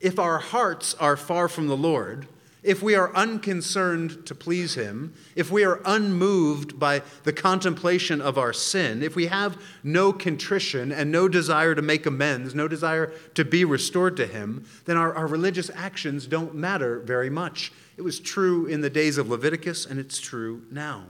If 0.00 0.18
our 0.18 0.38
hearts 0.38 0.94
are 0.94 1.16
far 1.16 1.48
from 1.48 1.68
the 1.68 1.76
Lord, 1.76 2.26
if 2.66 2.82
we 2.82 2.96
are 2.96 3.14
unconcerned 3.14 4.26
to 4.26 4.35
please 4.35 4.74
Him, 4.74 5.14
if 5.37 5.52
we 5.52 5.64
are 5.64 5.80
unmoved 5.85 6.80
by 6.80 7.02
the 7.22 7.32
contemplation 7.32 8.20
of 8.20 8.37
our 8.37 8.52
sin, 8.52 9.04
if 9.04 9.14
we 9.14 9.26
have 9.26 9.62
no 9.85 10.12
contrition 10.12 10.90
and 10.90 11.12
no 11.12 11.28
desire 11.28 11.76
to 11.76 11.82
make 11.82 12.06
amends, 12.06 12.56
no 12.56 12.66
desire 12.66 13.12
to 13.35 13.44
be 13.44 13.64
restored 13.64 14.16
to 14.16 14.26
Him, 14.26 14.66
then 14.85 14.96
our, 14.96 15.14
our 15.14 15.28
religious 15.28 15.70
actions 15.76 16.26
don't 16.26 16.56
matter 16.56 16.98
very 16.98 17.30
much. 17.30 17.72
It 17.96 18.02
was 18.02 18.18
true 18.18 18.66
in 18.66 18.80
the 18.80 18.90
days 18.90 19.16
of 19.16 19.30
Leviticus, 19.30 19.87
and 19.87 20.00
it's 20.00 20.18
true 20.18 20.62
now. 20.70 21.04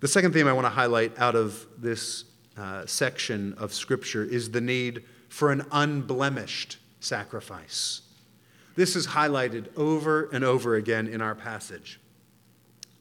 The 0.00 0.08
second 0.08 0.32
theme 0.32 0.48
I 0.48 0.52
want 0.52 0.66
to 0.66 0.70
highlight 0.70 1.16
out 1.20 1.36
of 1.36 1.64
this 1.78 2.24
uh, 2.58 2.86
section 2.86 3.54
of 3.56 3.72
Scripture 3.72 4.24
is 4.24 4.50
the 4.50 4.60
need 4.60 5.04
for 5.32 5.50
an 5.50 5.64
unblemished 5.72 6.76
sacrifice. 7.00 8.02
This 8.76 8.94
is 8.94 9.06
highlighted 9.06 9.74
over 9.78 10.28
and 10.30 10.44
over 10.44 10.74
again 10.74 11.08
in 11.08 11.22
our 11.22 11.34
passage. 11.34 11.98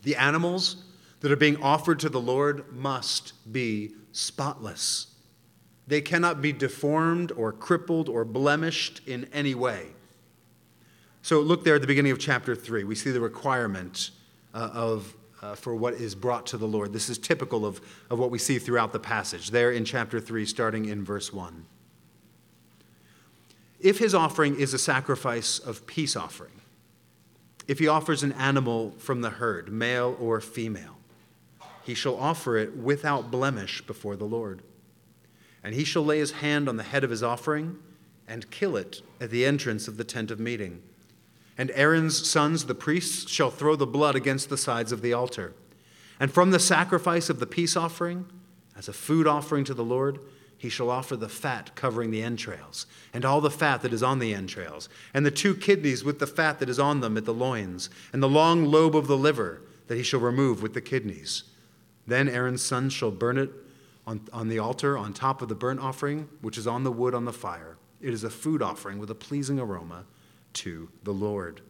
The 0.04 0.16
animals 0.16 0.86
that 1.20 1.30
are 1.30 1.36
being 1.36 1.62
offered 1.62 2.00
to 2.00 2.10
the 2.10 2.22
Lord 2.22 2.72
must 2.72 3.34
be 3.52 3.92
spotless. 4.14 5.08
They 5.88 6.00
cannot 6.00 6.42
be 6.42 6.54
deformed 6.54 7.34
or 7.34 7.52
crippled 7.52 8.08
or 8.08 8.24
blemished 8.24 9.02
in 9.06 9.28
any 9.34 9.54
way. 9.54 9.88
So 11.24 11.42
look 11.42 11.66
there 11.66 11.76
at 11.76 11.82
the 11.82 11.88
beginning 11.88 12.14
of 12.14 12.20
chapter 12.20 12.56
3. 12.56 12.86
We 12.86 12.96
see 12.96 13.12
the 13.12 13.20
requirement 13.20 14.12
uh, 14.54 14.70
of, 14.72 15.14
uh, 15.42 15.56
for 15.56 15.76
what 15.76 15.96
is 15.96 16.16
brought 16.16 16.46
to 16.48 16.58
the 16.58 16.68
Lord. 16.68 16.94
This 16.94 17.10
is 17.10 17.18
typical 17.18 17.66
of, 17.66 17.82
of 18.10 18.20
what 18.20 18.32
we 18.32 18.38
see 18.38 18.58
throughout 18.58 18.94
the 18.94 19.00
passage. 19.00 19.52
There 19.52 19.74
in 19.74 19.84
chapter 19.84 20.22
3, 20.22 20.46
starting 20.46 20.86
in 20.86 21.04
verse 21.04 21.34
1. 21.34 21.66
If 23.82 23.98
his 24.00 24.14
offering 24.14 24.60
is 24.60 24.74
a 24.74 24.80
sacrifice 24.80 25.60
of 25.60 25.86
peace 25.88 26.16
offering, 26.16 26.52
if 27.68 27.80
he 27.80 27.88
offers 27.88 28.24
an 28.24 28.32
animal 28.34 28.92
from 28.98 29.22
the 29.22 29.30
herd, 29.30 29.72
male 29.72 30.16
or 30.20 30.42
female, 30.42 30.98
he 31.84 31.94
shall 31.94 32.16
offer 32.18 32.58
it 32.58 32.76
without 32.76 33.32
blemish 33.32 33.82
before 33.82 34.16
the 34.16 34.26
Lord. 34.26 34.62
And 35.64 35.76
he 35.76 35.84
shall 35.84 36.04
lay 36.04 36.20
his 36.20 36.32
hand 36.32 36.68
on 36.68 36.78
the 36.78 36.84
head 36.84 37.04
of 37.04 37.10
his 37.10 37.24
offering 37.24 37.80
and 38.28 38.50
kill 38.52 38.76
it 38.76 39.02
at 39.20 39.30
the 39.30 39.46
entrance 39.46 39.88
of 39.88 39.98
the 39.98 40.04
tent 40.04 40.32
of 40.32 40.40
meeting. 40.40 40.82
And 41.58 41.72
Aaron's 41.76 42.28
sons, 42.28 42.66
the 42.66 42.76
priests, 42.76 43.30
shall 43.30 43.52
throw 43.52 43.76
the 43.76 43.86
blood 43.86 44.16
against 44.16 44.50
the 44.50 44.58
sides 44.58 44.92
of 44.92 45.02
the 45.02 45.14
altar. 45.14 45.54
And 46.20 46.32
from 46.32 46.52
the 46.52 46.60
sacrifice 46.60 47.30
of 47.30 47.40
the 47.40 47.48
peace 47.48 47.76
offering, 47.76 48.26
as 48.76 48.88
a 48.88 48.94
food 48.94 49.28
offering 49.28 49.64
to 49.66 49.74
the 49.74 49.84
Lord, 49.84 50.20
he 50.62 50.70
shall 50.70 50.92
offer 50.92 51.16
the 51.16 51.28
fat 51.28 51.74
covering 51.74 52.12
the 52.12 52.22
entrails, 52.22 52.86
and 53.16 53.26
all 53.26 53.42
the 53.42 53.50
fat 53.50 53.82
that 53.82 53.92
is 53.92 54.04
on 54.04 54.20
the 54.20 54.32
entrails, 54.32 54.90
and 55.12 55.26
the 55.26 55.32
two 55.32 55.56
kidneys 55.56 56.04
with 56.04 56.20
the 56.20 56.28
fat 56.28 56.60
that 56.60 56.70
is 56.70 56.78
on 56.78 57.00
them 57.00 57.18
at 57.18 57.26
the 57.26 57.34
loins, 57.34 57.90
and 58.14 58.22
the 58.22 58.30
long 58.30 58.66
lobe 58.66 58.96
of 58.96 59.08
the 59.08 59.18
liver 59.18 59.64
that 59.88 59.98
he 59.98 60.04
shall 60.04 60.20
remove 60.20 60.62
with 60.62 60.76
the 60.76 60.80
kidneys. 60.80 61.46
Then 62.06 62.30
Aaron's 62.30 62.62
sons 62.62 62.94
shall 62.94 63.10
burn 63.10 63.40
it 63.40 63.50
on, 64.06 64.22
on 64.32 64.50
the 64.50 64.60
altar 64.60 64.96
on 65.00 65.14
top 65.14 65.42
of 65.42 65.50
the 65.50 65.56
burnt 65.56 65.80
offering, 65.80 66.30
which 66.42 66.60
is 66.60 66.68
on 66.68 66.84
the 66.84 66.92
wood 66.92 67.16
on 67.16 67.26
the 67.26 67.34
fire. 67.34 67.78
It 68.00 68.14
is 68.14 68.24
a 68.24 68.30
food 68.30 68.62
offering 68.62 69.00
with 69.00 69.10
a 69.10 69.16
pleasing 69.16 69.60
aroma 69.60 70.06
to 70.54 70.90
the 71.02 71.12
Lord. 71.12 71.62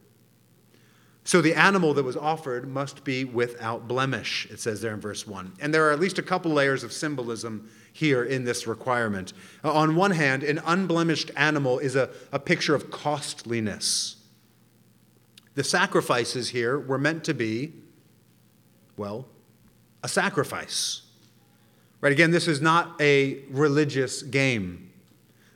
So 1.31 1.39
the 1.39 1.55
animal 1.55 1.93
that 1.93 2.03
was 2.03 2.17
offered 2.17 2.67
must 2.67 3.05
be 3.05 3.23
without 3.23 3.87
blemish, 3.87 4.49
it 4.51 4.59
says 4.59 4.81
there 4.81 4.93
in 4.93 4.99
verse 4.99 5.25
1. 5.25 5.53
And 5.61 5.73
there 5.73 5.87
are 5.87 5.93
at 5.93 5.99
least 6.01 6.19
a 6.19 6.21
couple 6.21 6.51
layers 6.51 6.83
of 6.83 6.91
symbolism 6.91 7.69
here 7.93 8.25
in 8.25 8.43
this 8.43 8.67
requirement. 8.67 9.31
Uh, 9.63 9.71
on 9.71 9.95
one 9.95 10.11
hand, 10.11 10.43
an 10.43 10.59
unblemished 10.65 11.31
animal 11.37 11.79
is 11.79 11.95
a, 11.95 12.09
a 12.33 12.39
picture 12.39 12.75
of 12.75 12.91
costliness. 12.91 14.17
The 15.55 15.63
sacrifices 15.63 16.49
here 16.49 16.77
were 16.77 16.97
meant 16.97 17.23
to 17.23 17.33
be, 17.33 17.75
well, 18.97 19.25
a 20.03 20.09
sacrifice. 20.09 21.03
Right? 22.01 22.11
Again, 22.11 22.31
this 22.31 22.49
is 22.49 22.59
not 22.59 22.99
a 22.99 23.41
religious 23.49 24.21
game 24.21 24.91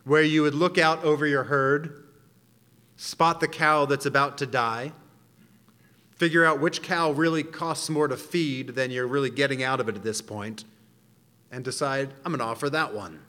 where 0.05 0.23
you 0.23 0.41
would 0.41 0.55
look 0.55 0.77
out 0.77 1.03
over 1.03 1.27
your 1.27 1.43
herd, 1.43 2.05
spot 2.95 3.41
the 3.41 3.49
cow 3.49 3.83
that's 3.83 4.05
about 4.05 4.37
to 4.37 4.45
die 4.45 4.93
figure 6.15 6.45
out 6.45 6.59
which 6.59 6.81
cow 6.81 7.11
really 7.11 7.43
costs 7.43 7.89
more 7.89 8.07
to 8.07 8.17
feed 8.17 8.69
than 8.69 8.91
you're 8.91 9.07
really 9.07 9.29
getting 9.29 9.63
out 9.63 9.79
of 9.79 9.89
it 9.89 9.95
at 9.95 10.03
this 10.03 10.21
point, 10.21 10.65
and 11.51 11.63
decide, 11.63 12.09
I'm 12.23 12.31
going 12.31 12.39
to 12.39 12.45
offer 12.45 12.69
that 12.69 12.93
one. 12.93 13.21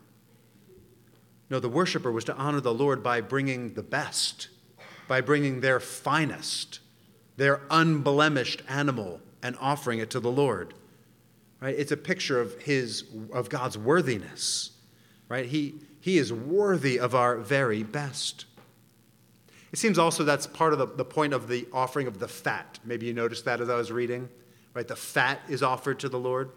No, 1.48 1.60
the 1.60 1.68
worshiper 1.68 2.10
was 2.10 2.24
to 2.24 2.36
honor 2.36 2.60
the 2.60 2.74
Lord 2.74 3.02
by 3.02 3.20
bringing 3.20 3.74
the 3.74 3.82
best, 3.82 4.48
by 5.06 5.20
bringing 5.20 5.60
their 5.60 5.78
finest, 5.78 6.80
their 7.36 7.60
unblemished 7.70 8.62
animal, 8.68 9.20
and 9.42 9.56
offering 9.60 10.00
it 10.00 10.10
to 10.10 10.20
the 10.20 10.30
Lord. 10.30 10.74
Right? 11.60 11.74
It's 11.78 11.92
a 11.92 11.96
picture 11.96 12.40
of 12.40 12.60
his 12.62 13.04
of 13.32 13.48
God's 13.48 13.78
worthiness. 13.78 14.72
Right? 15.28 15.46
He, 15.46 15.76
he 16.00 16.18
is 16.18 16.32
worthy 16.32 16.98
of 16.98 17.14
our 17.14 17.36
very 17.36 17.82
best. 17.82 18.44
It 19.76 19.80
seems 19.80 19.98
also 19.98 20.24
that's 20.24 20.46
part 20.46 20.72
of 20.72 20.78
the, 20.78 20.86
the 20.86 21.04
point 21.04 21.34
of 21.34 21.48
the 21.48 21.68
offering 21.70 22.06
of 22.06 22.18
the 22.18 22.26
fat. 22.26 22.78
Maybe 22.82 23.04
you 23.04 23.12
noticed 23.12 23.44
that 23.44 23.60
as 23.60 23.68
I 23.68 23.76
was 23.76 23.92
reading, 23.92 24.30
right? 24.72 24.88
The 24.88 24.96
fat 24.96 25.42
is 25.50 25.62
offered 25.62 26.00
to 26.00 26.08
the 26.08 26.18
Lord. 26.18 26.48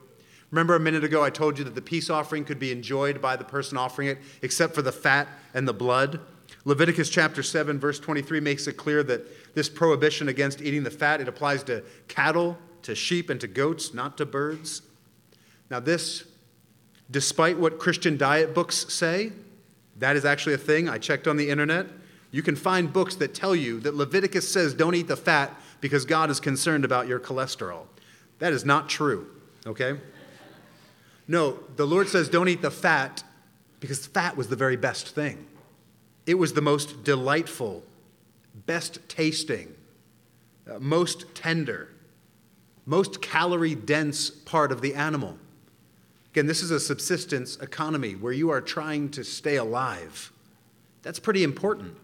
Remember 0.51 0.73
a 0.73 0.79
minute 0.79 1.03
ago 1.03 1.21
I 1.21 1.29
told 1.29 1.57
you 1.57 1.65
that 1.65 1.75
the 1.75 1.81
peace 1.81 2.09
offering 2.09 2.45
could 2.45 2.59
be 2.59 2.71
enjoyed 2.71 3.21
by 3.21 3.35
the 3.35 3.43
person 3.43 3.77
offering 3.77 4.07
it, 4.07 4.19
except 4.41 4.73
for 4.73 4.81
the 4.81 4.93
fat 4.93 5.27
and 5.53 5.67
the 5.67 5.73
blood. 5.73 6.21
Leviticus 6.63 7.09
chapter 7.09 7.43
7, 7.43 7.77
verse 7.77 7.99
23 7.99 8.39
makes 8.39 8.67
it 8.67 8.77
clear 8.77 9.03
that 9.03 9.53
this 9.53 9.67
prohibition 9.67 10.29
against 10.29 10.61
eating 10.61 10.83
the 10.83 10.89
fat, 10.89 11.19
it 11.19 11.27
applies 11.27 11.61
to 11.63 11.83
cattle, 12.07 12.57
to 12.83 12.95
sheep, 12.95 13.29
and 13.29 13.41
to 13.41 13.47
goats, 13.47 13.93
not 13.93 14.17
to 14.19 14.25
birds. 14.25 14.81
Now, 15.69 15.81
this, 15.81 16.23
despite 17.11 17.59
what 17.59 17.79
Christian 17.79 18.15
diet 18.15 18.55
books 18.55 18.85
say, 18.87 19.33
that 19.97 20.15
is 20.15 20.23
actually 20.23 20.53
a 20.53 20.57
thing. 20.57 20.87
I 20.87 20.97
checked 20.97 21.27
on 21.27 21.35
the 21.35 21.49
internet. 21.49 21.87
You 22.31 22.43
can 22.43 22.55
find 22.55 22.91
books 22.91 23.15
that 23.15 23.33
tell 23.33 23.55
you 23.55 23.79
that 23.81 23.95
Leviticus 23.95 24.51
says 24.51 24.73
don't 24.73 24.95
eat 24.95 25.07
the 25.07 25.17
fat 25.17 25.53
because 25.81 26.05
God 26.05 26.29
is 26.29 26.39
concerned 26.39 26.85
about 26.85 27.07
your 27.07 27.19
cholesterol. 27.19 27.85
That 28.39 28.53
is 28.53 28.63
not 28.65 28.87
true, 28.87 29.27
okay? 29.65 29.99
No, 31.27 31.59
the 31.75 31.85
Lord 31.85 32.07
says 32.07 32.29
don't 32.29 32.47
eat 32.47 32.61
the 32.61 32.71
fat 32.71 33.23
because 33.79 34.05
fat 34.05 34.37
was 34.37 34.47
the 34.47 34.55
very 34.55 34.75
best 34.75 35.09
thing. 35.09 35.47
It 36.25 36.35
was 36.35 36.53
the 36.53 36.61
most 36.61 37.03
delightful, 37.03 37.83
best 38.65 38.99
tasting, 39.07 39.73
uh, 40.69 40.79
most 40.79 41.33
tender, 41.33 41.89
most 42.85 43.21
calorie 43.21 43.75
dense 43.75 44.29
part 44.29 44.71
of 44.71 44.81
the 44.81 44.93
animal. 44.93 45.37
Again, 46.31 46.45
this 46.45 46.61
is 46.61 46.69
a 46.69 46.79
subsistence 46.79 47.57
economy 47.57 48.13
where 48.13 48.33
you 48.33 48.51
are 48.51 48.61
trying 48.61 49.09
to 49.11 49.23
stay 49.23 49.55
alive. 49.55 50.31
That's 51.01 51.19
pretty 51.19 51.43
important. 51.43 51.95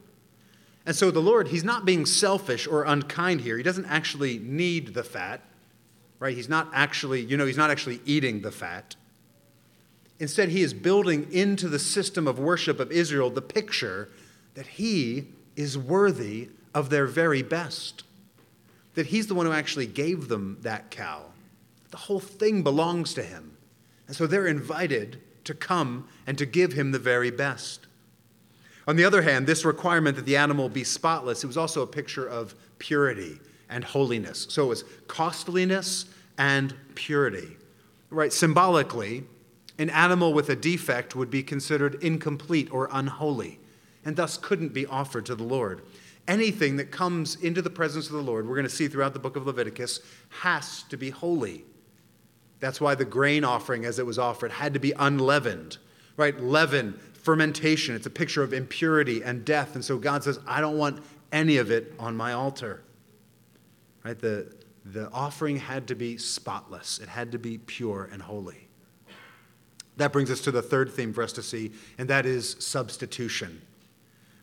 And 0.86 0.96
so 0.96 1.10
the 1.12 1.22
Lord, 1.22 1.48
He's 1.48 1.64
not 1.64 1.86
being 1.86 2.06
selfish 2.06 2.68
or 2.68 2.84
unkind 2.84 3.42
here. 3.42 3.58
He 3.58 3.64
doesn't 3.64 3.86
actually 3.86 4.40
need 4.40 4.94
the 4.94 5.04
fat, 5.04 5.42
right? 6.20 6.36
He's 6.36 6.50
not 6.50 6.70
actually, 6.74 7.22
you 7.22 7.38
know, 7.38 7.46
He's 7.46 7.58
not 7.58 7.72
actually 7.72 8.02
eating 8.06 8.42
the 8.42 8.52
fat. 8.52 8.96
Instead, 10.20 10.50
He 10.50 10.62
is 10.62 10.74
building 10.74 11.32
into 11.32 11.68
the 11.68 11.80
system 11.80 12.28
of 12.28 12.38
worship 12.38 12.80
of 12.80 12.92
Israel 12.92 13.30
the 13.30 13.42
picture 13.42 14.10
that 14.54 14.68
He 14.68 15.28
is 15.56 15.78
worthy 15.78 16.50
of 16.74 16.90
their 16.90 17.08
very 17.08 17.42
best, 17.42 18.04
that 18.94 19.08
He's 19.08 19.28
the 19.28 19.36
one 19.36 19.46
who 19.46 19.52
actually 19.52 19.88
gave 19.88 20.28
them 20.28 20.58
that 20.62 20.92
cow. 20.92 21.24
The 21.92 21.98
whole 21.98 22.20
thing 22.20 22.62
belongs 22.62 23.14
to 23.16 23.24
Him. 23.24 23.58
And 24.08 24.16
so 24.16 24.28
they're 24.28 24.48
invited 24.48 25.22
to 25.46 25.54
come 25.54 26.08
and 26.28 26.38
to 26.38 26.46
give 26.46 26.74
Him 26.74 26.92
the 26.92 27.00
very 27.00 27.32
best. 27.32 27.85
On 28.88 28.96
the 28.96 29.06
other 29.06 29.22
hand, 29.22 29.48
this 29.48 29.66
requirement 29.66 30.16
that 30.16 30.26
the 30.26 30.38
animal 30.38 30.70
be 30.70 30.84
spotless, 30.84 31.44
it 31.44 31.48
was 31.48 31.58
also 31.58 31.82
a 31.82 31.88
picture 31.88 32.28
of 32.28 32.54
purity 32.78 33.40
and 33.70 33.84
holiness. 33.84 34.46
So 34.50 34.66
it 34.66 34.68
was 34.68 34.84
costliness 35.08 36.06
and 36.38 36.76
purity. 36.94 37.58
Right? 38.10 38.32
Symbolically, 38.32 39.24
an 39.80 39.90
animal 39.90 40.34
with 40.34 40.50
a 40.50 40.56
defect 40.56 41.16
would 41.16 41.30
be 41.30 41.44
considered 41.44 41.96
incomplete 42.04 42.70
or 42.72 42.88
unholy, 42.92 43.60
and 44.06 44.16
thus 44.16 44.38
couldn't 44.38 44.74
be 44.74 44.86
offered 44.86 45.26
to 45.26 45.36
the 45.36 45.44
Lord. 45.44 45.82
Anything 46.28 46.78
that 46.78 46.92
comes 46.92 47.36
into 47.36 47.62
the 47.62 47.70
presence 47.70 48.08
of 48.08 48.14
the 48.14 48.22
Lord, 48.22 48.48
we're 48.48 48.56
going 48.56 48.68
to 48.68 48.74
see 48.74 48.88
throughout 48.88 49.14
the 49.14 49.20
book 49.20 49.36
of 49.36 49.46
Leviticus, 49.46 50.00
has 50.42 50.84
to 50.84 50.98
be 50.98 51.10
holy. 51.10 51.64
That's 52.60 52.80
why 52.80 52.96
the 52.96 53.06
grain 53.06 53.44
offering, 53.44 53.86
as 53.86 54.00
it 54.00 54.06
was 54.06 54.18
offered, 54.18 54.52
had 54.52 54.74
to 54.74 54.80
be 54.80 54.94
unleavened. 54.98 55.78
Right? 56.18 56.40
Leaven 56.40 57.00
fermentation. 57.26 57.96
It's 57.96 58.06
a 58.06 58.12
picture 58.12 58.44
of 58.44 58.54
impurity 58.54 59.24
and 59.24 59.44
death. 59.44 59.74
And 59.74 59.84
so 59.84 59.98
God 59.98 60.24
says, 60.24 60.40
I 60.46 60.62
don't 60.62 60.78
want 60.78 61.04
any 61.32 61.58
of 61.58 61.72
it 61.72 61.92
on 61.98 62.16
my 62.16 62.34
altar. 62.34 62.84
Right? 64.04 64.18
The, 64.18 64.56
the 64.86 65.10
offering 65.12 65.58
had 65.58 65.88
to 65.88 65.96
be 65.96 66.18
spotless, 66.18 67.00
it 67.00 67.10
had 67.10 67.32
to 67.32 67.40
be 67.40 67.58
pure 67.58 68.08
and 68.14 68.22
holy. 68.22 68.68
That 69.98 70.14
brings 70.14 70.30
us 70.30 70.42
to 70.42 70.52
the 70.52 70.62
third 70.62 70.92
theme 70.92 71.14
for 71.14 71.24
us 71.24 71.34
to 71.34 71.42
see, 71.42 71.72
and 71.98 72.10
that 72.10 72.26
is 72.26 72.58
substitution. 72.60 73.62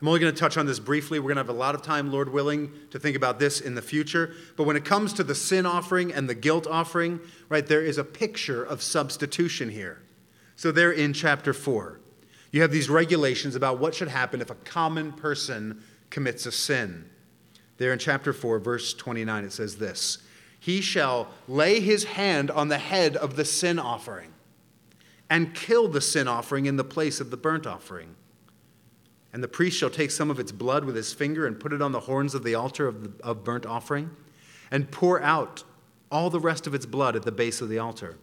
I'm 0.01 0.09
only 0.09 0.19
going 0.19 0.35
to 0.35 0.41
touch 0.41 0.57
on 0.57 0.67
this 0.67 0.81
briefly. 0.81 1.21
We're 1.21 1.35
going 1.35 1.37
to 1.37 1.43
have 1.43 1.49
a 1.49 1.53
lot 1.53 1.77
of 1.77 1.83
time, 1.83 2.11
Lord 2.11 2.33
willing, 2.33 2.73
to 2.91 2.99
think 2.99 3.17
about 3.17 3.39
this 3.39 3.61
in 3.61 3.77
the 3.77 3.83
future. 3.83 4.35
But 4.57 4.65
when 4.65 4.75
it 4.75 4.85
comes 4.85 5.13
to 5.13 5.23
the 5.23 5.35
sin 5.35 5.65
offering 5.65 6.13
and 6.13 6.29
the 6.29 6.35
guilt 6.35 6.67
offering, 6.67 7.21
right, 7.49 7.65
there 7.65 7.85
is 7.85 7.99
a 7.99 8.05
picture 8.05 8.65
of 8.65 8.83
substitution 8.83 9.69
here. 9.69 10.03
So 10.57 10.73
there 10.73 10.91
in 10.91 11.13
chapter 11.13 11.53
4 11.53 12.01
you 12.53 12.61
have 12.61 12.71
these 12.71 12.91
regulations 12.91 13.57
about 13.57 13.79
what 13.79 13.95
should 13.95 14.09
happen 14.09 14.41
if 14.41 14.51
a 14.51 14.55
common 14.55 15.13
person 15.13 15.83
commits 16.11 16.47
a 16.47 16.53
sin. 16.53 17.09
There 17.79 17.93
in 17.93 17.99
chapter 17.99 18.33
4, 18.33 18.59
verse 18.61 18.95
29, 18.95 19.45
it 19.45 19.53
says 19.53 19.77
this 19.77 20.19
He 20.61 20.81
shall 20.81 21.29
lay 21.49 21.81
his 21.81 22.05
hand 22.05 22.51
on 22.51 22.69
the 22.69 22.79
head 22.79 23.17
of 23.17 23.37
the 23.37 23.47
sin 23.47 23.79
offering 23.79 24.33
and 25.31 25.55
kill 25.55 25.89
the 25.89 26.03
sin 26.03 26.29
offering 26.29 26.67
in 26.67 26.77
the 26.77 26.85
place 26.85 27.19
of 27.19 27.31
the 27.31 27.37
burnt 27.39 27.67
offering. 27.67 28.15
And 29.33 29.43
the 29.43 29.49
priest 29.49 29.79
shall 29.79 29.89
take 29.89 30.11
some 30.11 30.31
of 30.31 30.39
its 30.39 30.53
blood 30.53 30.85
with 30.85 30.95
his 30.95 31.15
finger 31.15 31.47
and 31.47 31.59
put 31.59 31.73
it 31.73 31.81
on 31.81 31.93
the 31.93 32.01
horns 32.01 32.35
of 32.35 32.45
the 32.45 32.55
altar 32.55 32.87
of, 32.87 33.03
the, 33.03 33.25
of 33.25 33.43
burnt 33.43 33.65
offering 33.65 34.11
and 34.71 34.91
pour 34.91 35.23
out 35.23 35.65
all 36.11 36.29
the 36.29 36.39
rest 36.39 36.67
of 36.67 36.75
its 36.75 36.85
blood 36.85 37.17
at 37.17 37.23
the 37.23 37.33
base 37.33 37.63
of 37.63 37.71
the 37.71 37.79
altar. 37.79 38.19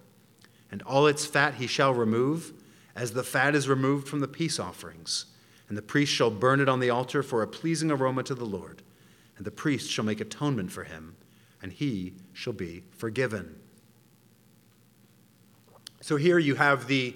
And 0.71 0.84
all 0.84 1.07
its 1.07 1.25
fat 1.25 1.55
he 1.55 1.65
shall 1.65 1.95
remove 1.95 2.53
as 3.00 3.14
the 3.14 3.24
fat 3.24 3.56
is 3.56 3.70
removed 3.70 4.10
from 4.10 4.20
the 4.20 4.28
peace 4.28 4.60
offerings. 4.60 5.26
And 5.70 5.78
the 5.78 5.82
priest 5.82 6.12
shall 6.12 6.30
burn 6.30 6.60
it 6.60 6.68
on 6.68 6.82
the 6.82 6.89
altar 6.89 7.24
for 7.24 7.41
a 7.41 7.47
pleasing 7.47 7.91
aroma 7.91 8.24
to 8.24 8.36
the 8.36 8.45
Lord. 8.45 8.82
And 9.38 9.45
the 9.45 9.52
priest 9.52 9.89
shall 9.89 10.04
make 10.04 10.20
atonement 10.20 10.70
for 10.70 10.84
him, 10.84 11.16
and 11.62 11.72
he 11.72 12.16
shall 12.34 12.52
be 12.52 12.84
forgiven. 12.91 13.56
So 16.02 16.18
here 16.18 16.39
you 16.39 16.56
have 16.56 16.88
the, 16.88 17.16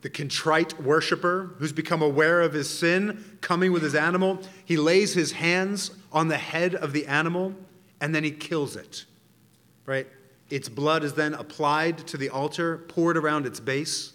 the 0.00 0.10
contrite 0.10 0.82
worshiper 0.82 1.54
who's 1.58 1.72
become 1.72 2.02
aware 2.02 2.40
of 2.40 2.54
his 2.54 2.68
sin, 2.68 3.38
coming 3.40 3.70
with 3.70 3.84
his 3.84 3.94
animal. 3.94 4.40
He 4.64 4.76
lays 4.76 5.14
his 5.14 5.30
hands 5.32 5.92
on 6.10 6.26
the 6.26 6.38
head 6.38 6.74
of 6.74 6.92
the 6.92 7.06
animal 7.06 7.54
and 8.00 8.12
then 8.12 8.24
he 8.24 8.32
kills 8.32 8.74
it. 8.74 9.04
Right? 9.86 10.08
Its 10.50 10.68
blood 10.68 11.04
is 11.04 11.14
then 11.14 11.34
applied 11.34 11.98
to 12.08 12.16
the 12.16 12.30
altar, 12.30 12.78
poured 12.88 13.16
around 13.16 13.46
its 13.46 13.60
base. 13.60 14.13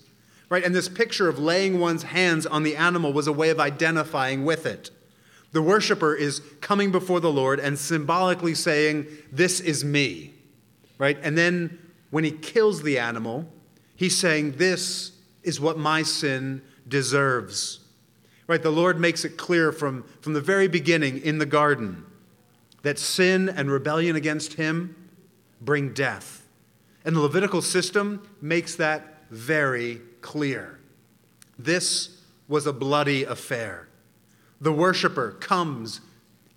Right? 0.49 0.63
And 0.63 0.73
this 0.73 0.89
picture 0.89 1.29
of 1.29 1.37
laying 1.37 1.79
one's 1.79 2.03
hands 2.03 2.45
on 2.45 2.63
the 2.63 2.75
animal 2.75 3.13
was 3.13 3.27
a 3.27 3.33
way 3.33 3.49
of 3.51 3.59
identifying 3.59 4.43
with 4.43 4.65
it. 4.65 4.89
The 5.51 5.61
worshiper 5.61 6.15
is 6.15 6.41
coming 6.61 6.91
before 6.91 7.19
the 7.19 7.31
Lord 7.31 7.59
and 7.59 7.77
symbolically 7.77 8.55
saying, 8.55 9.07
This 9.31 9.59
is 9.59 9.85
me. 9.85 10.33
Right? 10.97 11.17
And 11.21 11.37
then 11.37 11.79
when 12.09 12.23
he 12.23 12.31
kills 12.31 12.81
the 12.81 12.99
animal, 12.99 13.51
he's 13.95 14.17
saying, 14.17 14.53
This 14.53 15.11
is 15.43 15.59
what 15.59 15.77
my 15.77 16.03
sin 16.03 16.61
deserves. 16.87 17.79
Right? 18.47 18.61
The 18.61 18.71
Lord 18.71 18.99
makes 18.99 19.25
it 19.25 19.37
clear 19.37 19.71
from, 19.71 20.03
from 20.21 20.33
the 20.33 20.41
very 20.41 20.67
beginning 20.67 21.19
in 21.21 21.37
the 21.37 21.45
garden 21.45 22.05
that 22.81 22.97
sin 22.97 23.49
and 23.49 23.69
rebellion 23.69 24.15
against 24.15 24.53
him 24.53 24.95
bring 25.61 25.93
death. 25.93 26.47
And 27.05 27.15
the 27.15 27.19
Levitical 27.19 27.61
system 27.61 28.27
makes 28.41 28.75
that 28.75 29.23
very 29.29 30.01
clear. 30.21 30.79
This 31.57 32.21
was 32.47 32.65
a 32.65 32.73
bloody 32.73 33.23
affair. 33.23 33.87
The 34.61 34.71
worshiper 34.71 35.31
comes 35.31 36.01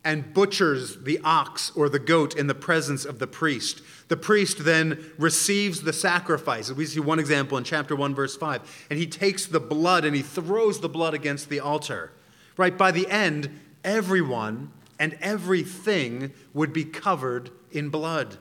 and 0.05 0.35
butchers 0.35 1.03
the 1.03 1.21
ox 1.23 1.71
or 1.77 1.89
the 1.89 1.99
goat 1.99 2.37
in 2.37 2.49
the 2.49 2.55
presence 2.55 3.05
of 3.05 3.19
the 3.19 3.27
priest. 3.27 3.83
The 4.09 4.17
priest 4.17 4.65
then 4.65 5.13
receives 5.17 5.83
the 5.83 5.93
sacrifice. 5.93 6.73
We 6.73 6.87
see 6.87 7.01
one 7.01 7.21
example 7.21 7.57
in 7.57 7.65
chapter 7.65 7.95
1, 7.95 8.15
verse 8.15 8.37
5. 8.37 8.87
And 8.91 8.99
he 8.99 9.07
takes 9.07 9.47
the 9.47 9.61
blood 9.61 10.05
and 10.05 10.17
he 10.17 10.23
throws 10.23 10.81
the 10.81 10.89
blood 10.89 11.15
against 11.15 11.49
the 11.49 11.61
altar. 11.61 12.13
Right? 12.57 12.77
By 12.77 12.91
the 12.91 13.09
end, 13.09 13.61
everyone 13.85 14.73
and 14.99 15.17
everything 15.21 16.33
would 16.53 16.73
be 16.73 16.85
covered 16.85 17.51
in 17.71 17.89
blood. 17.89 18.39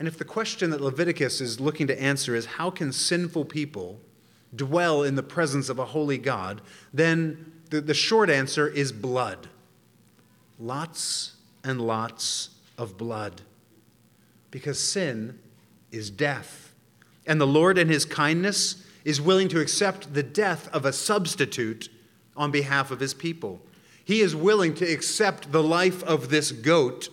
And 0.00 0.08
if 0.08 0.16
the 0.16 0.24
question 0.24 0.70
that 0.70 0.80
Leviticus 0.80 1.42
is 1.42 1.60
looking 1.60 1.86
to 1.88 2.02
answer 2.02 2.34
is 2.34 2.46
how 2.46 2.70
can 2.70 2.90
sinful 2.90 3.44
people 3.44 4.00
dwell 4.56 5.02
in 5.02 5.14
the 5.14 5.22
presence 5.22 5.68
of 5.68 5.78
a 5.78 5.84
holy 5.84 6.16
God, 6.16 6.62
then 6.92 7.52
the, 7.68 7.82
the 7.82 7.92
short 7.92 8.30
answer 8.30 8.66
is 8.66 8.92
blood. 8.92 9.50
Lots 10.58 11.36
and 11.62 11.82
lots 11.82 12.48
of 12.78 12.96
blood. 12.96 13.42
Because 14.50 14.80
sin 14.80 15.38
is 15.92 16.08
death. 16.08 16.72
And 17.26 17.38
the 17.38 17.46
Lord, 17.46 17.76
in 17.76 17.88
his 17.88 18.06
kindness, 18.06 18.86
is 19.04 19.20
willing 19.20 19.48
to 19.48 19.60
accept 19.60 20.14
the 20.14 20.22
death 20.22 20.66
of 20.74 20.86
a 20.86 20.94
substitute 20.94 21.90
on 22.38 22.50
behalf 22.50 22.90
of 22.90 23.00
his 23.00 23.12
people. 23.12 23.60
He 24.02 24.22
is 24.22 24.34
willing 24.34 24.74
to 24.76 24.90
accept 24.90 25.52
the 25.52 25.62
life 25.62 26.02
of 26.04 26.30
this 26.30 26.52
goat 26.52 27.10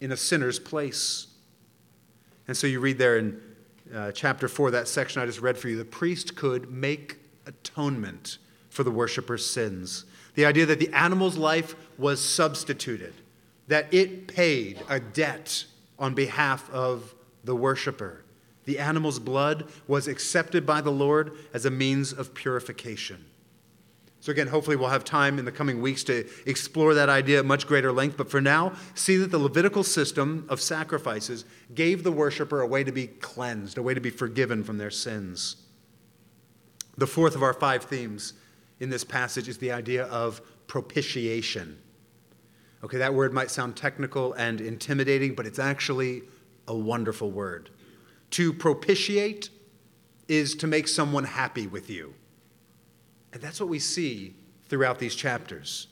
in 0.00 0.10
a 0.10 0.16
sinner's 0.16 0.58
place. 0.58 1.27
And 2.48 2.56
so 2.56 2.66
you 2.66 2.80
read 2.80 2.98
there 2.98 3.18
in 3.18 3.40
uh, 3.94 4.10
chapter 4.12 4.48
4, 4.48 4.72
that 4.72 4.88
section 4.88 5.22
I 5.22 5.26
just 5.26 5.40
read 5.40 5.56
for 5.56 5.68
you, 5.68 5.76
the 5.76 5.84
priest 5.84 6.34
could 6.34 6.72
make 6.72 7.18
atonement 7.46 8.38
for 8.70 8.82
the 8.82 8.90
worshiper's 8.90 9.48
sins. 9.48 10.06
The 10.34 10.46
idea 10.46 10.66
that 10.66 10.78
the 10.78 10.92
animal's 10.92 11.36
life 11.36 11.74
was 11.98 12.20
substituted, 12.20 13.14
that 13.68 13.92
it 13.92 14.28
paid 14.28 14.82
a 14.88 14.98
debt 14.98 15.64
on 15.98 16.14
behalf 16.14 16.70
of 16.70 17.14
the 17.44 17.54
worshiper. 17.54 18.24
The 18.64 18.78
animal's 18.78 19.18
blood 19.18 19.68
was 19.86 20.08
accepted 20.08 20.66
by 20.66 20.80
the 20.80 20.90
Lord 20.90 21.32
as 21.54 21.64
a 21.64 21.70
means 21.70 22.12
of 22.12 22.34
purification. 22.34 23.24
So, 24.20 24.32
again, 24.32 24.48
hopefully, 24.48 24.76
we'll 24.76 24.88
have 24.88 25.04
time 25.04 25.38
in 25.38 25.44
the 25.44 25.52
coming 25.52 25.80
weeks 25.80 26.02
to 26.04 26.28
explore 26.44 26.94
that 26.94 27.08
idea 27.08 27.38
at 27.38 27.44
much 27.44 27.66
greater 27.66 27.92
length. 27.92 28.16
But 28.16 28.30
for 28.30 28.40
now, 28.40 28.72
see 28.94 29.16
that 29.16 29.30
the 29.30 29.38
Levitical 29.38 29.84
system 29.84 30.44
of 30.48 30.60
sacrifices 30.60 31.44
gave 31.74 32.02
the 32.02 32.10
worshiper 32.10 32.60
a 32.60 32.66
way 32.66 32.82
to 32.82 32.90
be 32.90 33.06
cleansed, 33.06 33.78
a 33.78 33.82
way 33.82 33.94
to 33.94 34.00
be 34.00 34.10
forgiven 34.10 34.64
from 34.64 34.78
their 34.78 34.90
sins. 34.90 35.56
The 36.96 37.06
fourth 37.06 37.36
of 37.36 37.44
our 37.44 37.54
five 37.54 37.84
themes 37.84 38.32
in 38.80 38.90
this 38.90 39.04
passage 39.04 39.48
is 39.48 39.58
the 39.58 39.70
idea 39.70 40.06
of 40.06 40.40
propitiation. 40.66 41.78
Okay, 42.82 42.98
that 42.98 43.14
word 43.14 43.32
might 43.32 43.50
sound 43.50 43.76
technical 43.76 44.32
and 44.34 44.60
intimidating, 44.60 45.34
but 45.34 45.46
it's 45.46 45.58
actually 45.60 46.22
a 46.66 46.74
wonderful 46.74 47.30
word. 47.30 47.70
To 48.30 48.52
propitiate 48.52 49.50
is 50.28 50.54
to 50.56 50.66
make 50.66 50.88
someone 50.88 51.24
happy 51.24 51.66
with 51.66 51.88
you. 51.88 52.14
And 53.32 53.42
that's 53.42 53.60
what 53.60 53.68
we 53.68 53.78
see 53.78 54.34
throughout 54.68 54.98
these 54.98 55.14
chapters. 55.14 55.88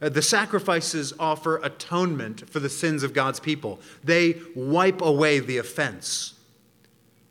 Uh, 0.00 0.08
the 0.08 0.22
sacrifices 0.22 1.12
offer 1.18 1.56
atonement 1.62 2.48
for 2.48 2.60
the 2.60 2.68
sins 2.68 3.02
of 3.02 3.12
God's 3.12 3.40
people, 3.40 3.80
they 4.04 4.36
wipe 4.54 5.00
away 5.00 5.40
the 5.40 5.58
offense. 5.58 6.34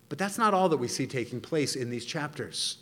But 0.09 0.17
that's 0.17 0.37
not 0.37 0.53
all 0.53 0.69
that 0.69 0.77
we 0.77 0.87
see 0.87 1.05
taking 1.05 1.41
place 1.41 1.75
in 1.75 1.89
these 1.89 2.05
chapters. 2.05 2.77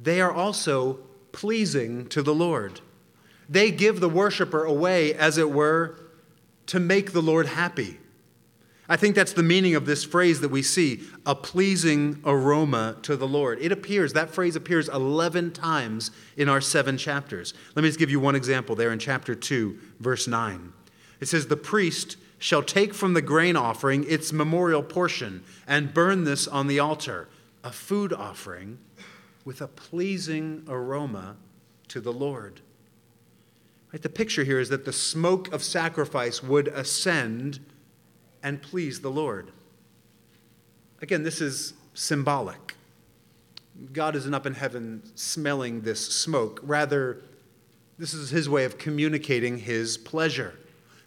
They 0.00 0.20
are 0.20 0.32
also 0.32 1.00
pleasing 1.32 2.08
to 2.08 2.22
the 2.22 2.34
Lord. 2.34 2.80
They 3.48 3.70
give 3.70 4.00
the 4.00 4.08
worshiper 4.08 4.64
away, 4.64 5.14
as 5.14 5.38
it 5.38 5.50
were, 5.50 5.98
to 6.66 6.80
make 6.80 7.12
the 7.12 7.22
Lord 7.22 7.46
happy. 7.46 7.98
I 8.90 8.96
think 8.96 9.14
that's 9.14 9.34
the 9.34 9.42
meaning 9.42 9.74
of 9.74 9.84
this 9.84 10.02
phrase 10.02 10.40
that 10.40 10.48
we 10.48 10.62
see 10.62 11.02
a 11.26 11.34
pleasing 11.34 12.22
aroma 12.24 12.96
to 13.02 13.16
the 13.16 13.28
Lord. 13.28 13.58
It 13.60 13.70
appears, 13.70 14.14
that 14.14 14.30
phrase 14.30 14.56
appears 14.56 14.88
11 14.88 15.52
times 15.52 16.10
in 16.38 16.48
our 16.48 16.62
seven 16.62 16.96
chapters. 16.96 17.52
Let 17.74 17.82
me 17.82 17.88
just 17.90 17.98
give 17.98 18.10
you 18.10 18.18
one 18.18 18.34
example 18.34 18.74
there 18.74 18.90
in 18.90 18.98
chapter 18.98 19.34
2, 19.34 19.78
verse 20.00 20.26
9. 20.26 20.72
It 21.20 21.28
says, 21.28 21.46
The 21.46 21.56
priest 21.56 22.16
shall 22.38 22.62
take 22.62 22.94
from 22.94 23.12
the 23.12 23.20
grain 23.20 23.56
offering 23.56 24.08
its 24.08 24.32
memorial 24.32 24.82
portion 24.82 25.44
and 25.66 25.92
burn 25.92 26.24
this 26.24 26.48
on 26.48 26.66
the 26.66 26.78
altar, 26.78 27.28
a 27.62 27.72
food 27.72 28.14
offering 28.14 28.78
with 29.44 29.60
a 29.60 29.68
pleasing 29.68 30.64
aroma 30.66 31.36
to 31.88 32.00
the 32.00 32.12
Lord. 32.12 32.62
Right, 33.92 34.00
the 34.00 34.08
picture 34.08 34.44
here 34.44 34.60
is 34.60 34.68
that 34.70 34.84
the 34.84 34.92
smoke 34.92 35.52
of 35.52 35.62
sacrifice 35.62 36.42
would 36.42 36.68
ascend 36.68 37.60
and 38.42 38.60
please 38.62 39.00
the 39.00 39.10
Lord. 39.10 39.52
Again, 41.00 41.22
this 41.22 41.40
is 41.40 41.74
symbolic. 41.94 42.74
God 43.92 44.16
isn't 44.16 44.34
up 44.34 44.46
in 44.46 44.54
heaven 44.54 45.02
smelling 45.14 45.82
this 45.82 46.04
smoke. 46.04 46.60
Rather, 46.62 47.22
this 47.98 48.14
is 48.14 48.30
his 48.30 48.48
way 48.48 48.64
of 48.64 48.78
communicating 48.78 49.58
his 49.58 49.96
pleasure. 49.96 50.54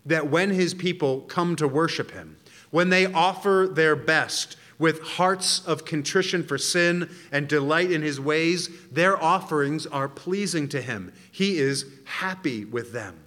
That 0.06 0.30
when 0.30 0.50
his 0.50 0.74
people 0.74 1.22
come 1.22 1.56
to 1.58 1.68
worship 1.68 2.12
him, 2.12 2.38
when 2.70 2.90
they 2.90 3.06
offer 3.06 3.70
their 3.72 3.96
best, 3.96 4.58
with 4.82 5.00
hearts 5.04 5.64
of 5.68 5.86
contrition 5.86 6.42
for 6.44 6.58
sin 6.58 7.08
and 7.32 7.48
delight 7.48 7.92
in 7.92 8.02
his 8.02 8.20
ways, 8.20 8.68
their 8.92 9.22
offerings 9.22 9.86
are 9.86 10.10
pleasing 10.10 10.68
to 10.68 10.82
him. 10.82 11.14
He 11.32 11.60
is 11.60 11.86
happy 12.04 12.66
with 12.66 12.92
them. 12.92 13.20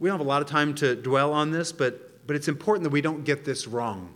We 0.00 0.08
don't 0.08 0.18
have 0.18 0.26
a 0.26 0.28
lot 0.28 0.42
of 0.42 0.48
time 0.48 0.74
to 0.76 0.96
dwell 0.96 1.32
on 1.32 1.50
this, 1.52 1.70
but, 1.72 2.26
but 2.26 2.34
it's 2.34 2.48
important 2.48 2.84
that 2.84 2.90
we 2.90 3.02
don't 3.02 3.22
get 3.22 3.44
this 3.44 3.68
wrong. 3.68 4.14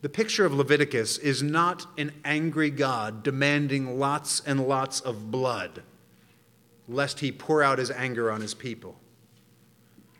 The 0.00 0.08
picture 0.08 0.46
of 0.46 0.54
Leviticus 0.54 1.18
is 1.18 1.42
not 1.42 1.86
an 1.98 2.12
angry 2.24 2.70
God 2.70 3.22
demanding 3.22 3.98
lots 3.98 4.40
and 4.40 4.66
lots 4.66 5.00
of 5.00 5.30
blood, 5.30 5.82
lest 6.88 7.20
he 7.20 7.30
pour 7.30 7.62
out 7.62 7.78
his 7.78 7.90
anger 7.90 8.30
on 8.30 8.40
his 8.40 8.54
people. 8.54 8.98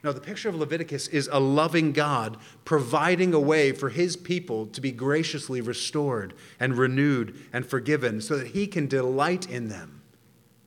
No, 0.02 0.12
the 0.12 0.20
picture 0.20 0.48
of 0.48 0.54
Leviticus 0.54 1.08
is 1.08 1.28
a 1.32 1.40
loving 1.40 1.92
God 1.92 2.36
providing 2.64 3.32
a 3.32 3.40
way 3.40 3.72
for 3.72 3.88
his 3.88 4.16
people 4.16 4.66
to 4.66 4.80
be 4.80 4.92
graciously 4.92 5.60
restored 5.60 6.34
and 6.60 6.76
renewed 6.76 7.36
and 7.52 7.66
forgiven 7.66 8.20
so 8.20 8.36
that 8.36 8.48
he 8.48 8.66
can 8.66 8.86
delight 8.86 9.50
in 9.50 9.68
them 9.68 10.02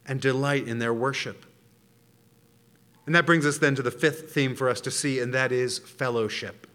and 0.06 0.20
delight 0.20 0.68
in 0.68 0.80
their 0.80 0.94
worship. 0.94 1.46
And 3.10 3.16
that 3.16 3.26
brings 3.26 3.44
us 3.44 3.58
then 3.58 3.74
to 3.74 3.82
the 3.82 3.90
fifth 3.90 4.32
theme 4.32 4.56
for 4.56 4.70
us 4.70 4.80
to 4.82 4.92
see, 4.92 5.20
and 5.20 5.34
that 5.34 5.52
is 5.52 5.80
fellowship. 5.80 6.68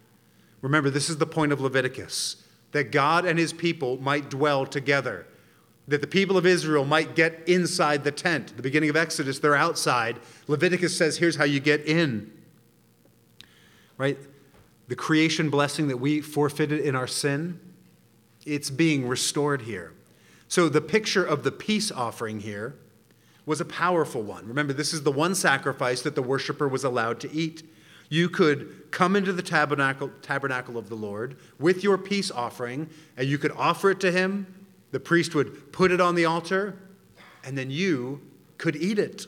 Remember, 0.62 0.90
this 0.90 1.08
is 1.08 1.18
the 1.18 1.26
point 1.26 1.52
of 1.52 1.60
Leviticus 1.60 2.42
that 2.72 2.90
God 2.90 3.24
and 3.24 3.38
his 3.38 3.52
people 3.52 3.98
might 3.98 4.30
dwell 4.30 4.66
together, 4.66 5.28
that 5.86 6.00
the 6.00 6.08
people 6.08 6.36
of 6.36 6.44
Israel 6.44 6.84
might 6.84 7.14
get 7.14 7.40
inside 7.46 8.02
the 8.02 8.10
tent. 8.10 8.56
The 8.56 8.64
beginning 8.64 8.90
of 8.90 8.96
Exodus, 8.96 9.38
they're 9.38 9.54
outside. 9.54 10.18
Leviticus 10.48 10.98
says, 10.98 11.18
here's 11.18 11.36
how 11.36 11.44
you 11.44 11.60
get 11.60 11.86
in 11.86 12.32
right? 13.96 14.18
The 14.88 14.96
creation 14.96 15.50
blessing 15.50 15.86
that 15.86 15.98
we 15.98 16.20
forfeited 16.20 16.80
in 16.80 16.94
our 16.94 17.06
sin, 17.06 17.60
it's 18.44 18.70
being 18.70 19.06
restored 19.06 19.62
here. 19.62 19.92
So 20.48 20.68
the 20.68 20.80
picture 20.80 21.24
of 21.24 21.44
the 21.44 21.52
peace 21.52 21.92
offering 21.92 22.40
here 22.40 22.76
was 23.46 23.60
a 23.60 23.64
powerful 23.64 24.22
one. 24.22 24.46
Remember, 24.46 24.72
this 24.72 24.92
is 24.94 25.02
the 25.02 25.12
one 25.12 25.34
sacrifice 25.34 26.02
that 26.02 26.14
the 26.14 26.22
worshiper 26.22 26.68
was 26.68 26.84
allowed 26.84 27.20
to 27.20 27.32
eat. 27.32 27.62
you 28.10 28.28
could 28.28 28.90
come 28.90 29.16
into 29.16 29.32
the 29.32 29.42
tabernacle, 29.42 30.10
tabernacle 30.22 30.76
of 30.76 30.88
the 30.88 30.94
Lord 30.94 31.36
with 31.58 31.82
your 31.82 31.98
peace 31.98 32.30
offering, 32.30 32.88
and 33.16 33.26
you 33.26 33.38
could 33.38 33.52
offer 33.52 33.90
it 33.90 34.00
to 34.00 34.12
him. 34.12 34.46
The 34.92 35.00
priest 35.00 35.34
would 35.34 35.72
put 35.72 35.90
it 35.90 36.00
on 36.00 36.14
the 36.14 36.26
altar, 36.26 36.78
and 37.44 37.56
then 37.58 37.70
you 37.70 38.20
could 38.58 38.76
eat 38.76 38.98
it. 38.98 39.26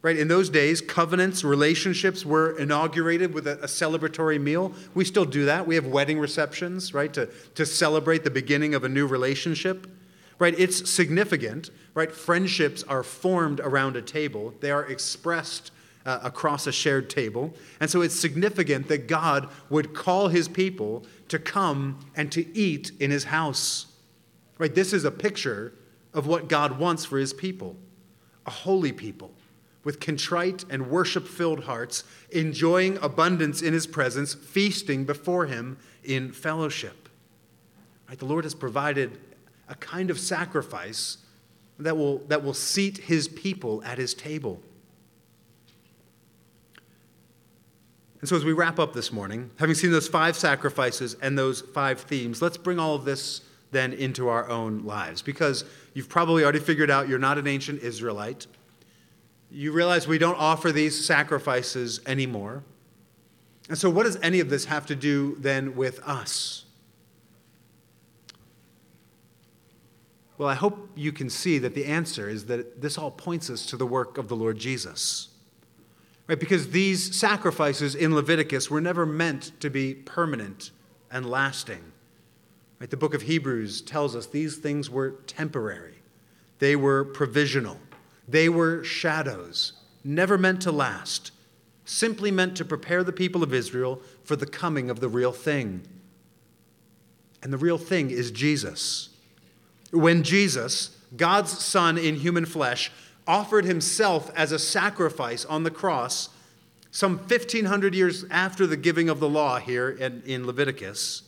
Right? 0.00 0.16
In 0.16 0.28
those 0.28 0.48
days, 0.48 0.80
covenants, 0.80 1.42
relationships 1.42 2.24
were 2.24 2.56
inaugurated 2.58 3.34
with 3.34 3.48
a, 3.48 3.58
a, 3.58 3.66
celebratory 3.66 4.40
meal. 4.40 4.72
We 4.94 5.04
still 5.04 5.24
do 5.24 5.44
that. 5.46 5.66
We 5.66 5.74
have 5.74 5.86
wedding 5.86 6.20
receptions, 6.20 6.94
right, 6.94 7.12
to, 7.14 7.26
to 7.56 7.66
celebrate 7.66 8.22
the 8.22 8.30
beginning 8.30 8.74
of 8.74 8.84
a 8.84 8.88
new 8.88 9.08
relationship. 9.08 9.88
Right? 10.38 10.54
It's 10.56 10.88
significant, 10.88 11.70
right? 11.94 12.12
Friendships 12.12 12.82
are 12.84 13.02
formed 13.02 13.60
around 13.60 13.96
a 13.96 14.02
table, 14.02 14.54
they 14.60 14.70
are 14.70 14.86
expressed 14.86 15.72
uh, 16.06 16.20
across 16.22 16.66
a 16.66 16.72
shared 16.72 17.10
table. 17.10 17.52
And 17.80 17.90
so 17.90 18.00
it's 18.00 18.18
significant 18.18 18.88
that 18.88 19.08
God 19.08 19.50
would 19.68 19.94
call 19.94 20.28
his 20.28 20.48
people 20.48 21.04
to 21.28 21.38
come 21.38 21.98
and 22.16 22.32
to 22.32 22.56
eat 22.56 22.92
in 22.98 23.10
his 23.10 23.24
house. 23.24 23.86
Right? 24.56 24.74
This 24.74 24.92
is 24.92 25.04
a 25.04 25.10
picture 25.10 25.74
of 26.14 26.26
what 26.26 26.48
God 26.48 26.78
wants 26.78 27.04
for 27.04 27.18
his 27.18 27.32
people 27.32 27.76
a 28.46 28.50
holy 28.50 28.92
people 28.92 29.30
with 29.84 30.00
contrite 30.00 30.64
and 30.70 30.90
worship 30.90 31.28
filled 31.28 31.64
hearts, 31.64 32.04
enjoying 32.30 32.96
abundance 33.02 33.60
in 33.60 33.74
his 33.74 33.86
presence, 33.86 34.32
feasting 34.32 35.04
before 35.04 35.46
him 35.46 35.76
in 36.02 36.32
fellowship. 36.32 37.08
Right? 38.08 38.18
The 38.18 38.24
Lord 38.24 38.44
has 38.44 38.54
provided 38.54 39.18
a 39.68 39.74
kind 39.74 40.10
of 40.10 40.18
sacrifice 40.18 41.18
that 41.78 41.96
will, 41.96 42.18
that 42.28 42.42
will 42.42 42.54
seat 42.54 42.98
his 42.98 43.28
people 43.28 43.82
at 43.84 43.98
his 43.98 44.14
table. 44.14 44.60
And 48.20 48.28
so, 48.28 48.34
as 48.34 48.44
we 48.44 48.52
wrap 48.52 48.80
up 48.80 48.94
this 48.94 49.12
morning, 49.12 49.50
having 49.60 49.76
seen 49.76 49.92
those 49.92 50.08
five 50.08 50.36
sacrifices 50.36 51.14
and 51.22 51.38
those 51.38 51.60
five 51.60 52.00
themes, 52.00 52.42
let's 52.42 52.56
bring 52.56 52.80
all 52.80 52.96
of 52.96 53.04
this 53.04 53.42
then 53.70 53.92
into 53.92 54.28
our 54.28 54.48
own 54.48 54.84
lives. 54.84 55.22
Because 55.22 55.64
you've 55.94 56.08
probably 56.08 56.42
already 56.42 56.58
figured 56.58 56.90
out 56.90 57.08
you're 57.08 57.18
not 57.20 57.38
an 57.38 57.46
ancient 57.46 57.80
Israelite 57.82 58.48
you 59.50 59.72
realize 59.72 60.06
we 60.06 60.18
don't 60.18 60.38
offer 60.38 60.72
these 60.72 61.04
sacrifices 61.04 62.00
anymore. 62.06 62.62
And 63.68 63.78
so, 63.78 63.90
what 63.90 64.04
does 64.04 64.16
any 64.22 64.40
of 64.40 64.50
this 64.50 64.66
have 64.66 64.86
to 64.86 64.96
do 64.96 65.36
then 65.38 65.76
with 65.76 66.00
us? 66.06 66.64
Well, 70.38 70.48
I 70.48 70.54
hope 70.54 70.90
you 70.94 71.10
can 71.10 71.28
see 71.28 71.58
that 71.58 71.74
the 71.74 71.84
answer 71.84 72.28
is 72.28 72.46
that 72.46 72.80
this 72.80 72.96
all 72.96 73.10
points 73.10 73.50
us 73.50 73.66
to 73.66 73.76
the 73.76 73.86
work 73.86 74.16
of 74.16 74.28
the 74.28 74.36
Lord 74.36 74.56
Jesus. 74.56 75.28
Right? 76.28 76.38
Because 76.38 76.70
these 76.70 77.18
sacrifices 77.18 77.94
in 77.94 78.14
Leviticus 78.14 78.70
were 78.70 78.80
never 78.80 79.04
meant 79.04 79.52
to 79.60 79.68
be 79.68 79.94
permanent 79.94 80.70
and 81.10 81.28
lasting. 81.28 81.92
Right? 82.80 82.88
The 82.88 82.96
book 82.96 83.14
of 83.14 83.22
Hebrews 83.22 83.82
tells 83.82 84.14
us 84.14 84.26
these 84.26 84.56
things 84.56 84.88
were 84.88 85.10
temporary, 85.26 85.96
they 86.60 86.76
were 86.76 87.04
provisional. 87.04 87.78
They 88.28 88.50
were 88.50 88.84
shadows, 88.84 89.72
never 90.04 90.36
meant 90.36 90.60
to 90.62 90.70
last, 90.70 91.32
simply 91.86 92.30
meant 92.30 92.58
to 92.58 92.64
prepare 92.64 93.02
the 93.02 93.12
people 93.12 93.42
of 93.42 93.54
Israel 93.54 94.02
for 94.22 94.36
the 94.36 94.44
coming 94.44 94.90
of 94.90 95.00
the 95.00 95.08
real 95.08 95.32
thing. 95.32 95.80
And 97.42 97.50
the 97.50 97.56
real 97.56 97.78
thing 97.78 98.10
is 98.10 98.30
Jesus. 98.30 99.08
When 99.90 100.22
Jesus, 100.22 100.96
God's 101.16 101.50
Son 101.50 101.96
in 101.96 102.16
human 102.16 102.44
flesh, 102.44 102.90
offered 103.26 103.64
himself 103.64 104.30
as 104.34 104.52
a 104.52 104.58
sacrifice 104.58 105.44
on 105.44 105.62
the 105.62 105.70
cross, 105.70 106.30
some 106.90 107.18
1,500 107.18 107.94
years 107.94 108.24
after 108.30 108.66
the 108.66 108.76
giving 108.76 109.08
of 109.08 109.20
the 109.20 109.28
law 109.28 109.58
here 109.58 109.90
in, 109.90 110.22
in 110.24 110.46
Leviticus, 110.46 111.22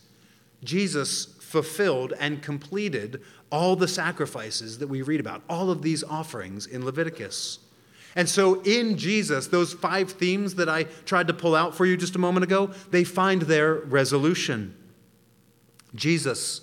Jesus 0.65 1.27
fulfilled 1.41 2.15
and 2.19 2.43
completed 2.43 3.21
all 3.51 3.77
the 3.77 3.89
sacrifices 3.89 4.79
that 4.79 4.89
we 4.89 5.03
read 5.03 5.21
about, 5.21 5.43
all 5.49 5.71
of 5.71 5.83
these 5.83 6.05
offerings 6.05 6.67
in 6.67 6.85
Leviticus. 6.85 7.59
And 8.17 8.29
so 8.29 8.61
in 8.63 8.97
Jesus, 8.97 9.49
those 9.49 9.73
five 9.73 10.13
themes 10.13 10.57
that 10.57 10.69
I 10.69 10.85
tried 10.85 11.27
to 11.29 11.35
pull 11.35 11.55
out 11.55 11.75
for 11.75 11.87
you 11.87 11.97
just 11.97 12.17
a 12.17 12.19
moment 12.19 12.45
ago, 12.45 12.71
they 12.91 13.05
find 13.05 13.43
their 13.43 13.75
resolution. 13.75 14.75
Jesus, 15.95 16.63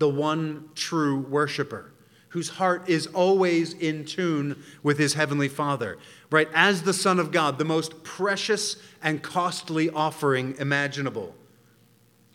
the 0.00 0.08
one 0.08 0.68
true 0.74 1.20
worshiper, 1.20 1.92
whose 2.30 2.48
heart 2.48 2.88
is 2.88 3.06
always 3.08 3.74
in 3.74 4.04
tune 4.04 4.60
with 4.82 4.98
his 4.98 5.14
heavenly 5.14 5.48
Father, 5.48 5.96
right? 6.30 6.48
As 6.52 6.82
the 6.82 6.92
Son 6.92 7.20
of 7.20 7.30
God, 7.30 7.58
the 7.58 7.64
most 7.64 8.02
precious 8.02 8.76
and 9.00 9.22
costly 9.22 9.88
offering 9.88 10.56
imaginable, 10.58 11.36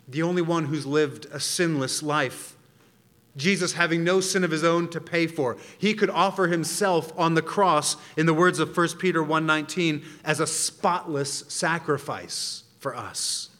the 0.08 0.22
only 0.22 0.42
one 0.42 0.64
who's 0.64 0.86
lived 0.86 1.26
a 1.30 1.38
sinless 1.38 2.02
life 2.02 2.56
Jesus 3.36 3.74
having 3.74 4.02
no 4.02 4.20
sin 4.20 4.44
of 4.44 4.50
his 4.50 4.64
own 4.64 4.88
to 4.88 5.00
pay 5.00 5.26
for. 5.26 5.56
He 5.78 5.94
could 5.94 6.10
offer 6.10 6.46
himself 6.46 7.12
on 7.18 7.34
the 7.34 7.42
cross 7.42 7.96
in 8.16 8.26
the 8.26 8.34
words 8.34 8.58
of 8.58 8.74
1 8.74 8.98
Peter 8.98 9.22
1:19 9.22 10.02
as 10.24 10.40
a 10.40 10.46
spotless 10.46 11.44
sacrifice 11.48 12.64
for 12.80 12.96
us. 12.96 13.50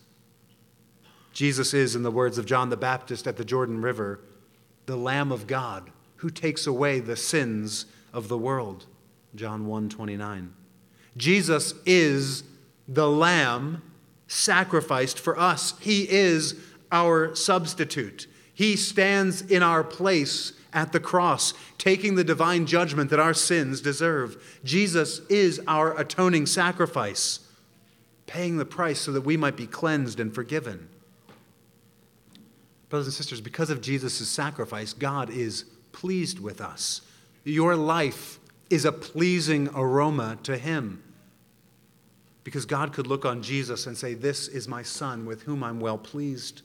Jesus 1.37 1.75
is 1.75 1.95
in 1.95 2.03
the 2.03 2.11
words 2.11 2.39
of 2.39 2.47
John 2.47 2.71
the 2.71 2.79
Baptist 2.79 3.27
at 3.27 3.37
the 3.37 3.45
Jordan 3.45 3.83
River, 3.83 4.21
the 4.87 4.97
lamb 4.97 5.31
of 5.31 5.47
God 5.47 5.91
who 6.17 6.31
takes 6.31 6.67
away 6.67 6.99
the 6.99 7.15
sins 7.15 7.85
of 8.11 8.29
the 8.29 8.39
world. 8.39 8.87
John 9.35 9.67
1:29. 9.67 10.55
Jesus 11.15 11.75
is 11.85 12.43
the 12.89 13.11
lamb 13.11 13.83
sacrificed 14.27 15.21
for 15.21 15.39
us. 15.39 15.75
He 15.79 16.09
is 16.09 16.55
our 16.91 17.35
substitute. 17.35 18.27
He 18.55 18.75
stands 18.75 19.43
in 19.43 19.63
our 19.63 19.85
place 19.85 20.55
at 20.73 20.93
the 20.93 21.01
cross, 21.01 21.53
taking 21.77 22.15
the 22.15 22.25
divine 22.25 22.65
judgment 22.65 23.11
that 23.11 23.21
our 23.21 23.35
sins 23.35 23.83
deserve. 23.83 24.43
Jesus 24.65 25.21
is 25.29 25.61
our 25.69 26.01
atoning 26.01 26.47
sacrifice, 26.47 27.41
paying 28.27 28.57
the 28.57 28.65
price 28.65 29.01
so 29.01 29.13
that 29.13 29.27
we 29.27 29.37
might 29.37 29.59
be 29.59 29.67
cleansed 29.67 30.19
and 30.19 30.35
forgiven. 30.35 30.89
Brothers 32.89 33.07
and 33.07 33.15
sisters, 33.15 33.41
because 33.41 33.71
of 33.71 33.81
Jesus' 33.81 34.29
sacrifice, 34.29 34.93
God 34.93 35.31
is 35.31 35.65
pleased 35.93 36.39
with 36.39 36.61
us. 36.61 37.03
Your 37.45 37.75
life 37.75 38.39
is 38.71 38.85
a 38.85 38.93
pleasing 38.93 39.69
aroma 39.75 40.39
to 40.45 40.57
Him. 40.57 41.03
Because 42.45 42.65
God 42.65 42.93
could 42.93 43.09
look 43.09 43.25
on 43.25 43.43
Jesus 43.43 43.87
and 43.87 43.97
say, 43.97 44.15
This 44.15 44.47
is 44.47 44.69
my 44.69 44.83
Son 44.83 45.27
with 45.27 45.43
whom 45.43 45.65
I'm 45.65 45.81
well 45.81 45.99
pleased. 45.99 46.63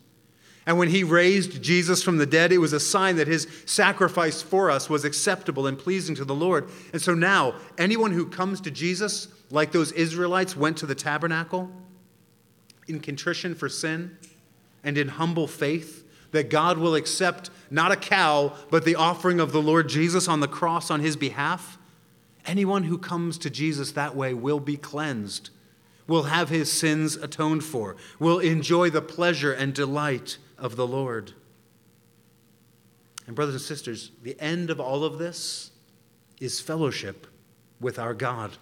And 0.67 0.78
when 0.78 0.89
he 0.89 1.03
raised 1.03 1.61
Jesus 1.63 2.03
from 2.03 2.17
the 2.17 2.26
dead, 2.26 2.51
it 2.51 2.59
was 2.59 2.74
a 2.74 2.80
sign 2.80 3.15
that 3.15 3.28
his 3.28 3.47
sacrifice 3.65 4.43
for 4.43 4.69
us 4.69 4.89
was 4.89 5.05
acceptable 5.05 5.65
and 5.65 5.78
pleasing 5.78 6.13
to 6.15 6.26
the 6.26 6.36
Lord. 6.36 6.69
And 6.93 7.01
so 7.01 7.15
now, 7.15 7.55
anyone 7.80 8.11
who 8.11 8.28
comes 8.28 8.61
to 8.61 8.72
Jesus, 8.72 9.28
like 9.49 9.72
those 9.72 9.91
Israelites 9.93 10.55
went 10.55 10.78
to 10.78 10.86
the 10.86 10.93
tabernacle, 10.93 11.72
in 12.88 12.99
contrition 12.99 13.55
for 13.55 13.69
sin 13.69 14.15
and 14.84 14.97
in 14.97 15.07
humble 15.07 15.47
faith, 15.47 16.07
that 16.32 16.49
God 16.49 16.77
will 16.77 16.95
accept 16.95 17.49
not 17.69 17.91
a 17.91 17.95
cow, 17.95 18.53
but 18.69 18.86
the 18.86 18.95
offering 18.95 19.39
of 19.39 19.51
the 19.51 19.61
Lord 19.61 19.89
Jesus 19.89 20.27
on 20.27 20.39
the 20.39 20.47
cross 20.47 20.89
on 20.89 20.99
his 20.99 21.15
behalf. 21.15 21.77
Anyone 22.45 22.84
who 22.84 22.97
comes 22.97 23.38
to 23.39 23.49
Jesus 23.49 23.91
that 23.91 24.15
way 24.15 24.34
will 24.34 24.59
be 24.59 24.77
cleansed, 24.77 25.49
will 26.07 26.23
have 26.23 26.49
his 26.49 26.71
sins 26.71 27.15
atoned 27.15 27.63
for, 27.63 27.95
will 28.19 28.39
enjoy 28.39 28.89
the 28.89 29.01
pleasure 29.01 29.53
and 29.53 29.73
delight 29.73 30.38
of 30.57 30.75
the 30.75 30.88
Lord. 30.88 31.34
And, 33.27 33.36
brothers 33.36 33.55
and 33.55 33.61
sisters, 33.61 34.11
the 34.21 34.39
end 34.39 34.69
of 34.69 34.79
all 34.79 35.03
of 35.03 35.17
this 35.17 35.71
is 36.39 36.59
fellowship 36.59 37.27
with 37.79 37.99
our 37.99 38.13
God. 38.13 38.57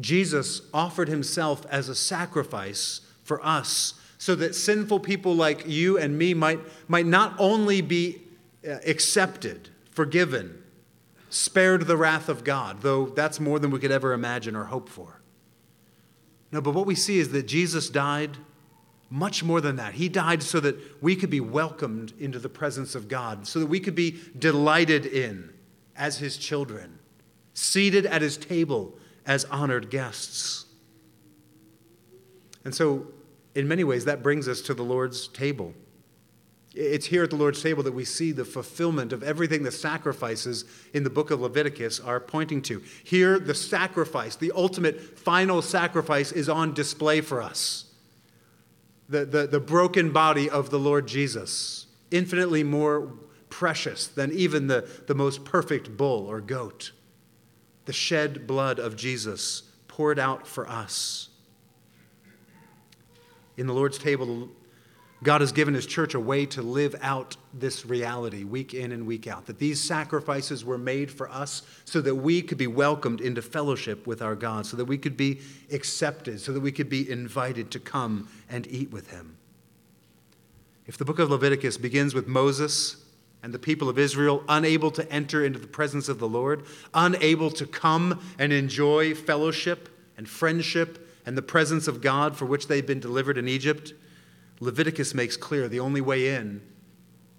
Jesus 0.00 0.62
offered 0.72 1.08
himself 1.08 1.66
as 1.70 1.88
a 1.88 1.94
sacrifice 1.94 3.00
for 3.24 3.44
us 3.44 3.94
so 4.18 4.34
that 4.34 4.54
sinful 4.54 5.00
people 5.00 5.34
like 5.34 5.66
you 5.66 5.98
and 5.98 6.16
me 6.16 6.34
might, 6.34 6.60
might 6.88 7.06
not 7.06 7.34
only 7.38 7.80
be 7.80 8.22
uh, 8.66 8.78
accepted, 8.86 9.68
forgiven, 9.90 10.62
spared 11.28 11.86
the 11.86 11.96
wrath 11.96 12.28
of 12.28 12.44
God, 12.44 12.80
though 12.80 13.06
that's 13.06 13.40
more 13.40 13.58
than 13.58 13.70
we 13.70 13.78
could 13.78 13.90
ever 13.90 14.12
imagine 14.12 14.56
or 14.56 14.64
hope 14.64 14.88
for. 14.88 15.20
No, 16.52 16.60
but 16.60 16.74
what 16.74 16.86
we 16.86 16.94
see 16.94 17.18
is 17.18 17.30
that 17.30 17.46
Jesus 17.46 17.90
died 17.90 18.36
much 19.10 19.44
more 19.44 19.60
than 19.60 19.76
that. 19.76 19.94
He 19.94 20.08
died 20.08 20.42
so 20.42 20.60
that 20.60 20.76
we 21.02 21.14
could 21.14 21.30
be 21.30 21.40
welcomed 21.40 22.12
into 22.18 22.38
the 22.38 22.48
presence 22.48 22.94
of 22.94 23.08
God, 23.08 23.46
so 23.46 23.60
that 23.60 23.66
we 23.66 23.80
could 23.80 23.94
be 23.94 24.20
delighted 24.38 25.06
in 25.06 25.52
as 25.96 26.18
his 26.18 26.36
children, 26.36 26.98
seated 27.54 28.06
at 28.06 28.22
his 28.22 28.36
table 28.36 28.98
as 29.24 29.44
honored 29.46 29.90
guests. 29.90 30.66
And 32.64 32.74
so, 32.74 33.06
in 33.56 33.66
many 33.66 33.84
ways, 33.84 34.04
that 34.04 34.22
brings 34.22 34.48
us 34.48 34.60
to 34.60 34.74
the 34.74 34.82
Lord's 34.82 35.28
table. 35.28 35.72
It's 36.74 37.06
here 37.06 37.24
at 37.24 37.30
the 37.30 37.36
Lord's 37.36 37.62
table 37.62 37.82
that 37.84 37.94
we 37.94 38.04
see 38.04 38.32
the 38.32 38.44
fulfillment 38.44 39.14
of 39.14 39.22
everything 39.22 39.62
the 39.62 39.72
sacrifices 39.72 40.66
in 40.92 41.04
the 41.04 41.10
book 41.10 41.30
of 41.30 41.40
Leviticus 41.40 41.98
are 41.98 42.20
pointing 42.20 42.60
to. 42.62 42.82
Here, 43.02 43.38
the 43.38 43.54
sacrifice, 43.54 44.36
the 44.36 44.52
ultimate 44.54 45.18
final 45.18 45.62
sacrifice, 45.62 46.32
is 46.32 46.50
on 46.50 46.74
display 46.74 47.22
for 47.22 47.40
us. 47.40 47.86
The, 49.08 49.24
the, 49.24 49.46
the 49.46 49.60
broken 49.60 50.12
body 50.12 50.50
of 50.50 50.68
the 50.68 50.78
Lord 50.78 51.08
Jesus, 51.08 51.86
infinitely 52.10 52.62
more 52.62 53.10
precious 53.48 54.06
than 54.06 54.32
even 54.32 54.66
the, 54.66 54.86
the 55.06 55.14
most 55.14 55.46
perfect 55.46 55.96
bull 55.96 56.26
or 56.26 56.42
goat. 56.42 56.92
The 57.86 57.94
shed 57.94 58.46
blood 58.46 58.78
of 58.78 58.96
Jesus 58.96 59.62
poured 59.88 60.18
out 60.18 60.46
for 60.46 60.68
us. 60.68 61.30
In 63.56 63.66
the 63.66 63.72
Lord's 63.72 63.98
table, 63.98 64.48
God 65.22 65.40
has 65.40 65.50
given 65.50 65.72
His 65.72 65.86
church 65.86 66.14
a 66.14 66.20
way 66.20 66.44
to 66.46 66.62
live 66.62 66.94
out 67.00 67.36
this 67.54 67.86
reality 67.86 68.44
week 68.44 68.74
in 68.74 68.92
and 68.92 69.06
week 69.06 69.26
out. 69.26 69.46
That 69.46 69.58
these 69.58 69.82
sacrifices 69.82 70.64
were 70.64 70.76
made 70.76 71.10
for 71.10 71.30
us 71.30 71.62
so 71.84 72.00
that 72.02 72.14
we 72.14 72.42
could 72.42 72.58
be 72.58 72.66
welcomed 72.66 73.20
into 73.20 73.40
fellowship 73.40 74.06
with 74.06 74.20
our 74.20 74.34
God, 74.34 74.66
so 74.66 74.76
that 74.76 74.84
we 74.84 74.98
could 74.98 75.16
be 75.16 75.40
accepted, 75.72 76.40
so 76.40 76.52
that 76.52 76.60
we 76.60 76.72
could 76.72 76.90
be 76.90 77.10
invited 77.10 77.70
to 77.70 77.80
come 77.80 78.28
and 78.50 78.66
eat 78.66 78.90
with 78.92 79.10
Him. 79.10 79.38
If 80.86 80.98
the 80.98 81.04
book 81.04 81.18
of 81.18 81.30
Leviticus 81.30 81.78
begins 81.78 82.14
with 82.14 82.26
Moses 82.26 83.02
and 83.42 83.54
the 83.54 83.58
people 83.58 83.88
of 83.88 83.98
Israel 83.98 84.44
unable 84.48 84.90
to 84.92 85.10
enter 85.10 85.44
into 85.44 85.58
the 85.58 85.66
presence 85.66 86.08
of 86.10 86.18
the 86.18 86.28
Lord, 86.28 86.64
unable 86.92 87.50
to 87.52 87.66
come 87.66 88.20
and 88.38 88.52
enjoy 88.52 89.14
fellowship 89.14 89.88
and 90.16 90.28
friendship 90.28 91.05
and 91.26 91.36
the 91.36 91.42
presence 91.42 91.88
of 91.88 92.00
God 92.00 92.36
for 92.36 92.46
which 92.46 92.68
they've 92.68 92.86
been 92.86 93.00
delivered 93.00 93.36
in 93.36 93.48
Egypt, 93.48 93.92
Leviticus 94.60 95.12
makes 95.12 95.36
clear 95.36 95.68
the 95.68 95.80
only 95.80 96.00
way 96.00 96.28
in 96.34 96.62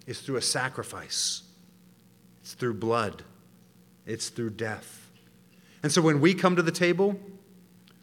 is 0.06 0.20
through 0.20 0.36
a 0.36 0.42
sacrifice, 0.42 1.42
it's 2.40 2.52
through 2.52 2.74
blood, 2.74 3.24
it's 4.06 4.28
through 4.28 4.50
death. 4.50 5.10
And 5.82 5.90
so 5.90 6.02
when 6.02 6.20
we 6.20 6.34
come 6.34 6.54
to 6.56 6.62
the 6.62 6.70
table, 6.70 7.18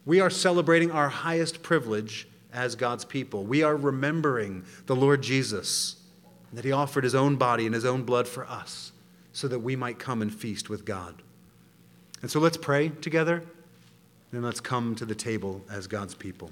we 0.06 0.20
are 0.20 0.30
celebrating 0.30 0.92
our 0.92 1.10
highest 1.10 1.64
privilege 1.64 2.28
as 2.54 2.76
God's 2.76 3.06
people. 3.06 3.44
We 3.44 3.64
are 3.64 3.76
remembering 3.76 4.64
the 4.86 4.96
Lord 4.96 5.22
Jesus, 5.22 5.98
that 6.54 6.64
He 6.64 6.72
offered 6.72 7.04
His 7.04 7.16
own 7.16 7.36
body 7.36 7.66
and 7.66 7.76
His 7.76 7.86
own 7.86 8.04
blood 8.04 8.28
for 8.28 8.46
us 8.48 8.92
so 9.34 9.48
that 9.50 9.60
we 9.60 9.76
might 9.76 10.00
come 10.00 10.22
and 10.22 10.34
feast 10.34 10.70
with 10.70 10.86
God. 10.86 11.22
And 12.22 12.32
so 12.32 12.40
let's 12.40 12.58
pray 12.58 12.90
together, 12.90 13.44
and 14.36 14.44
let's 14.44 14.60
come 14.60 14.96
to 14.96 15.06
the 15.06 15.16
table 15.16 15.64
as 15.70 15.88
God's 15.88 16.14
people. 16.14 16.52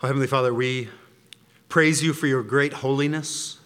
Oh, 0.00 0.06
Heavenly 0.06 0.28
Father, 0.28 0.54
we 0.54 0.88
praise 1.68 2.04
you 2.04 2.12
for 2.12 2.28
your 2.28 2.44
great 2.44 2.72
holiness, 2.72 3.58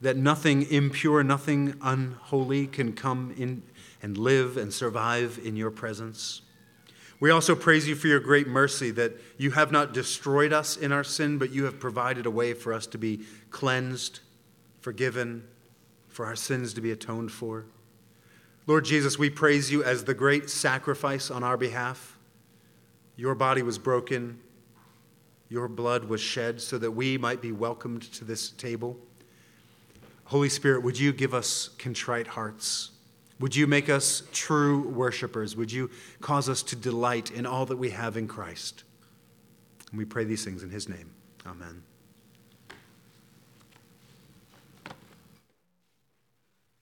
that 0.00 0.16
nothing 0.16 0.62
impure, 0.70 1.22
nothing 1.22 1.74
unholy 1.80 2.66
can 2.66 2.92
come 2.92 3.32
in 3.36 3.62
and 4.02 4.18
live 4.18 4.56
and 4.56 4.72
survive 4.72 5.38
in 5.44 5.56
your 5.56 5.70
presence. 5.70 6.42
We 7.20 7.30
also 7.30 7.54
praise 7.54 7.86
you 7.86 7.94
for 7.94 8.08
your 8.08 8.20
great 8.20 8.48
mercy 8.48 8.90
that 8.92 9.12
you 9.36 9.52
have 9.52 9.70
not 9.70 9.92
destroyed 9.92 10.52
us 10.52 10.76
in 10.76 10.90
our 10.90 11.04
sin, 11.04 11.38
but 11.38 11.50
you 11.50 11.64
have 11.64 11.78
provided 11.78 12.26
a 12.26 12.30
way 12.30 12.54
for 12.54 12.72
us 12.72 12.86
to 12.88 12.98
be 12.98 13.20
cleansed, 13.50 14.20
forgiven, 14.80 15.44
for 16.08 16.26
our 16.26 16.36
sins 16.36 16.74
to 16.74 16.80
be 16.80 16.90
atoned 16.90 17.30
for. 17.30 17.66
Lord 18.66 18.84
Jesus, 18.84 19.18
we 19.18 19.30
praise 19.30 19.70
you 19.70 19.82
as 19.82 20.04
the 20.04 20.14
great 20.14 20.50
sacrifice 20.50 21.30
on 21.30 21.42
our 21.42 21.56
behalf. 21.56 22.16
Your 23.16 23.34
body 23.34 23.62
was 23.62 23.78
broken, 23.78 24.38
your 25.48 25.68
blood 25.68 26.04
was 26.04 26.20
shed 26.20 26.60
so 26.60 26.78
that 26.78 26.92
we 26.92 27.18
might 27.18 27.42
be 27.42 27.52
welcomed 27.52 28.02
to 28.12 28.24
this 28.24 28.50
table. 28.50 28.96
Holy 30.24 30.48
Spirit, 30.48 30.84
would 30.84 30.98
you 30.98 31.12
give 31.12 31.34
us 31.34 31.70
contrite 31.78 32.28
hearts? 32.28 32.92
Would 33.40 33.56
you 33.56 33.66
make 33.66 33.88
us 33.88 34.22
true 34.32 34.88
worshipers? 34.88 35.56
Would 35.56 35.72
you 35.72 35.90
cause 36.20 36.48
us 36.48 36.62
to 36.64 36.76
delight 36.76 37.30
in 37.30 37.46
all 37.46 37.66
that 37.66 37.76
we 37.76 37.90
have 37.90 38.16
in 38.16 38.28
Christ? 38.28 38.84
And 39.90 39.98
we 39.98 40.04
pray 40.04 40.24
these 40.24 40.44
things 40.44 40.62
in 40.62 40.70
his 40.70 40.88
name. 40.88 41.10
Amen. 41.46 41.82